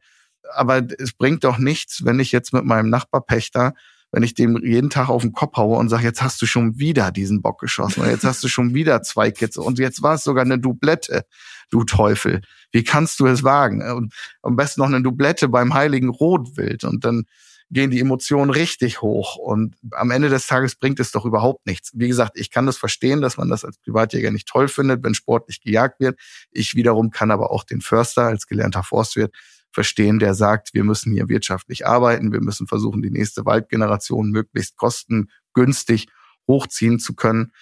Aber 0.54 0.82
es 1.00 1.14
bringt 1.14 1.44
doch 1.44 1.58
nichts, 1.58 2.04
wenn 2.04 2.20
ich 2.20 2.32
jetzt 2.32 2.54
mit 2.54 2.66
meinem 2.66 2.90
Nachbarpächter 2.90 3.74
wenn 4.12 4.24
ich 4.24 4.34
dem 4.34 4.58
jeden 4.64 4.90
Tag 4.90 5.10
auf 5.10 5.22
den 5.22 5.32
Kopf 5.32 5.56
haue 5.58 5.78
und 5.78 5.90
sage, 5.90 6.04
jetzt 6.04 6.22
hast 6.22 6.42
du 6.42 6.46
schon 6.46 6.78
wieder 6.78 7.12
diesen 7.12 7.42
Bock 7.42 7.60
geschossen 7.60 8.02
und 8.02 8.10
jetzt 8.10 8.26
hast 8.26 8.44
du 8.44 8.50
schon 8.50 8.74
wieder 8.74 9.02
zwei 9.02 9.32
Kitze 9.32 9.62
und 9.62 9.80
jetzt 9.80 10.04
war 10.04 10.16
es 10.16 10.24
sogar 10.24 10.44
eine 10.44 10.60
Dublette, 10.60 11.26
du 11.70 11.84
Teufel. 11.86 12.42
Wie 12.72 12.84
kannst 12.84 13.20
du 13.20 13.28
es 13.28 13.44
wagen? 13.44 13.82
Und 13.92 14.14
am 14.42 14.56
besten 14.56 14.82
noch 14.82 14.88
eine 14.88 15.02
Dublette 15.02 15.48
beim 15.48 15.74
heiligen 15.74 16.10
Rotwild 16.10 16.84
und 16.84 17.06
dann 17.06 17.26
gehen 17.72 17.90
die 17.90 18.02
Emotionen 18.02 18.52
richtig 18.52 19.02
hoch 19.02 19.38
und 19.38 19.76
am 19.92 20.12
Ende 20.12 20.30
des 20.30 20.46
Tages 20.46 20.76
bringt 20.76 21.00
es 21.00 21.12
doch 21.12 21.26
überhaupt 21.26 21.66
nichts. 21.66 21.92
Wie 21.94 22.10
gesagt, 22.10 22.38
ich 22.38 22.52
kann 22.52 22.66
das 22.66 22.78
verstehen, 22.78 23.22
dass 23.22 23.38
man 23.38 23.50
das 23.50 23.64
als 23.64 23.78
Privatjäger 23.78 24.30
nicht 24.30 24.48
toll 24.48 24.68
findet, 24.68 25.04
wenn 25.04 25.14
sportlich 25.14 25.62
gejagt 25.62 26.02
wird. 26.02 26.20
Ich 26.52 26.76
wiederum 26.76 27.12
kann 27.12 27.32
aber 27.32 27.52
auch 27.52 27.64
den 27.64 27.80
Förster 27.80 28.24
als 28.24 28.46
gelernter 28.46 28.84
Forstwirt 28.84 29.34
verstehen, 29.72 30.20
der 30.20 30.34
sagt, 30.34 30.74
wir 30.74 30.84
müssen 30.84 31.14
hier 31.14 31.30
wirtschaftlich 31.30 31.88
arbeiten, 31.88 32.34
wir 32.34 32.42
müssen 32.42 32.68
versuchen, 32.68 33.02
die 33.02 33.10
nächste 33.10 33.46
Waldgeneration 33.46 34.30
möglichst 34.30 34.76
kostengünstig 34.76 36.08
hochziehen 36.48 37.00
zu 37.00 37.16
können. 37.16 37.54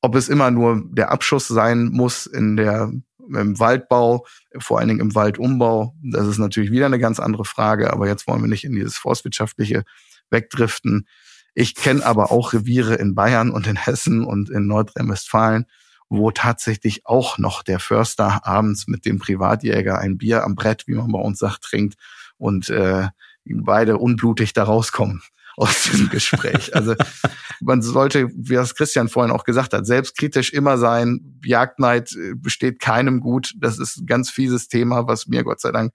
Ob 0.00 0.16
es 0.16 0.28
immer 0.28 0.50
nur 0.50 0.82
der 0.90 1.12
Abschuss 1.12 1.46
sein 1.46 1.84
muss 1.84 2.26
in 2.26 2.56
der, 2.56 2.92
im 3.28 3.58
Waldbau, 3.58 4.26
vor 4.58 4.78
allen 4.78 4.88
Dingen 4.88 5.00
im 5.00 5.14
Waldumbau, 5.14 5.94
das 6.02 6.26
ist 6.26 6.38
natürlich 6.38 6.70
wieder 6.70 6.86
eine 6.86 6.98
ganz 6.98 7.20
andere 7.20 7.44
Frage, 7.44 7.92
aber 7.92 8.08
jetzt 8.08 8.26
wollen 8.26 8.42
wir 8.42 8.48
nicht 8.48 8.64
in 8.64 8.72
dieses 8.72 8.96
forstwirtschaftliche 8.96 9.84
wegdriften. 10.30 11.06
Ich 11.54 11.74
kenne 11.74 12.04
aber 12.04 12.32
auch 12.32 12.52
Reviere 12.52 12.94
in 12.94 13.14
Bayern 13.14 13.50
und 13.50 13.66
in 13.66 13.76
Hessen 13.76 14.24
und 14.24 14.50
in 14.50 14.66
Nordrhein-Westfalen, 14.66 15.66
wo 16.08 16.30
tatsächlich 16.30 17.06
auch 17.06 17.38
noch 17.38 17.62
der 17.62 17.78
Förster 17.78 18.46
abends 18.46 18.86
mit 18.86 19.04
dem 19.04 19.18
Privatjäger 19.18 19.98
ein 19.98 20.18
Bier 20.18 20.44
am 20.44 20.54
Brett, 20.54 20.86
wie 20.86 20.94
man 20.94 21.12
bei 21.12 21.18
uns 21.18 21.38
sagt, 21.38 21.62
trinkt 21.62 21.94
und 22.38 22.70
äh, 22.70 23.08
beide 23.44 23.98
unblutig 23.98 24.52
da 24.52 24.64
rauskommen 24.64 25.22
aus 25.56 25.84
diesem 25.84 26.08
Gespräch. 26.08 26.74
Also 26.74 26.94
man 27.60 27.82
sollte, 27.82 28.28
wie 28.34 28.54
das 28.54 28.74
Christian 28.74 29.08
vorhin 29.08 29.32
auch 29.32 29.44
gesagt 29.44 29.72
hat, 29.72 29.86
selbstkritisch 29.86 30.52
immer 30.52 30.78
sein. 30.78 31.40
Jagdneid 31.44 32.12
äh, 32.12 32.34
besteht 32.34 32.80
keinem 32.80 33.20
gut. 33.20 33.54
Das 33.58 33.78
ist 33.78 33.98
ein 33.98 34.06
ganz 34.06 34.30
fieses 34.30 34.68
Thema, 34.68 35.06
was 35.06 35.26
mir 35.26 35.44
Gott 35.44 35.60
sei 35.60 35.72
Dank 35.72 35.92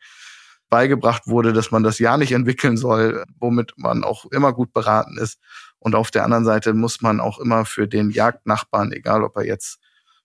beigebracht 0.69 1.27
wurde, 1.27 1.53
dass 1.53 1.71
man 1.71 1.83
das 1.83 1.99
ja 1.99 2.17
nicht 2.17 2.33
entwickeln 2.33 2.77
soll, 2.77 3.23
womit 3.39 3.73
man 3.77 4.03
auch 4.03 4.25
immer 4.25 4.53
gut 4.53 4.73
beraten 4.73 5.17
ist. 5.17 5.39
Und 5.79 5.95
auf 5.95 6.11
der 6.11 6.25
anderen 6.25 6.45
Seite 6.45 6.73
muss 6.73 7.01
man 7.01 7.19
auch 7.19 7.39
immer 7.39 7.65
für 7.65 7.87
den 7.87 8.09
Jagdnachbarn, 8.09 8.91
egal 8.91 9.23
ob 9.23 9.37
er 9.37 9.45
jetzt 9.45 9.79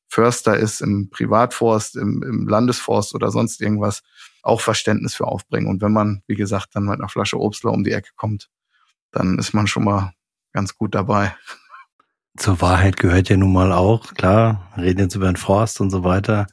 Förster 0.09 0.57
ist 0.57 0.83
im 0.83 1.09
Privatforst, 1.11 1.97
im, 1.97 2.23
im 2.23 2.47
Landesforst 2.47 3.15
oder 3.15 3.31
sonst 3.31 3.63
irgendwas, 3.63 4.03
auch 4.43 4.61
Verständnis 4.61 5.15
für 5.15 5.27
aufbringen. 5.27 5.69
Und 5.69 5.81
wenn 5.81 5.93
man, 5.93 6.23
wie 6.27 6.35
gesagt, 6.35 6.71
dann 6.75 6.85
mit 6.85 6.99
einer 6.99 7.09
Flasche 7.09 7.41
Obstler 7.41 7.73
um 7.73 7.85
die 7.85 7.93
Ecke 7.93 8.11
kommt, 8.17 8.51
dann 9.13 9.39
ist 9.39 9.53
man 9.55 9.67
schon 9.67 9.85
mal 9.85 10.13
ganz 10.53 10.77
gut 10.77 10.95
dabei. 10.95 11.35
Zur 12.37 12.61
Wahrheit 12.61 12.97
gehört 12.97 13.29
ja 13.29 13.37
nun 13.37 13.53
mal 13.53 13.73
auch, 13.73 14.15
klar, 14.15 14.73
reden 14.77 15.01
jetzt 15.01 15.15
über 15.15 15.27
den 15.27 15.37
Forst 15.37 15.81
und 15.81 15.91
so 15.91 16.03
weiter, 16.03 16.47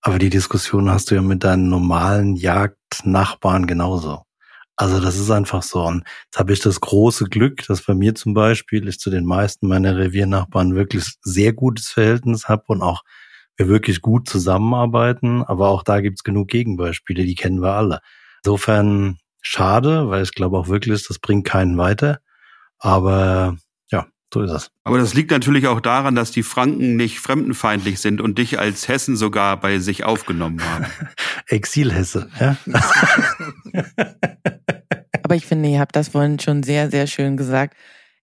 aber 0.00 0.18
die 0.18 0.30
Diskussion 0.30 0.90
hast 0.90 1.10
du 1.10 1.14
ja 1.14 1.22
mit 1.22 1.44
deinen 1.44 1.68
normalen 1.68 2.36
Jagdnachbarn 2.36 3.66
genauso. 3.66 4.24
Also 4.76 5.00
das 5.00 5.16
ist 5.16 5.30
einfach 5.30 5.62
so. 5.62 5.84
Und 5.84 6.04
jetzt 6.24 6.38
habe 6.38 6.52
ich 6.52 6.60
das 6.60 6.80
große 6.80 7.26
Glück, 7.26 7.64
dass 7.68 7.82
bei 7.82 7.94
mir 7.94 8.14
zum 8.14 8.34
Beispiel 8.34 8.88
ich 8.88 8.98
zu 8.98 9.08
den 9.08 9.24
meisten 9.24 9.68
meiner 9.68 9.96
Reviernachbarn 9.96 10.74
wirklich 10.74 11.14
sehr 11.22 11.52
gutes 11.52 11.88
Verhältnis 11.90 12.48
habe 12.48 12.64
und 12.66 12.82
auch 12.82 13.02
wir 13.56 13.68
wirklich 13.68 14.00
gut 14.00 14.28
zusammenarbeiten. 14.28 15.44
Aber 15.44 15.68
auch 15.68 15.84
da 15.84 16.00
gibt's 16.00 16.24
genug 16.24 16.48
Gegenbeispiele, 16.48 17.24
die 17.24 17.36
kennen 17.36 17.62
wir 17.62 17.74
alle. 17.74 18.00
Insofern 18.42 19.18
schade, 19.44 20.08
weil 20.08 20.22
ich 20.22 20.32
glaube 20.32 20.58
auch 20.58 20.68
wirklich, 20.68 21.06
das 21.06 21.18
bringt 21.18 21.46
keinen 21.46 21.78
weiter. 21.78 22.18
Aber 22.78 23.56
ja, 23.90 24.06
so 24.32 24.42
ist 24.42 24.50
es. 24.50 24.70
Aber 24.82 24.98
das 24.98 25.14
liegt 25.14 25.30
natürlich 25.30 25.68
auch 25.68 25.80
daran, 25.80 26.16
dass 26.16 26.32
die 26.32 26.42
Franken 26.42 26.96
nicht 26.96 27.20
fremdenfeindlich 27.20 28.00
sind 28.00 28.20
und 28.20 28.38
dich 28.38 28.58
als 28.58 28.88
Hessen 28.88 29.16
sogar 29.16 29.60
bei 29.60 29.78
sich 29.78 30.04
aufgenommen 30.04 30.60
haben. 30.64 30.86
Exilhesse, 31.46 32.28
ja. 32.40 32.56
Aber 35.22 35.36
ich 35.36 35.46
finde, 35.46 35.68
ihr 35.70 35.80
habt 35.80 35.96
das 35.96 36.08
vorhin 36.08 36.38
schon 36.38 36.62
sehr, 36.62 36.90
sehr 36.90 37.06
schön 37.06 37.36
gesagt. 37.36 37.76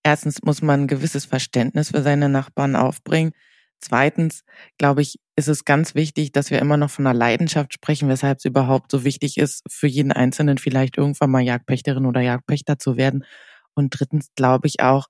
Erstens 0.04 0.44
muss 0.44 0.62
man 0.62 0.82
ein 0.82 0.88
gewisses 0.88 1.26
Verständnis 1.26 1.90
für 1.92 2.04
seine 2.04 2.30
Nachbarn 2.30 2.76
aufbringen. 2.76 3.32
Zweitens, 3.80 4.44
glaube 4.78 5.02
ich, 5.02 5.20
ist 5.42 5.48
es 5.48 5.66
ganz 5.66 5.96
wichtig, 5.96 6.32
dass 6.32 6.52
wir 6.52 6.60
immer 6.60 6.78
noch 6.78 6.92
von 6.92 7.08
einer 7.08 7.18
Leidenschaft 7.18 7.74
sprechen, 7.74 8.08
weshalb 8.08 8.38
es 8.38 8.46
überhaupt 8.46 8.92
so 8.92 9.04
wichtig 9.04 9.38
ist, 9.38 9.64
für 9.68 9.88
jeden 9.88 10.12
Einzelnen 10.12 10.60
vielleicht 10.60 10.98
irgendwann 10.98 11.32
mal 11.32 11.42
Jagdpächterin 11.42 12.06
oder 12.06 12.22
Jagdpächter 12.22 12.78
zu 12.78 12.96
werden. 12.96 13.26
Und 13.74 13.90
drittens 13.90 14.28
glaube 14.36 14.68
ich 14.68 14.82
auch, 14.82 15.08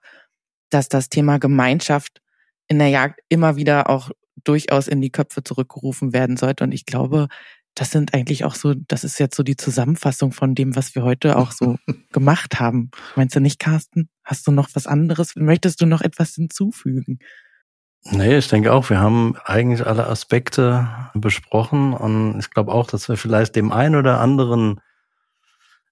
dass 0.70 0.88
das 0.88 1.10
Thema 1.10 1.38
Gemeinschaft 1.38 2.22
in 2.70 2.80
der 2.80 2.88
Jagd 2.88 3.20
immer 3.28 3.58
wieder 3.58 3.90
auch 3.90 4.12
durchaus 4.46 4.88
in 4.88 5.02
die 5.02 5.12
Köpfe 5.12 5.44
zurückgerufen 5.44 6.14
werden 6.14 6.38
sollte. 6.38 6.64
Und 6.64 6.72
ich 6.72 6.86
glaube, 6.86 7.28
das 7.76 7.92
sind 7.92 8.14
eigentlich 8.14 8.46
auch 8.46 8.56
so, 8.56 8.74
das 8.74 9.04
ist 9.04 9.20
jetzt 9.20 9.36
so 9.36 9.44
die 9.44 9.58
Zusammenfassung 9.58 10.32
von 10.32 10.56
dem, 10.56 10.78
was 10.78 10.96
wir 10.96 11.04
heute 11.04 11.36
auch 11.36 11.52
so 11.52 11.76
gemacht 12.14 12.62
haben. 12.62 12.90
Meinst 13.18 13.36
du 13.36 13.42
nicht, 13.42 13.60
Carsten? 13.60 14.08
Hast 14.24 14.48
du 14.48 14.52
noch 14.52 14.70
was 14.74 14.88
anderes? 14.88 15.36
Möchtest 15.36 15.82
du 15.82 15.86
noch 15.86 16.02
etwas 16.02 16.36
hinzufügen? 16.36 17.20
Nee, 18.04 18.38
ich 18.38 18.48
denke 18.48 18.74
auch, 18.74 18.90
wir 18.90 19.00
haben 19.00 19.36
eigentlich 19.46 19.86
alle 19.86 20.08
Aspekte 20.08 20.88
besprochen 21.14 21.94
und 21.94 22.40
ich 22.40 22.50
glaube 22.50 22.72
auch, 22.72 22.88
dass 22.88 23.08
wir 23.08 23.18
vielleicht 23.18 23.56
dem 23.56 23.72
einen 23.72 23.96
oder 23.96 24.20
anderen 24.20 24.82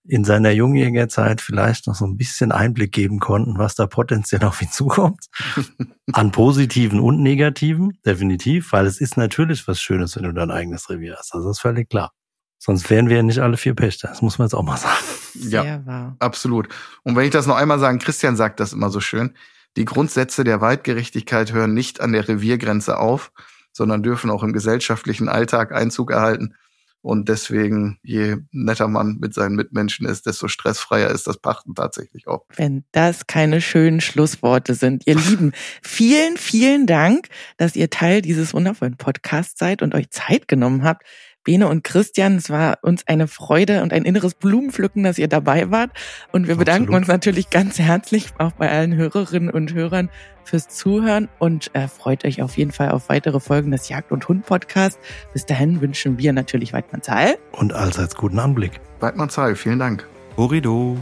in 0.09 0.23
seiner 0.23 0.49
Jungjägerzeit 0.49 1.39
vielleicht 1.39 1.85
noch 1.85 1.93
so 1.93 2.05
ein 2.05 2.17
bisschen 2.17 2.51
Einblick 2.51 2.91
geben 2.91 3.19
konnten, 3.19 3.59
was 3.59 3.75
da 3.75 3.85
potenziell 3.85 4.43
auf 4.43 4.59
ihn 4.61 4.71
zukommt. 4.71 5.27
An 6.13 6.31
positiven 6.31 6.99
und 6.99 7.21
negativen, 7.21 7.99
definitiv, 8.03 8.71
weil 8.71 8.87
es 8.87 8.99
ist 8.99 9.17
natürlich 9.17 9.67
was 9.67 9.79
Schönes, 9.79 10.15
wenn 10.15 10.23
du 10.23 10.33
dein 10.33 10.49
eigenes 10.49 10.89
Revier 10.89 11.15
hast. 11.17 11.33
Das 11.35 11.45
ist 11.45 11.59
völlig 11.59 11.89
klar. 11.89 12.11
Sonst 12.57 12.89
wären 12.89 13.07
wir 13.07 13.17
ja 13.17 13.23
nicht 13.23 13.39
alle 13.39 13.55
vier 13.55 13.75
Pächter. 13.75 14.07
Das 14.07 14.21
muss 14.23 14.39
man 14.39 14.47
jetzt 14.47 14.55
auch 14.55 14.63
mal 14.63 14.77
sagen. 14.77 14.97
Ja, 15.35 15.85
wahr. 15.85 16.15
absolut. 16.19 16.67
Und 17.03 17.15
wenn 17.15 17.25
ich 17.25 17.31
das 17.31 17.45
noch 17.45 17.55
einmal 17.55 17.79
sagen, 17.79 17.99
Christian 17.99 18.35
sagt 18.35 18.59
das 18.59 18.73
immer 18.73 18.89
so 18.89 18.99
schön. 18.99 19.35
Die 19.77 19.85
Grundsätze 19.85 20.43
der 20.43 20.61
Waldgerechtigkeit 20.61 21.53
hören 21.53 21.73
nicht 21.73 22.01
an 22.01 22.11
der 22.11 22.27
Reviergrenze 22.27 22.97
auf, 22.97 23.31
sondern 23.71 24.03
dürfen 24.03 24.29
auch 24.29 24.43
im 24.43 24.53
gesellschaftlichen 24.53 25.29
Alltag 25.29 25.71
Einzug 25.71 26.11
erhalten. 26.11 26.55
Und 27.01 27.29
deswegen, 27.29 27.97
je 28.03 28.37
netter 28.51 28.89
man 28.89 29.19
mit 29.19 29.33
seinen 29.33 29.55
Mitmenschen 29.55 30.05
ist, 30.05 30.25
desto 30.25 30.49
stressfreier 30.49 31.09
ist 31.09 31.27
das 31.27 31.37
Pachten 31.37 31.73
tatsächlich 31.73 32.27
auch. 32.27 32.45
Wenn 32.55 32.83
das 32.91 33.25
keine 33.25 33.61
schönen 33.61 34.01
Schlussworte 34.01 34.73
sind. 34.73 35.07
Ihr 35.07 35.15
Lieben, 35.15 35.53
vielen, 35.81 36.35
vielen 36.35 36.87
Dank, 36.87 37.29
dass 37.55 37.77
ihr 37.77 37.89
Teil 37.89 38.21
dieses 38.21 38.53
wundervollen 38.53 38.97
Podcasts 38.97 39.57
seid 39.57 39.81
und 39.81 39.95
euch 39.95 40.09
Zeit 40.09 40.49
genommen 40.49 40.83
habt. 40.83 41.03
Bene 41.43 41.67
und 41.67 41.83
Christian, 41.83 42.35
es 42.35 42.49
war 42.49 42.79
uns 42.81 43.07
eine 43.07 43.27
Freude 43.27 43.81
und 43.81 43.93
ein 43.93 44.03
inneres 44.03 44.35
Blumenpflücken, 44.35 45.03
dass 45.03 45.17
ihr 45.17 45.27
dabei 45.27 45.71
wart. 45.71 45.91
Und 46.31 46.47
wir 46.47 46.55
bedanken 46.55 46.89
Absolut. 46.89 47.01
uns 47.01 47.07
natürlich 47.07 47.49
ganz 47.49 47.79
herzlich 47.79 48.29
auch 48.37 48.51
bei 48.51 48.69
allen 48.69 48.95
Hörerinnen 48.95 49.49
und 49.49 49.73
Hörern 49.73 50.09
fürs 50.43 50.67
Zuhören 50.67 51.29
und 51.37 51.73
äh, 51.75 51.87
freut 51.87 52.25
euch 52.25 52.41
auf 52.41 52.57
jeden 52.57 52.71
Fall 52.71 52.89
auf 52.89 53.09
weitere 53.09 53.39
Folgen 53.39 53.71
des 53.71 53.87
Jagd- 53.87 54.11
und 54.11 54.27
Hund-Podcasts. 54.27 54.99
Bis 55.31 55.45
dahin 55.45 55.79
wünschen 55.79 56.17
wir 56.17 56.33
natürlich 56.33 56.73
Weidmanns 56.73 57.07
Heil. 57.09 57.37
Und 57.51 57.73
allseits 57.73 58.15
guten 58.15 58.39
Anblick. 58.39 58.79
Weidmanns 58.99 59.37
Heil, 59.37 59.55
vielen 59.55 59.79
Dank. 59.79 60.07
Horido. 60.37 60.97